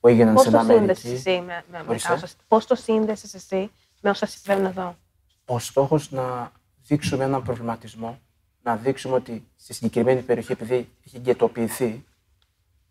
που 0.00 0.08
έγιναν 0.08 0.34
Πώς 0.34 0.42
στην 0.42 0.56
Αμερική. 0.56 1.08
Εσύ 1.08 1.42
με, 1.46 1.64
με, 1.70 1.82
με 1.86 1.94
όσα, 1.94 2.28
πώς 2.48 2.66
το 2.66 2.74
σύνδεσες 2.74 3.34
εσύ 3.34 3.70
με 4.00 4.10
όσα 4.10 4.26
συμβαίνουν 4.26 4.64
εδώ; 4.66 4.96
Ο 5.44 5.58
στόχος 5.58 6.10
να 6.10 6.52
δείξουμε 6.86 7.24
έναν 7.24 7.42
προβληματισμό, 7.42 8.20
να 8.62 8.76
δείξουμε 8.76 9.14
ότι 9.14 9.48
στη 9.56 9.72
συγκεκριμένη 9.72 10.22
περιοχή, 10.22 10.52
επειδή 10.52 10.88
έχει 11.06 11.18
γετοποιηθεί 11.18 12.04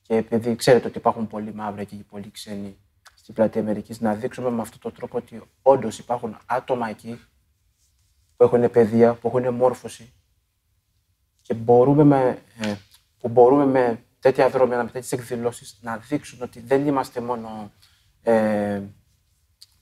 και 0.02 0.16
επειδή 0.16 0.56
ξέρετε 0.56 0.88
ότι 0.88 0.98
υπάρχουν 0.98 1.28
πολλοί 1.28 1.54
μαύροι 1.54 1.86
και 1.86 1.96
πολλοί 2.10 2.32
ξένοι 2.32 2.78
στην 3.16 3.34
πλατεία 3.34 3.62
Αμερικής, 3.62 4.00
να 4.00 4.14
δείξουμε 4.14 4.50
με 4.50 4.62
αυτόν 4.62 4.80
τον 4.80 4.94
τρόπο 4.94 5.18
ότι 5.18 5.42
όντως 5.62 6.00
υπάρχουν 6.00 6.38
άτομα 6.46 6.90
εκεί 6.90 7.20
που 8.36 8.44
έχουν 8.44 8.72
παιδεία, 8.72 9.14
που 9.14 9.28
έχουν 9.28 9.54
μόρφωση, 9.54 10.14
και 11.42 11.54
μπορούμε 11.54 12.04
με, 12.04 12.42
ε, 12.60 12.76
που 13.20 13.28
μπορούμε 13.28 13.66
με 13.66 14.04
τέτοια 14.20 14.50
δρόμια, 14.50 14.78
με 14.78 14.84
τέτοιες 14.84 15.12
εκδηλώσεις 15.12 15.80
να 15.82 15.98
δείξουν 15.98 16.42
ότι 16.42 16.60
δεν 16.60 16.88
είμαστε 16.88 17.22
μόνο 17.22 17.72
ε, 18.24 18.82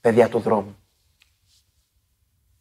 παιδιά 0.01 0.29
του 0.29 0.39
δρόμου. 0.39 0.75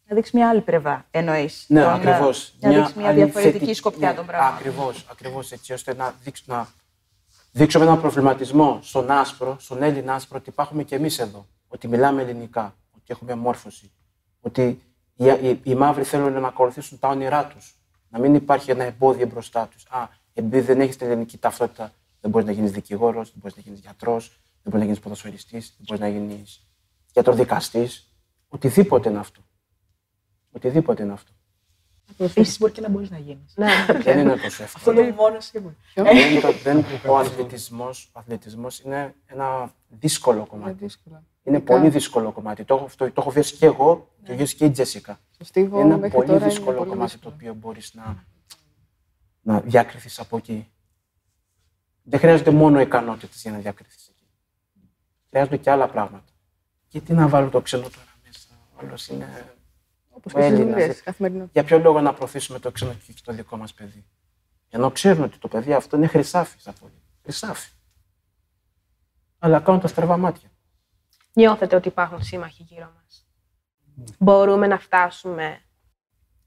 Να 0.09 0.15
δείξει 0.15 0.31
μια 0.35 0.49
άλλη 0.49 0.61
πλευρά, 0.61 1.05
εννοείς. 1.11 1.65
Ναι, 1.67 1.93
ακριβώς. 1.93 2.53
Να 2.59 2.69
δείξει 2.69 2.93
μια 2.97 3.13
διαφορετική 3.13 3.73
σκοπιά 3.73 4.09
ναι, 4.09 4.15
των 4.15 4.25
πραγμάτων. 4.25 4.55
Ακριβώς, 4.55 5.05
ακριβώς 5.11 5.51
έτσι, 5.51 5.73
ώστε 5.73 5.95
να, 5.95 6.15
δείξ, 6.23 6.43
να 6.45 6.67
δείξουμε 7.51 7.85
έναν 7.85 8.01
προβληματισμό 8.01 8.79
στον 8.81 9.11
άσπρο, 9.11 9.55
στον 9.59 9.83
Έλληνα 9.83 10.13
άσπρο, 10.13 10.37
ότι 10.37 10.49
υπάρχουμε 10.49 10.83
κι 10.83 10.95
εμείς 10.95 11.19
εδώ. 11.19 11.47
Ότι 11.67 11.87
μιλάμε 11.87 12.21
ελληνικά, 12.21 12.75
ότι 12.95 13.05
έχουμε 13.07 13.35
μόρφωση. 13.35 13.91
Ότι 14.41 14.81
οι, 15.15 15.25
οι, 15.25 15.59
οι 15.63 15.75
μαύροι 15.75 16.03
θέλουν 16.03 16.41
να 16.41 16.47
ακολουθήσουν 16.47 16.99
τα 16.99 17.07
όνειρά 17.07 17.45
τους 17.45 17.75
να 18.09 18.19
μην 18.19 18.35
υπάρχει 18.35 18.71
ένα 18.71 18.83
εμπόδιο 18.83 19.27
μπροστά 19.27 19.67
τους. 19.67 19.85
Α, 19.89 20.07
επειδή 20.33 20.59
δεν 20.59 20.81
έχεις 20.81 20.97
την 20.97 21.07
ελληνική 21.07 21.37
ταυτότητα, 21.37 21.93
δεν 22.21 22.31
μπορείς 22.31 22.47
να 22.47 22.53
γίνεις 22.53 22.71
δικηγόρος, 22.71 23.29
δεν 23.29 23.37
μπορείς 23.41 23.55
να 23.55 23.61
γίνεις 23.61 23.79
γιατρός, 23.79 24.27
δεν 24.27 24.39
μπορείς 24.63 24.79
να 24.79 24.85
γίνεις 24.85 24.99
ποδοσφαιριστής, 24.99 25.73
δεν 25.77 25.85
μπορείς 25.87 26.01
να 26.01 26.07
γίνεις 26.07 26.67
γιατροδικαστής. 27.13 28.11
Οτιδήποτε 28.47 29.09
είναι 29.09 29.19
αυτό. 29.19 29.41
Οτιδήποτε 30.57 31.03
είναι 31.03 31.13
αυτό. 31.13 31.31
Ποδοσφαιριστής 32.17 32.57
μπορεί 32.59 32.71
και 32.71 32.81
να 32.81 32.89
μπορείς 32.89 33.09
να 33.09 33.17
γίνεις. 33.17 33.53
Ναι. 33.55 33.67
Δεν 34.03 34.19
είναι 34.19 34.35
τόσο 34.35 34.63
Αυτό 34.63 34.63
εύκολο. 34.63 35.01
είναι 35.01 35.09
το 35.09 35.15
μόνο 35.21 35.39
σίγουρο. 35.39 35.73
Δεν 35.95 36.17
είναι 36.31 36.39
το- 36.39 36.51
δεν- 36.63 36.85
Ο 37.07 37.17
αθλητισμός, 37.17 38.09
ο 38.13 38.19
αθλητισμός 38.19 38.79
είναι 38.79 39.15
ένα 39.25 39.73
δύσκολο 39.89 40.37
Είναι 40.37 40.47
κομμάτι. 40.47 40.73
δύσκολο. 40.73 41.23
Είναι 41.43 41.57
Ειδικά 41.57 41.73
πολύ 41.77 41.89
δύσκολο 41.89 42.31
κομμάτι. 42.31 42.63
Το 42.63 42.75
έχω, 42.75 42.87
το, 42.97 43.05
το 43.05 43.13
έχω 43.21 43.29
βιώσει 43.31 43.55
και 43.55 43.65
εγώ, 43.65 43.95
το 43.95 44.23
έχω 44.27 44.35
βιώσει 44.35 44.55
και 44.55 44.65
η 44.65 44.71
Τζέσικα. 44.71 45.19
Στο 45.31 45.43
στίβο 45.43 45.79
Είναι 45.79 45.87
ένα 45.87 45.97
μέχρι 45.97 46.15
πολύ 46.15 46.27
τώρα 46.27 46.39
είναι 46.39 46.49
δύσκολο 46.49 46.77
πολύ 46.77 46.89
κομμάτι 46.89 47.11
δύσκολο. 47.11 47.31
το 47.35 47.37
οποίο 47.41 47.53
μπορείς 47.53 47.93
να, 47.93 48.23
να 49.41 49.59
διακριθείς 49.61 50.19
από 50.19 50.37
εκεί. 50.37 50.71
Δεν 52.03 52.19
χρειάζονται 52.19 52.51
μόνο 52.51 52.79
ικανότητες 52.79 53.41
για 53.41 53.51
να 53.51 53.57
διακριθείς 53.57 54.07
εκεί. 54.07 54.23
Χρειάζονται 55.29 55.57
και 55.57 55.71
άλλα 55.71 55.87
πράγματα. 55.87 56.31
Γιατί 56.87 57.13
να 57.13 57.27
βάλω 57.27 57.49
το 57.49 57.61
ξένο 57.61 57.83
τώρα 57.83 58.05
μέσα, 58.25 58.47
όλος 58.83 59.07
είναι. 59.07 59.55
Όπως 60.17 60.33
ο 60.33 60.35
και 60.37 60.41
στις 60.43 60.53
Έλληνας. 60.59 60.73
δουλειές, 60.79 61.01
καθημερινά. 61.01 61.47
Για 61.53 61.63
ποιο 61.63 61.79
λόγο 61.79 62.01
να 62.01 62.13
προωθήσουμε 62.13 62.59
το 62.59 62.71
ξένο 62.71 62.91
και 62.93 63.11
όχι 63.11 63.21
το 63.23 63.33
δικό 63.33 63.57
μας 63.57 63.73
παιδί; 63.73 64.05
Ενώ 64.69 64.91
ξέρουν 64.91 65.23
ότι 65.23 65.37
το 65.37 65.47
παιδί 65.47 65.73
αυτό 65.73 65.95
είναι 65.97 66.07
χρυσάφι 66.07 66.59
στα 66.59 66.73
πόδια. 66.79 66.97
Χρυσάφι. 67.23 67.69
Αλλά 69.39 69.59
κάνουν 69.59 69.81
τα 69.81 69.87
στραβά 69.87 70.17
μάτια. 70.17 70.49
Νιώθετε 71.33 71.75
ότι 71.75 71.87
υπάρχουν 71.87 72.23
σύμμαχοι 72.23 72.63
γύρω 72.63 72.91
μας; 72.95 73.27
Μπορούμε 74.19 74.67
να 74.67 74.79
φτάσουμε; 74.79 75.61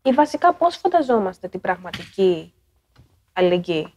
Ή 0.02 0.12
βασικά 0.12 0.54
πώς 0.54 0.76
φανταζόμαστε 0.76 1.48
την 1.48 1.60
πραγματική 1.60 2.54
αλληλεγγύη; 3.32 3.92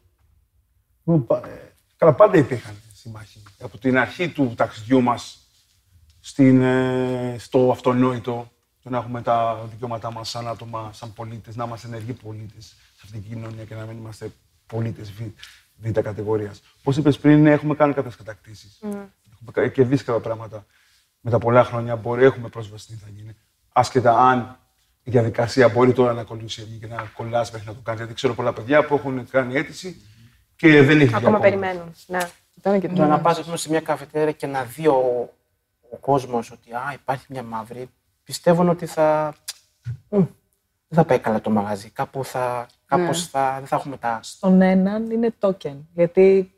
Μου 1.04 1.24
πα- 1.26 1.48
ε, 1.48 1.72
Καλά, 1.98 2.14
πάντα 2.16 2.38
υπήρχαν 2.38 2.76
σύμμαχοι. 2.94 3.44
Από 3.62 3.78
την 3.78 3.98
αρχή 3.98 4.30
του 4.32 4.54
ταξιδιού 4.58 5.02
μας 5.02 5.38
στο 7.38 7.72
αυτονόητο, 7.72 8.52
το 8.84 8.90
να 8.90 8.98
έχουμε 8.98 9.22
τα 9.22 9.66
δικαιώματά 9.70 10.12
μας 10.12 10.30
σαν 10.30 10.48
άτομα, 10.48 10.90
σαν 10.94 11.14
πολίτες, 11.14 11.56
να 11.56 11.64
είμαστε 11.66 11.88
ενεργοί 11.88 12.14
πολίτες 12.14 12.66
σε 12.66 13.02
αυτήν 13.04 13.22
την 13.22 13.30
κοινωνία 13.30 13.64
και 13.64 13.76
να 13.76 13.86
μην 13.86 13.98
είμαστε 13.98 14.32
πολίτες 14.66 15.12
β' 15.82 16.00
κατηγορίας. 16.00 16.62
Όπως 16.80 16.98
είπες 16.98 17.20
πριν, 17.20 17.46
έχουμε 17.46 17.76
κάνει 17.76 17.94
κάποιες 17.94 18.16
κατακτήσεις. 18.16 18.80
Έχουμε 18.84 19.52
κα- 19.52 19.68
κερδίσει 19.68 20.04
κάποια 20.04 20.22
πράγματα. 20.22 20.66
Με 21.20 21.32
τα 21.32 21.38
πολλά 21.38 21.64
χρόνια 21.64 21.96
μπορεί, 21.96 22.24
έχουμε 22.24 22.48
πρόσβαση 22.50 22.88
τι 22.88 22.94
θα 22.94 23.08
γίνει. 23.16 23.36
Άσχετα 23.74 24.18
αν 24.20 24.58
η 25.04 25.12
διαδικασία 25.12 25.70
μπορεί 25.70 25.94
τώρα 25.94 26.14
να 26.14 26.24
κολλήσει 26.24 26.62
αργή 26.62 26.78
και 26.78 26.88
να 26.88 27.12
κολλάσει 27.16 27.52
μέχρι 27.52 27.68
να 27.68 27.74
το 27.74 27.80
κάνεις. 27.84 28.00
Γιατί 28.00 28.16
ξέρω 28.16 28.34
πολλά 28.34 28.54
παιδιά 28.54 28.86
που 28.86 28.96
έχουν 28.96 29.28
κάνει 29.30 29.56
αίτηση 29.56 30.02
και 30.56 30.68
δεν 30.82 30.98
έχει 31.00 31.06
βγει 31.06 31.16
Ακόμα 31.16 31.20
ακόμα. 31.38 31.40
περιμένουν. 31.40 31.94
Ναι. 32.08 32.30
Ήταν 32.58 32.80
και 32.80 32.88
Το 32.88 33.06
να 33.06 33.20
πας 33.20 33.38
ας 33.38 33.46
πούμε, 33.46 33.58
σε 33.58 33.70
μια 33.70 33.82
καφετέρια 33.82 34.32
και 34.32 34.48
να 34.48 34.64
δει 34.64 34.88
ο, 34.88 35.30
ο 35.92 35.98
κόσμος 35.98 36.52
ότι 36.52 36.74
α, 36.74 36.92
υπάρχει 36.94 37.26
μια 37.30 37.44
μαύρη, 37.44 37.90
πιστεύουν 38.24 38.70
ότι 38.70 38.86
θα... 38.86 39.34
μ, 40.10 40.16
δεν 40.88 41.02
θα 41.02 41.04
πάει 41.06 41.20
καλά 41.20 41.42
το 41.42 41.50
μαγαζί. 41.50 41.90
Κάπου 41.90 42.26
θα, 42.26 42.68
κάπως 42.86 43.28
θα, 43.28 43.56
δεν 43.58 43.68
θα 43.68 43.76
έχουμε 43.76 43.98
τα... 43.98 44.20
Στον 44.24 44.62
έναν 44.62 45.12
είναι 45.12 45.34
token. 45.40 45.78
Γιατί 45.94 46.54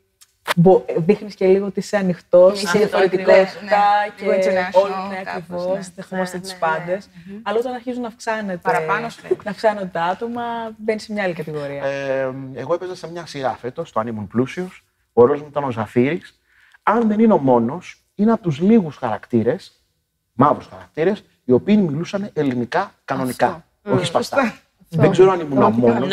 δείχνεις 0.96 1.34
και 1.34 1.46
λίγο 1.46 1.66
ότι 1.66 1.78
είσαι 1.78 1.96
ανοιχτός, 1.96 2.62
Είσαι 2.62 2.66
σε 2.66 2.78
διαφορετικότητα 2.78 3.60
ναι. 3.62 4.12
και 4.16 4.24
Λίγο 4.24 4.34
international, 4.34 4.82
όλοι 4.82 4.92
είναι 5.06 5.22
κάπως, 5.24 5.60
ακριβώς. 5.62 5.66
ναι. 5.76 5.92
Δεχόμαστε 5.94 6.36
Ναι, 6.36 6.42
του 6.42 6.48
ναι, 6.48 6.58
πάντε. 6.58 6.98
Αλλά 7.42 7.58
όταν 7.58 7.74
αρχίζουν 7.74 8.02
να 8.02 8.08
αυξάνεται. 8.08 8.56
Παραπάνω 8.62 9.08
σου 9.08 9.22
λέει. 9.22 9.38
Να 9.44 9.50
αυξάνονται 9.50 9.86
τα 9.92 10.02
άτομα, 10.04 10.42
μπαίνει 10.76 11.00
σε 11.00 11.12
μια 11.12 11.22
άλλη 11.22 11.34
κατηγορία. 11.34 11.84
Ε, 11.84 12.34
εγώ 12.54 12.74
έπαιζα 12.74 12.94
σε 12.94 13.10
μια 13.10 13.26
σειρά 13.26 13.56
φέτος, 13.56 13.92
το 13.92 14.00
αν 14.00 14.06
ήμουν 14.06 14.26
πλούσιο. 14.26 14.68
Ο 15.12 15.24
ρόλος 15.24 15.40
μου 15.40 15.46
ήταν 15.50 15.64
ο 15.64 15.70
Ζαφύρης. 15.70 16.40
Αν 16.82 17.08
δεν 17.08 17.18
είναι 17.20 17.32
ο 17.32 17.38
μόνος, 17.38 18.04
είναι 18.14 18.32
από 18.32 18.42
τους 18.42 18.60
λίγους 18.60 18.96
χαρακτήρες, 18.96 19.84
μαύρους 20.32 20.66
χαρακτήρες, 20.66 21.24
οι 21.48 21.52
οποίοι 21.52 21.84
μιλούσαν 21.88 22.30
ελληνικά 22.32 22.92
κανονικά. 23.04 23.64
Όχι 23.82 24.04
σπαστά. 24.04 24.54
Δεν 24.88 25.10
ξέρω 25.10 25.30
αν 25.30 25.40
ήμουν 25.40 25.62
ο 25.62 25.70
μόνος. 25.70 26.08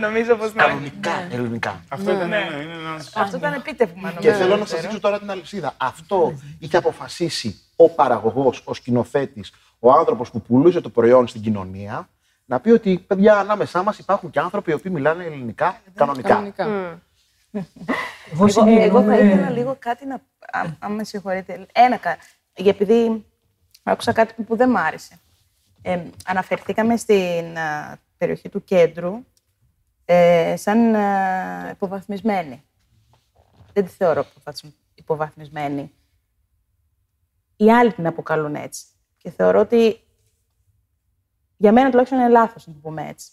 Νομίζω 0.00 0.34
πως 0.36 0.54
ναι. 0.54 0.62
Κανονικά 0.62 1.10
ελληνικά. 1.30 1.80
Αυτό 1.88 2.10
ήταν 2.12 2.32
ένα, 2.32 2.62
είναι 2.62 2.72
ένα. 2.72 2.94
Αυτό 3.14 3.36
ήταν 3.36 3.52
επίτευγμα 3.52 4.08
νομίζω. 4.08 4.20
Και 4.20 4.32
θέλω 4.32 4.56
να 4.56 4.64
σας 4.64 4.80
δείξω 4.80 5.00
τώρα 5.00 5.18
την 5.18 5.30
αλυσίδα. 5.30 5.74
Αυτό 5.76 6.34
είχε 6.58 6.76
αποφασίσει 6.76 7.60
ο 7.76 7.88
παραγωγός, 7.90 8.62
ο 8.64 8.74
σκηνοθέτης, 8.74 9.52
ο 9.78 9.92
άνθρωπος 9.92 10.30
που 10.30 10.42
πουλούσε 10.42 10.80
το 10.80 10.88
προϊόν 10.88 11.26
στην 11.26 11.40
κοινωνία, 11.42 12.08
να 12.44 12.60
πει 12.60 12.70
ότι 12.70 12.98
παιδιά 13.06 13.38
ανάμεσά 13.38 13.82
μας 13.82 13.98
υπάρχουν 13.98 14.30
και 14.30 14.38
άνθρωποι 14.40 14.70
οι 14.70 14.74
οποίοι 14.74 14.92
μιλάνε 14.94 15.24
ελληνικά 15.24 15.80
κανονικά. 15.94 16.28
Κανονικά. 16.28 16.64
Εγώ 17.52 17.64
Εγώ, 18.32 18.44
εγώ 18.44 18.48
συγκινούμαι. 18.48 19.16
θα 19.16 19.22
ήθελα 19.22 19.50
λίγο 19.50 19.76
κάτι 19.78 20.06
να. 20.06 20.20
αν- 20.52 20.76
Αν 20.78 20.92
με 20.92 21.04
συγχωρείτε. 21.04 21.66
Ένα 21.72 21.96
κα- 21.96 22.16
για 22.56 22.70
επειδή 22.70 23.24
άκουσα 23.90 24.12
κάτι 24.12 24.42
που 24.42 24.56
δεν 24.56 24.70
μ' 24.70 24.76
άρεσε. 24.76 25.20
Ε, 25.82 26.02
αναφερθήκαμε 26.26 26.96
στην 26.96 27.58
α, 27.58 27.98
περιοχή 28.16 28.48
του 28.48 28.64
κέντρου 28.64 29.24
ε, 30.04 30.54
σαν 30.56 30.94
α, 30.94 31.68
υποβαθμισμένη. 31.70 32.62
Δεν 33.72 33.84
τη 33.84 33.90
θεωρώ 33.90 34.26
υποβαθμ- 34.30 34.74
υποβαθμισμένη. 34.94 35.92
Οι 37.56 37.72
άλλοι 37.72 37.92
την 37.92 38.06
αποκαλούν 38.06 38.54
έτσι. 38.54 38.84
Και 39.16 39.30
θεωρώ 39.30 39.60
ότι 39.60 40.00
για 41.56 41.72
μένα 41.72 41.90
τουλάχιστον 41.90 42.18
είναι 42.18 42.28
λάθος 42.28 42.66
να 42.66 42.72
το 42.72 42.78
πούμε 42.78 43.08
έτσι. 43.08 43.30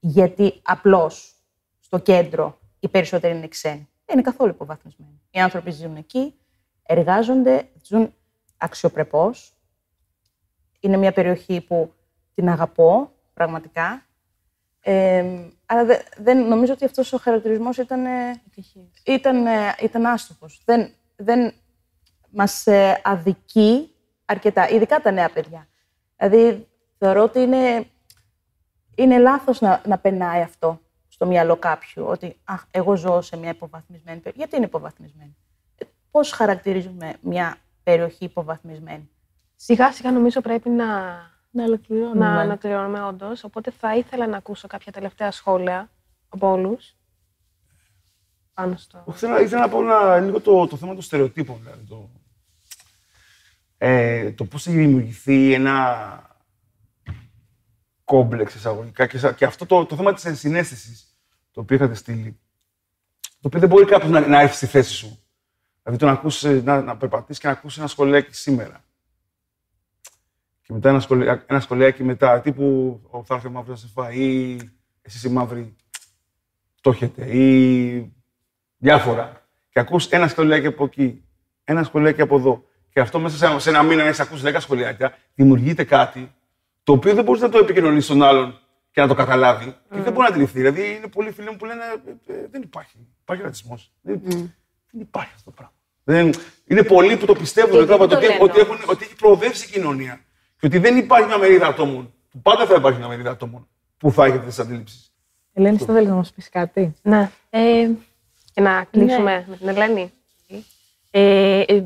Γιατί 0.00 0.60
απλώς 0.62 1.34
στο 1.80 1.98
κέντρο 1.98 2.58
οι 2.80 2.88
περισσότεροι 2.88 3.36
είναι 3.36 3.48
ξένοι. 3.48 3.88
Δεν 4.04 4.18
είναι 4.18 4.22
καθόλου 4.22 4.50
υποβαθμισμένοι. 4.50 5.20
Οι 5.30 5.38
άνθρωποι 5.40 5.70
ζουν 5.70 5.96
εκεί, 5.96 6.34
εργάζονται, 6.82 7.68
ζουν 7.82 8.12
αξιοπρεπώς. 8.58 9.52
Είναι 10.80 10.96
μια 10.96 11.12
περιοχή 11.12 11.60
που 11.60 11.92
την 12.34 12.48
αγαπώ 12.48 13.12
πραγματικά. 13.34 14.02
Ε, 14.80 15.24
αλλά 15.66 15.84
δε- 15.84 16.02
δεν, 16.16 16.48
νομίζω 16.48 16.72
ότι 16.72 16.84
αυτός 16.84 17.12
ο 17.12 17.18
χαρακτηρισμός 17.18 17.76
ήταν, 17.76 18.06
ε, 18.06 18.42
ήταν, 19.04 19.46
ε, 19.46 19.74
ήταν 19.82 20.06
άστοχος. 20.06 20.62
Δεν, 20.64 20.92
δεν 21.16 21.52
μας 22.30 22.66
ε, 22.66 23.00
αδικεί 23.04 23.94
αρκετά, 24.24 24.68
ειδικά 24.68 25.00
τα 25.00 25.10
νέα 25.10 25.30
παιδιά. 25.30 25.68
Δηλαδή, 26.16 26.68
θεωρώ 26.98 27.22
ότι 27.22 27.40
είναι, 27.40 27.86
είναι 28.94 29.18
λάθος 29.18 29.60
να, 29.60 29.82
να 29.86 29.98
περνάει 29.98 30.42
αυτό 30.42 30.80
στο 31.08 31.26
μυαλό 31.26 31.56
κάποιου, 31.56 32.04
ότι 32.06 32.40
αχ, 32.44 32.64
εγώ 32.70 32.96
ζω 32.96 33.20
σε 33.20 33.36
μια 33.36 33.50
υποβαθμισμένη 33.50 34.18
περιοχή. 34.18 34.38
Γιατί 34.38 34.56
είναι 34.56 34.64
υποβαθμισμένη; 34.64 35.36
Ε, 35.78 35.84
Πώς 36.10 36.30
χαρακτηρίζουμε 36.32 37.14
μια 37.20 37.56
περιοχή 37.90 38.24
υποβαθμισμένη. 38.24 39.08
Σιγά 39.56 39.92
σιγά 39.92 40.10
νομίζω 40.12 40.40
πρέπει 40.40 40.68
να, 40.68 40.86
Να 41.50 41.64
ολοκληρώνουμε. 41.64 42.18
να 42.26 42.40
ανατριώνουμε 42.40 43.02
όντως. 43.02 43.44
Οπότε 43.44 43.70
θα 43.70 43.96
ήθελα 43.96 44.26
να 44.26 44.36
ακούσω 44.36 44.66
κάποια 44.68 44.92
τελευταία 44.92 45.30
σχόλια 45.30 45.90
από 46.28 46.50
όλους. 46.50 46.96
Πάνω 48.54 48.76
στο. 48.76 49.04
Ήθελα, 49.08 49.40
ήθελα 49.40 49.60
να 49.60 49.68
πω 49.68 49.80
ένα, 49.80 50.18
λίγο 50.20 50.40
το, 50.40 50.66
το 50.66 50.76
θέμα 50.76 50.92
των 50.92 51.02
στερεοτύπων. 51.02 51.58
Δηλαδή, 51.62 51.84
το, 51.84 52.10
ε, 53.78 54.32
το 54.32 54.44
πώς 54.44 54.66
έχει 54.66 54.76
δημιουργηθεί 54.76 55.52
ένα 55.52 56.36
κόμπλεξ 58.04 58.54
εισαγωγικά 58.54 59.06
και, 59.06 59.18
σα- 59.18 59.32
και 59.32 59.44
αυτό 59.44 59.66
το, 59.66 59.86
το 59.86 59.96
θέμα 59.96 60.12
της 60.14 60.24
ενσυναίσθησης 60.24 61.16
το 61.50 61.60
οποίο 61.60 61.76
είχατε 61.76 61.94
στείλει. 61.94 62.38
Το 63.20 63.46
οποίο 63.48 63.60
δεν 63.60 63.68
μπορεί 63.68 63.84
κάποιος 63.84 64.10
να, 64.10 64.20
να 64.28 64.40
έρθει 64.40 64.54
στη 64.56 64.66
θέση 64.66 64.92
σου. 64.92 65.22
Δηλαδή 65.88 66.04
το 66.04 66.12
να, 66.12 66.18
ακούσεις, 66.18 66.62
να, 66.62 66.82
να 66.82 66.96
περπατήσεις 66.96 67.40
και 67.40 67.46
να 67.46 67.52
ακούσεις 67.52 67.78
ένα 67.78 67.86
σχολιάκι 67.86 68.34
σήμερα. 68.34 68.84
Και 70.62 70.72
μετά 70.72 70.88
ένα, 70.88 71.00
σχολια, 71.00 71.44
ένα 71.46 71.60
σχολιάκι 71.60 72.04
μετά, 72.04 72.40
τύπου 72.40 73.00
ο 73.10 73.24
θα 73.24 73.34
έρθει 73.34 73.46
ο 73.46 73.50
μαύρος 73.50 73.82
να 73.82 73.88
σε 73.88 73.92
φάει 73.94 74.18
ή 74.18 74.70
εσείς 75.02 75.24
οι 75.24 75.28
μαύροι 75.28 75.76
φτώχετε 76.74 77.36
ή 77.36 78.12
διάφορα. 78.76 79.46
Και 79.70 79.80
ακούς 79.80 80.06
ένα 80.06 80.28
σχολιάκι 80.28 80.66
από 80.66 80.84
εκεί, 80.84 81.24
ένα 81.64 81.82
σχολιάκι 81.82 82.20
από 82.20 82.36
εδώ. 82.36 82.64
Και 82.90 83.00
αυτό 83.00 83.18
μέσα 83.18 83.36
σε 83.36 83.46
ένα, 83.46 83.58
σε 83.58 83.68
ένα 83.68 83.82
μήνα, 83.82 84.02
να 84.02 84.08
έχει 84.08 84.22
ακούσει 84.22 84.42
10 84.46 84.56
σχολιάκια, 84.58 85.16
δημιουργείται 85.34 85.84
κάτι 85.84 86.34
το 86.82 86.92
οποίο 86.92 87.14
δεν 87.14 87.24
μπορείς 87.24 87.42
να 87.42 87.48
το 87.48 87.58
επικοινωνήσεις 87.58 88.04
στον 88.04 88.22
άλλον 88.22 88.58
και 88.90 89.00
να 89.00 89.06
το 89.06 89.14
καταλάβει. 89.14 89.76
Και 89.90 90.00
δεν 90.00 90.12
μπορεί 90.12 90.18
να 90.18 90.26
αντιληφθεί. 90.26 90.58
Δηλαδή, 90.58 90.94
είναι 90.96 91.08
πολλοί 91.08 91.30
φίλοι 91.30 91.50
μου 91.50 91.56
που 91.56 91.64
λένε 91.64 91.82
ε, 92.26 92.32
ε, 92.32 92.46
Δεν 92.50 92.62
υπάρχει. 92.62 93.06
Υπάρχει 93.22 93.42
ρατσισμός. 93.42 93.92
Δεν, 94.00 94.20
δεν 94.90 95.00
υπάρχει 95.00 95.32
αυτό 95.34 95.50
το 95.50 95.56
πράγμα. 95.56 95.76
Δεν, 96.08 96.32
είναι 96.64 96.82
πολλοί 96.82 97.16
που 97.16 97.26
το 97.26 97.34
πιστεύουν 97.34 97.78
Και 97.78 97.86
τώρα, 97.86 98.04
γιατί 98.04 98.10
το 98.10 98.16
ότι, 98.16 98.26
λένε 98.26 98.42
ότι, 98.42 98.58
έχουν, 98.58 98.74
όμως; 98.74 98.88
ότι 98.88 99.04
έχει 99.04 99.14
προοδεύσει 99.14 99.66
η 99.68 99.70
κοινωνία. 99.70 100.20
Και 100.58 100.66
ότι 100.66 100.78
δεν 100.78 100.96
υπάρχει 100.96 101.26
μια 101.26 101.38
μερίδα 101.38 101.66
ατόμων. 101.66 102.12
Που 102.30 102.40
πάντα 102.42 102.66
θα 102.66 102.74
υπάρχει 102.74 102.98
μια 102.98 103.08
μερίδα 103.08 103.30
ατόμων 103.30 103.68
που 103.98 104.12
θα 104.12 104.24
έχετε 104.24 104.46
τις 104.46 104.58
αντίληψεις. 104.58 105.12
Ελένη, 105.52 105.78
θα 105.78 105.94
θέλει 105.94 106.06
να 106.06 106.14
μας 106.14 106.32
πεις 106.32 106.48
κάτι. 106.48 106.94
Ναι. 107.02 107.30
Ε, 107.50 107.88
και 108.52 108.60
να 108.60 108.84
κλείσουμε 108.90 109.44
με 109.48 109.56
την 109.56 109.68
Ελένη. 109.68 110.12
Ε, 111.10 111.60
ε, 111.60 111.84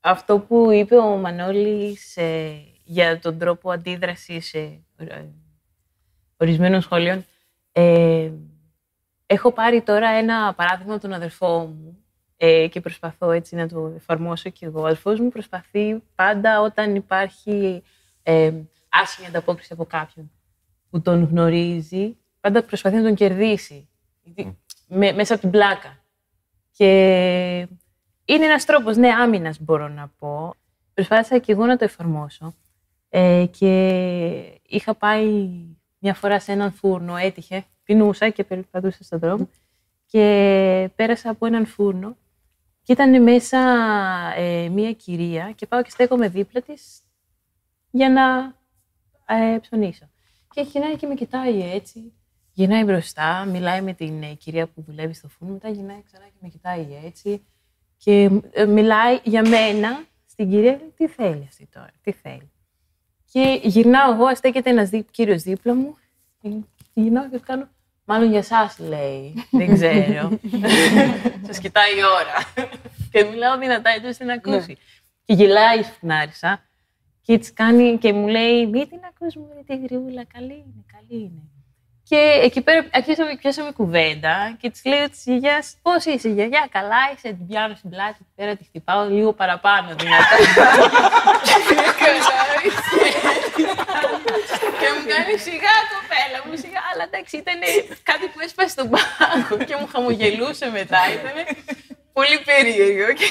αυτό 0.00 0.38
που 0.38 0.70
είπε 0.70 0.96
ο 0.96 1.16
Μανώλης 1.16 2.16
ε, 2.16 2.64
για 2.84 3.18
τον 3.18 3.38
τρόπο 3.38 3.70
αντίδρασης 3.70 4.54
ε, 4.54 4.80
ε, 4.96 5.24
ορισμένων 6.36 6.80
σχολείων. 6.80 7.24
Ε, 7.72 8.30
έχω 9.26 9.52
πάρει 9.52 9.82
τώρα 9.82 10.08
ένα 10.08 10.54
παράδειγμα 10.54 10.92
από 10.92 11.02
τον 11.02 11.12
αδερφό 11.12 11.58
μου 11.58 12.02
ε, 12.40 12.68
και 12.68 12.80
προσπαθώ 12.80 13.30
έτσι 13.30 13.54
να 13.56 13.68
το 13.68 13.92
εφαρμόσω 13.96 14.50
κι 14.50 14.64
εγώ. 14.64 14.80
Ο 14.80 14.84
αδερφός 14.84 15.20
μου 15.20 15.28
προσπαθεί 15.28 16.02
πάντα 16.14 16.60
όταν 16.60 16.94
υπάρχει 16.94 17.82
ε, 18.22 18.52
άσχημη 18.88 19.26
ανταπόκριση 19.26 19.72
από 19.72 19.84
κάποιον. 19.84 20.30
που 20.90 21.00
τον 21.00 21.24
γνωρίζει, 21.24 22.16
πάντα 22.40 22.62
προσπαθεί 22.62 22.96
να 22.96 23.02
τον 23.02 23.14
κερδίσει. 23.14 23.88
Γιατί- 24.22 24.58
με- 24.88 25.12
μέσα 25.12 25.32
από 25.32 25.42
την 25.42 25.50
πλάκα. 25.50 25.98
Και 26.76 26.86
είναι 28.24 28.44
ένας 28.44 28.64
τρόπος, 28.64 28.96
ναι, 28.96 29.08
άμυνας 29.08 29.60
μπορώ 29.60 29.88
να 29.88 30.08
πω. 30.18 30.54
Προσπάθησα 30.94 31.38
και 31.38 31.52
εγώ 31.52 31.66
να 31.66 31.76
το 31.76 31.84
εφαρμόσω. 31.84 32.54
Ε, 33.08 33.46
και 33.50 34.60
είχα 34.66 34.94
πάει 34.94 35.26
μια 35.98 36.14
φορά 36.14 36.40
σε 36.40 36.52
έναν 36.52 36.72
φούρνο, 36.72 37.16
έτυχε, 37.16 37.64
πεινούσα 37.84 38.28
και 38.28 38.44
περπατούσα 38.44 39.04
στον 39.04 39.18
δρόμο 39.18 39.48
και 40.06 40.90
πέρασα 40.96 41.30
από 41.30 41.46
έναν 41.46 41.66
φούρνο 41.66 42.16
και 42.88 42.94
ήταν 42.94 43.22
μέσα 43.22 43.58
ε, 44.36 44.68
μία 44.68 44.92
κυρία 44.92 45.52
και 45.52 45.66
πάω 45.66 45.82
και 45.82 45.90
στέκομαι 45.90 46.28
δίπλα 46.28 46.60
της 46.60 47.02
για 47.90 48.10
να 48.10 48.54
ε, 49.36 49.58
ψωνίσω. 49.58 50.10
Και 50.50 50.60
γυρνάει 50.60 50.96
και 50.96 51.06
με 51.06 51.14
κοιτάει 51.14 51.72
έτσι, 51.72 52.12
γυρνάει 52.52 52.84
μπροστά, 52.84 53.44
μιλάει 53.44 53.80
με 53.82 53.92
την 53.92 54.22
ε, 54.22 54.34
κυρία 54.34 54.66
που 54.66 54.82
δουλεύει 54.82 55.14
στο 55.14 55.28
φούρνο, 55.28 55.52
μετά 55.52 55.68
γυρνάει 55.68 56.02
ξανά 56.02 56.24
και 56.24 56.38
με 56.40 56.48
κοιτάει 56.48 56.86
έτσι 57.04 57.46
και 57.96 58.30
ε, 58.50 58.64
μιλάει 58.64 59.18
για 59.24 59.48
μένα 59.48 60.04
στην 60.26 60.50
κυρία, 60.50 60.76
λέει, 60.76 60.92
τι 60.96 61.08
θέλει 61.08 61.44
αυτή 61.48 61.68
τώρα, 61.72 61.92
τι 62.02 62.12
θέλει. 62.12 62.50
Και 63.32 63.60
γυρνάω 63.62 64.12
εγώ, 64.12 64.34
στέκεται 64.34 64.70
ένας 64.70 64.88
δί, 64.88 65.02
κύριος 65.02 65.42
δίπλα 65.42 65.74
μου 65.74 65.96
και 66.40 66.50
γυρνάω 66.94 67.28
και 67.28 67.36
του 67.36 67.44
κάνω, 67.46 67.68
μάλλον 68.08 68.30
για 68.30 68.38
εσάς 68.38 68.78
λέει, 68.78 69.46
δεν 69.50 69.74
ξέρω. 69.74 70.38
Σας 71.46 71.58
κοιτάει 71.58 71.90
η 71.90 72.02
ώρα. 72.20 72.68
και 73.10 73.24
μιλάω 73.24 73.58
δυνατά 73.58 73.90
έτσι 73.90 74.08
ώστε 74.08 74.24
να 74.24 74.34
ακούσει. 74.34 74.76
Και 75.24 75.34
γελάει 75.34 75.78
η 75.78 75.82
σφουνάρισα 75.82 76.62
και 77.22 77.32
έτσι 77.32 77.52
κάνει 77.52 77.98
και 77.98 78.12
μου 78.12 78.28
λέει, 78.28 78.66
μη 78.66 78.86
την 78.86 79.00
ακούς 79.08 79.36
μου 79.36 79.48
τη 79.66 79.76
γριούλα, 79.76 80.24
καλή 80.32 80.52
είναι, 80.52 80.84
καλή 80.92 81.20
είναι. 81.20 81.42
Και 82.02 82.40
εκεί 82.42 82.60
πέρα 82.60 82.86
αρχίσαμε, 82.92 83.36
πιάσαμε 83.36 83.72
κουβέντα 83.72 84.56
και 84.60 84.70
της 84.70 84.84
λέω 84.84 85.08
της 85.08 85.24
γιαγιάς, 85.24 85.76
Πώς 85.82 86.04
είσαι, 86.04 86.28
γιαγιά, 86.28 86.68
καλά 86.70 86.96
είσαι. 87.14 87.28
Την 87.28 87.46
πιάνω 87.46 87.74
στην 87.74 87.90
πλάτη, 87.90 88.16
εκεί 88.20 88.30
πέρα 88.34 88.56
τη 88.56 88.64
χτυπάω 88.64 89.08
λίγο 89.08 89.32
παραπάνω 89.32 89.88
δυνατά. 89.98 90.36
και 95.08 95.14
μου 95.18 95.24
κάνει 95.24 95.38
σιγά 95.38 95.74
κοπέλα 95.94 96.38
μου, 96.46 96.56
σιγά. 96.56 96.80
Αλλά 96.92 97.04
εντάξει, 97.10 97.36
ήταν 97.36 97.58
κάτι 98.02 98.26
που 98.26 98.40
έσπασε 98.40 98.68
στον 98.68 98.88
πάγο 98.90 99.64
και 99.64 99.76
μου 99.80 99.86
χαμογελούσε 99.86 100.70
μετά. 100.70 100.98
Ήταν 101.12 101.36
πολύ 102.12 102.38
περίεργο. 102.44 103.12
Και... 103.12 103.28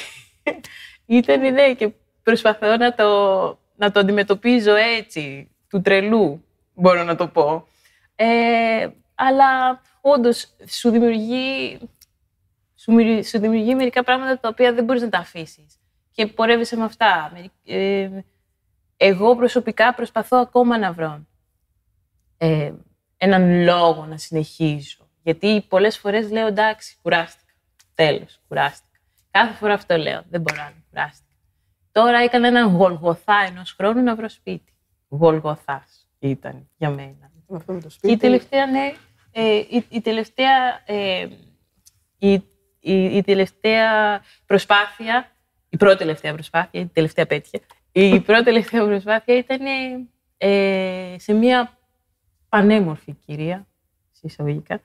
Ήταν, 1.05 1.53
ναι, 1.53 1.73
και 1.73 1.89
προσπαθώ 2.23 2.77
να 2.77 2.93
το, 2.93 3.07
να 3.75 3.91
το 3.91 3.99
αντιμετωπίζω 3.99 4.75
έτσι, 4.75 5.51
του 5.69 5.81
τρελού, 5.81 6.45
μπορώ 6.73 7.03
να 7.03 7.15
το 7.15 7.27
πω. 7.27 7.67
Ε, 8.15 8.87
αλλά 9.15 9.81
όντως 10.01 10.47
σου 10.69 10.89
δημιουργεί, 10.89 11.79
σου, 12.75 12.91
μυρι- 12.93 13.25
σου 13.25 13.39
δημιουργεί 13.39 13.75
μερικά 13.75 14.03
πράγματα 14.03 14.39
τα 14.39 14.47
οποία 14.49 14.73
δεν 14.73 14.83
μπορείς 14.83 15.01
να 15.01 15.09
τα 15.09 15.17
αφήσεις. 15.17 15.79
Και 16.11 16.27
πορεύεσαι 16.27 16.75
με 16.77 16.83
αυτά. 16.83 17.31
Μερι- 17.33 17.51
Ε, 17.65 18.09
εγώ 18.97 19.35
προσωπικά 19.35 19.93
προσπαθώ 19.93 20.37
ακόμα 20.37 20.77
να 20.77 20.91
βρω 20.91 21.25
ε, 22.37 22.71
έναν 23.17 23.63
λόγο 23.63 24.05
να 24.05 24.17
συνεχίζω. 24.17 25.09
Γιατί 25.23 25.65
πολλές 25.67 25.97
φορές 25.97 26.31
λέω 26.31 26.47
εντάξει, 26.47 26.95
κουράστηκα. 27.01 27.51
Τέλος, 27.95 28.39
κουράστηκα. 28.47 28.99
Κάθε 29.31 29.53
φορά 29.53 29.73
αυτό 29.73 29.97
λέω. 29.97 30.23
Δεν 30.29 30.41
μπορώ 30.41 30.61
άλλο, 30.61 30.83
κουράστηκα. 30.89 31.25
Τώρα 31.91 32.19
έκανα 32.19 32.47
έναν 32.47 32.75
γολγοθά 32.75 33.35
ενός 33.49 33.71
χρόνου 33.71 34.03
να 34.03 34.15
βρω 34.15 34.29
σπίτι. 34.29 34.73
Γολγοθάς 35.09 36.09
ήταν 36.19 36.69
για 36.77 36.89
μένα. 36.89 37.31
Με 37.47 37.57
αυτό 37.57 37.73
με 37.73 37.79
το 37.79 37.87
Και 37.87 37.93
σπίτι. 37.93 38.13
η 38.13 38.17
τελευταία, 38.17 38.65
ναι, 38.65 38.93
ε, 39.31 39.55
η, 39.55 39.85
η 39.89 40.01
τελευταία, 40.01 40.81
ε, 40.85 41.27
η, 42.17 42.33
η, 42.79 43.03
η 43.15 43.21
τελευταία 43.23 44.21
προσπάθεια, 44.45 45.31
η 45.69 45.77
πρώτη 45.77 45.97
τελευταία 45.97 46.33
προσπάθεια, 46.33 46.79
η 46.81 46.85
τελευταία 46.85 47.25
πέτυχε, 47.25 47.59
η 47.91 48.19
πρώτη 48.19 48.43
τελευταία 48.43 48.85
προσπάθεια 48.85 49.37
ήταν 49.37 49.59
ε, 50.37 51.15
σε 51.17 51.33
μια 51.33 51.76
πανέμορφη 52.49 53.13
κυρία, 53.25 53.67
σε 54.11 54.21
εισαγωγικά, 54.23 54.81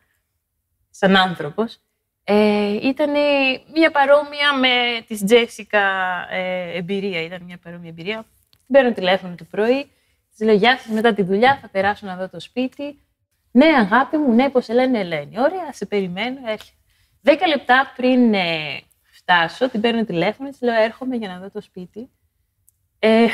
σαν 0.91 1.17
άνθρωπος. 1.17 1.81
Ε, 2.25 2.79
ήταν 2.83 3.11
μια 3.75 3.91
παρόμοια 3.91 4.57
με 4.59 5.05
της 5.07 5.25
Τζέσικα 5.25 5.81
ε, 6.31 6.77
εμπειρία. 6.77 7.23
Ήταν 7.23 7.43
μια 7.43 7.59
παρόμοια 7.63 7.89
εμπειρία. 7.89 8.27
Την 8.51 8.67
παίρνω 8.73 8.93
τηλέφωνο 8.93 9.35
το 9.35 9.45
πρωί, 9.45 9.91
της 10.31 10.47
λέω 10.47 10.55
Γεια 10.55 10.79
σας, 10.79 10.93
μετά 10.93 11.15
τη 11.15 11.23
δουλειά 11.23 11.59
θα 11.61 11.69
περάσω 11.69 12.07
να 12.07 12.17
δω 12.17 12.29
το 12.29 12.41
σπίτι. 12.41 13.01
Ναι, 13.51 13.67
αγάπη 13.67 14.17
μου, 14.17 14.33
ναι, 14.33 14.51
πώς 14.51 14.65
σε 14.65 14.73
λένε 14.73 14.99
Ελένη. 14.99 15.39
Ωραία, 15.39 15.73
σε 15.73 15.87
περιμένω, 15.87 16.39
έρχεται. 16.45 16.77
Δέκα 17.21 17.47
λεπτά 17.47 17.93
πριν 17.97 18.35
ε, 18.35 18.81
φτάσω, 19.11 19.69
την 19.69 19.81
παίρνω 19.81 20.05
τηλέφωνο, 20.05 20.51
της 20.51 20.61
λέω 20.61 20.75
έρχομαι 20.75 21.17
για 21.17 21.29
να 21.29 21.39
δω 21.39 21.51
το 21.51 21.61
σπίτι. 21.61 22.11
Ε, 22.99 23.27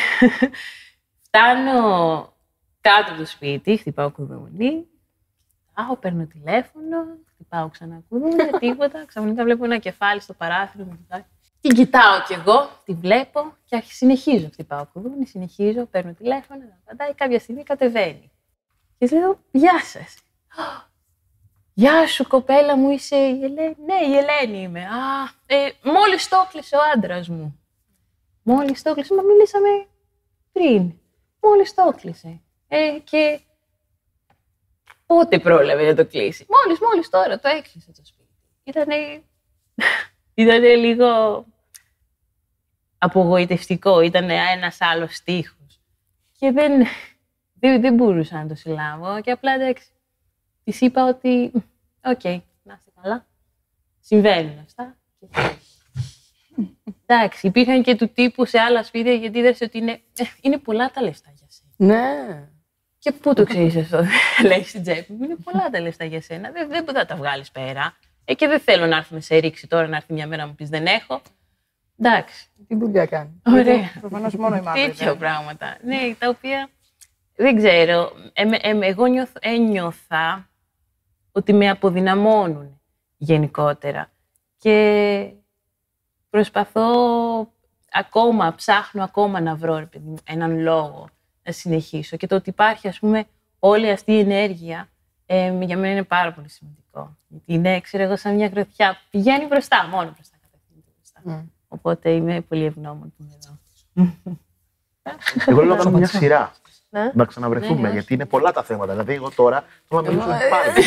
φτάνω 1.25 2.33
κάτω 2.91 3.11
από 3.11 3.21
το 3.21 3.27
σπίτι, 3.27 3.77
χτυπάω 3.77 4.11
κουδούνι, 4.11 4.87
κοιτάω, 5.67 5.97
παίρνω 5.97 6.27
τηλέφωνο, 6.27 6.97
χτυπάω 7.35 7.69
ξανά 7.69 8.03
κουδούνι, 8.09 8.35
τίποτα. 8.61 9.05
Ξαφνικά 9.07 9.45
βλέπω 9.45 9.65
ένα 9.65 9.79
κεφάλι 9.79 10.21
στο 10.21 10.35
παράθυρο, 10.35 10.85
μου 10.85 10.97
κοιτάει. 10.97 11.25
Την 11.61 11.75
κοιτάω 11.75 12.23
κι 12.27 12.33
εγώ, 12.33 12.71
τη 12.85 12.93
βλέπω 12.95 13.53
και 13.65 13.77
αρχι- 13.77 13.93
συνεχίζω. 13.93 14.49
Χτυπάω 14.53 14.87
κουδούνι, 14.87 15.27
συνεχίζω, 15.27 15.85
παίρνω 15.87 16.13
τηλέφωνο, 16.13 16.61
να 16.61 16.79
απαντάει. 16.85 17.15
Κάποια 17.15 17.39
στιγμή 17.39 17.63
κατεβαίνει. 17.63 18.31
Και 18.99 19.07
της 19.07 19.13
λέω, 19.13 19.39
Γεια 19.51 19.81
σας. 19.81 20.17
Γεια 21.75 22.07
σου, 22.07 22.27
κοπέλα 22.29 22.77
μου, 22.77 22.91
είσαι 22.91 23.17
η 23.17 23.45
Ελένη. 23.45 23.77
Ναι, 23.87 23.95
η 24.09 24.17
Ελένη 24.17 24.63
είμαι. 24.63 24.81
Α, 24.85 25.31
ε, 25.47 25.57
μόλις 25.83 26.29
το 26.29 26.45
έκλεισε 26.47 26.77
ο 26.77 26.81
άντρας 26.95 27.29
μου. 27.29 27.61
Μόλις 28.43 28.83
το 28.83 28.91
έκλεισε, 28.91 29.15
μα 29.15 29.23
μιλήσαμε 29.23 29.69
πριν. 30.53 30.93
Μόλις 31.41 31.75
το 31.75 31.91
έκλεισε. 31.95 32.41
Ε, 32.69 32.99
και 33.05 33.41
πότε 35.07 35.39
πρόλαβε 35.39 35.87
να 35.87 35.95
το 35.95 36.07
κλείσει; 36.07 36.47
Μόλις, 36.49 36.81
μόλις 36.81 37.09
τώρα 37.09 37.39
το 37.39 37.49
έκλεισε 37.49 37.93
το 37.93 38.03
σπίτι. 38.05 38.29
Ήτανε, 38.65 39.23
ήτανε 40.35 40.75
λίγο 40.75 41.45
απογοητευτικό. 42.99 44.01
Ήταν 44.01 44.31
ένας 44.31 44.81
άλλος 44.81 45.15
στίχος. 45.15 45.81
Και 46.39 46.51
δεν, 46.53 46.87
δεν, 47.55 47.81
δεν 47.81 47.95
μπορούσα 47.95 48.37
να 48.43 48.49
το 48.49 48.55
συλλάβω. 48.55 49.21
Και 49.21 49.31
απλά 49.31 49.53
εντάξει, 49.53 49.89
της 50.65 50.81
είπα 50.81 51.05
ότι, 51.09 51.53
οκ, 52.05 52.25
να 52.63 52.75
είστε 52.75 52.91
καλά. 53.03 53.27
Συμβαίνουν 54.01 54.59
αυτά. 54.59 54.97
Και- 55.19 55.27
Εντάξει, 57.07 57.47
υπήρχαν 57.47 57.83
και 57.83 57.97
του 57.97 58.09
τύπου 58.09 58.45
σε 58.45 58.59
άλλα 58.59 58.83
σπίτια 58.85 59.13
γιατί 59.13 59.39
είδες 59.39 59.61
ότι 59.61 59.79
είναι, 59.79 59.93
ε, 59.93 60.25
είναι 60.41 60.59
πολλά 60.59 60.91
τα 60.91 61.03
λεφτά 61.03 61.31
για 61.35 61.47
σένα. 61.51 61.93
Ναι. 61.95 62.49
Και 62.99 63.13
πού 63.13 63.35
το 63.35 63.45
ξέρεις 63.45 63.77
αυτό, 63.77 64.05
λέει 64.49 64.63
στην 64.65 64.83
τσέπη 64.83 65.13
μου. 65.13 65.25
Είναι 65.25 65.37
πολλά 65.45 65.71
τα 65.71 65.81
λεφτά 65.81 66.05
για 66.05 66.21
σένα. 66.21 66.51
Δεν, 66.51 66.69
δεν 66.69 66.85
θα 66.85 67.07
τα 67.07 67.17
βγάλεις 67.17 67.51
πέρα. 67.51 67.97
Ε, 68.25 68.35
και 68.35 68.47
δεν 68.49 68.61
θέλω 68.61 68.87
να 68.87 68.97
έρθουμε 68.97 69.21
σε 69.21 69.37
ρήξη 69.37 69.67
τώρα 69.67 69.87
να 69.89 69.97
έρθει 69.97 70.13
μια 70.13 70.27
μέρα 70.27 70.43
να 70.43 70.49
μου 70.49 70.55
πεις 70.55 70.69
δεν 70.69 70.87
έχω. 70.87 71.21
Εντάξει. 71.99 72.47
Τι 72.69 72.77
δουλειά 72.77 73.07
κάνει. 73.07 73.43
Ωραία. 73.47 73.91
Προφανώς 74.01 74.35
μόνο 74.35 74.57
η 74.57 74.61
μαύρη. 74.61 74.87
Τέτοια 74.87 75.17
πράγματα. 75.17 75.77
Ναι, 75.85 76.15
τα 76.19 76.29
οποία 76.29 76.69
δεν 77.37 77.57
ξέρω. 77.57 78.13
Εμ- 78.33 78.59
εμ- 78.67 78.83
εγώ 78.83 79.07
νιώθ, 79.07 79.31
ένιωθα 79.41 80.49
ότι 81.33 81.53
με 81.53 81.69
αποδυναμώνουν 81.69 82.81
γενικότερα. 83.17 84.11
Και 84.59 85.31
προσπαθώ 86.31 86.87
ακόμα, 87.93 88.55
ψάχνω 88.55 89.03
ακόμα 89.05 89.41
να 89.41 89.55
βρω 89.55 89.79
ρε 89.79 89.87
παιδί 89.87 90.09
μου, 90.09 90.17
έναν 90.25 90.59
λόγο 90.61 91.01
να 91.01 91.18
συνεχίσω. 91.53 92.17
Και 92.17 92.27
το 92.27 92.35
ότι 92.35 92.51
υπάρχει, 92.51 92.89
ας 92.89 92.99
πούμε, 92.99 93.25
όλη 93.59 93.91
αυτή 93.91 94.13
η 94.13 94.19
ενέργεια, 94.19 94.89
ε, 95.27 95.65
για 95.65 95.77
μένα 95.77 95.93
είναι 95.93 96.03
πάρα 96.03 96.33
πολύ 96.33 96.49
σημαντικό. 96.49 97.17
Γιατί 97.29 97.53
είναι, 97.53 97.81
ξέρω 97.81 98.03
εγώ, 98.03 98.17
σαν 98.17 98.35
μια 98.35 98.47
γροθιά 98.47 98.93
που 98.93 99.01
πηγαίνει 99.11 99.47
μπροστά, 99.47 99.87
μόνο 99.87 100.13
μπροστά 100.15 100.37
κατευθύνεται 100.43 100.91
μπροστά. 100.97 101.47
Οπότε 101.69 102.11
είμαι 102.11 102.41
πολύ 102.41 102.65
ευγνώμων 102.65 103.15
που 103.17 103.23
είμαι 103.23 103.39
εδώ. 103.43 103.59
Εγώ 105.47 105.63
λέω 105.63 105.75
να 105.75 105.77
κάνουμε 105.77 105.99
μια 105.99 106.07
σειρά. 106.07 106.53
Ναι. 107.05 107.11
Να 107.15 107.25
ξαναβρεθούμε, 107.25 107.81
Ναι, 107.89 107.93
γιατί 107.93 108.15
είναι 108.15 108.25
πολλά 108.27 108.53
τα 108.53 108.63
θέματα. 108.63 108.93
Δηλαδή, 108.93 109.13
εγώ 109.15 109.31
τώρα 109.31 109.65
θέλω 109.89 110.01
να 110.03 110.09
μιλήσουμε 110.11 110.39
πάρα 110.51 110.73
πολύ. 110.73 110.87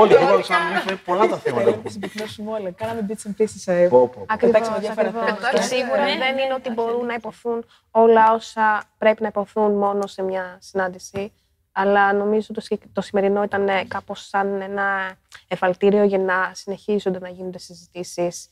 Όλοι 0.00 0.12
θέλω 0.12 0.34
να 0.36 0.40
ξαναμιλήσουμε 0.40 1.00
πολλά 1.04 1.26
τα 1.28 1.36
θέματα. 1.36 1.62
Πρέπει 1.64 1.80
να 1.84 1.90
συμπυκνώσουμε 1.90 2.50
όλα. 2.50 2.70
Κάναμε 2.70 3.06
bits 3.08 3.28
and 3.28 3.42
pieces. 3.42 3.72
ε, 3.72 3.86
Πω, 3.88 3.98
πω, 3.98 4.08
πω. 4.14 4.24
Ακριβώς, 4.28 4.52
Πετάξαμε 4.52 4.78
διάφορα 4.78 5.08
ακριβώς. 5.08 5.28
θέματα. 5.28 5.50
Και 5.58 5.62
σίγουρα 5.62 6.04
Ναι. 6.04 6.16
δεν 6.18 6.38
είναι 6.38 6.54
ότι 6.54 6.70
μπορούν 6.70 7.06
να 7.06 7.14
υποθούν 7.14 7.64
όλα 7.90 8.32
όσα 8.32 8.84
πρέπει 8.98 9.22
να 9.22 9.28
υποθούν 9.28 9.72
μόνο 9.72 10.06
σε 10.06 10.22
μια 10.22 10.58
συνάντηση. 10.60 11.32
Αλλά 11.72 12.12
νομίζω 12.12 12.52
το, 12.52 12.60
συγκεκ- 12.60 12.88
το 12.92 13.00
σημερινό 13.00 13.42
ήταν 13.42 13.68
ε, 13.68 13.84
κάπως 13.88 14.26
σαν 14.28 14.60
ένα 14.60 15.16
εφαλτήριο 15.48 16.04
για 16.04 16.18
να 16.18 16.50
συνεχίζονται 16.54 17.18
να 17.18 17.28
γίνονται 17.28 17.58
συζητήσεις 17.58 18.48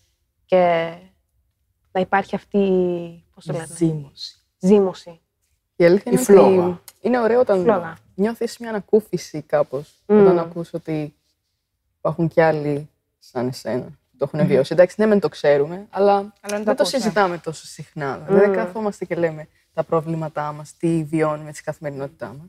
και 0.46 0.92
να 1.92 2.00
υπάρχει 2.00 2.34
αυτή 2.34 2.59
η 2.59 3.24
πώς 3.34 3.44
το 3.44 3.53
λένε, 3.53 3.66
Ζήμωση. 3.76 4.36
ζήμωση. 4.59 5.20
Η 5.77 5.85
αλήθεια 5.85 6.12
Η 6.12 6.14
είναι 6.14 6.23
φλόγα. 6.25 6.66
ότι 6.66 6.81
είναι 7.01 7.20
ωραίο 7.20 7.41
όταν 7.41 7.62
Φλόγα. 7.62 7.97
νιώθεις 8.14 8.59
μια 8.59 8.68
ανακούφιση 8.68 9.43
κάπως 9.43 10.03
Μμμ. 10.07 10.20
όταν 10.20 10.39
ακούς 10.39 10.73
ότι 10.73 11.14
υπάρχουν 11.99 12.29
κι 12.29 12.41
άλλοι 12.41 12.89
σαν 13.18 13.49
εσένα 13.49 13.85
που 13.85 14.16
το 14.18 14.31
έχουν 14.33 14.47
βιώσει. 14.47 14.73
Εντάξει, 14.73 14.97
ναι, 14.99 15.07
μεν 15.07 15.20
το 15.20 15.29
ξέρουμε, 15.29 15.87
αλλά 15.91 16.12
Αλλά 16.12 16.31
δεν 16.41 16.57
δεν 16.57 16.64
το 16.64 16.75
το 16.75 16.83
ακούς, 16.83 16.93
ε. 16.93 16.99
συζητάμε 16.99 17.39
τόσο 17.39 17.66
συχνά. 17.66 18.18
Δηλαδή, 18.18 18.47
Μμ. 18.47 18.53
δεν 18.53 18.64
καθόμαστε 18.64 19.05
και 19.05 19.14
λέμε 19.14 19.49
τα 19.75 19.83
προβλήματά 19.85 20.53
μας, 20.53 20.77
τι 20.77 21.05
βιώνουμε 21.05 21.53
στη 21.53 21.62
καθημερινότητά 21.62 22.27
μας. 22.27 22.47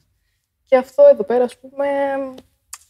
Και 0.65 0.77
αυτό 0.77 1.03
εδώ 1.11 1.23
πέρα, 1.23 1.43
ας 1.43 1.57
πούμε, 1.57 1.85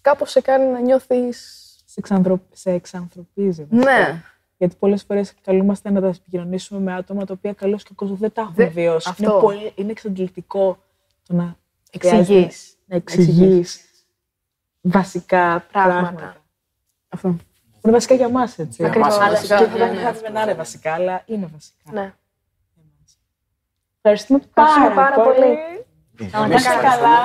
κάπως 0.02 0.32
σε 0.32 0.42
κάνει 0.42 0.66
να 0.72 0.80
νιώθεις... 0.80 1.58
Σε, 1.86 2.00
εξανθρω... 2.00 2.42
σε 2.54 2.72
εξανθρωπίζεις. 2.72 3.66
Ναι. 3.70 4.24
Γιατί 4.58 4.76
πολλές 4.80 5.04
φορές 5.04 5.34
καλούμαστε 5.42 5.92
να 5.92 6.02
τα 6.02 6.08
επικοινωνήσουμε 6.08 6.80
με 6.80 6.94
άτομα 6.94 7.26
τα 7.26 7.34
οποία 7.38 7.54
καλώς 7.54 7.84
και 7.84 7.90
κακώς 7.96 8.18
δεν 8.18 8.32
τα 8.32 8.42
έχουν 8.42 8.54
Δεν- 8.56 8.70
βιώσει. 8.72 9.10
αυτό. 9.10 9.24
Είναι, 9.32 9.40
πολύ... 9.42 9.72
είναι 9.76 9.92
εξαντλητικό 9.92 10.84
το 11.28 11.34
να 11.36 11.56
Εξηγείς. 11.92 12.26
χρειάζεται 12.26 12.52
Να 12.86 12.96
εξηγείς 12.96 13.86
βασικά 14.82 15.66
πράγματα. 15.72 16.00
Πράγματα. 16.02 16.36
Αυτό. 17.10 17.28
Που 17.30 17.90
είναι 17.90 17.94
βασικά 17.98 18.16
για 18.16 18.30
μας, 18.30 18.60
έτσι. 18.60 18.86
Ακριβώς. 18.86 19.18
Αλλά 19.18 19.30
Βασικά, 19.30 19.58
και 19.58 19.64
ναι, 19.66 19.78
δεν 19.78 19.90
ναι, 19.92 19.96
χρειάζεται 19.98 20.30
να 20.30 20.42
είναι 20.42 20.54
βασικά, 20.54 20.94
αλλά 20.94 21.24
είναι 21.26 21.50
βασικά. 21.54 21.92
Ναι. 21.92 22.14
Ευχαριστούμε 24.02 24.40
Ευχαριστούμε 24.48 24.88
πάρα, 24.94 25.12
πάρα 25.14 25.24
πολύ. 25.24 25.48
Να 26.32 26.44
Εμείς 26.44 26.58
είστε 26.58 26.70
ευχαριστούμε. 26.74 27.08
καλά. 27.08 27.24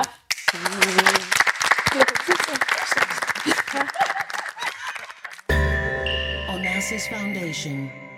Foundation. 6.89 8.08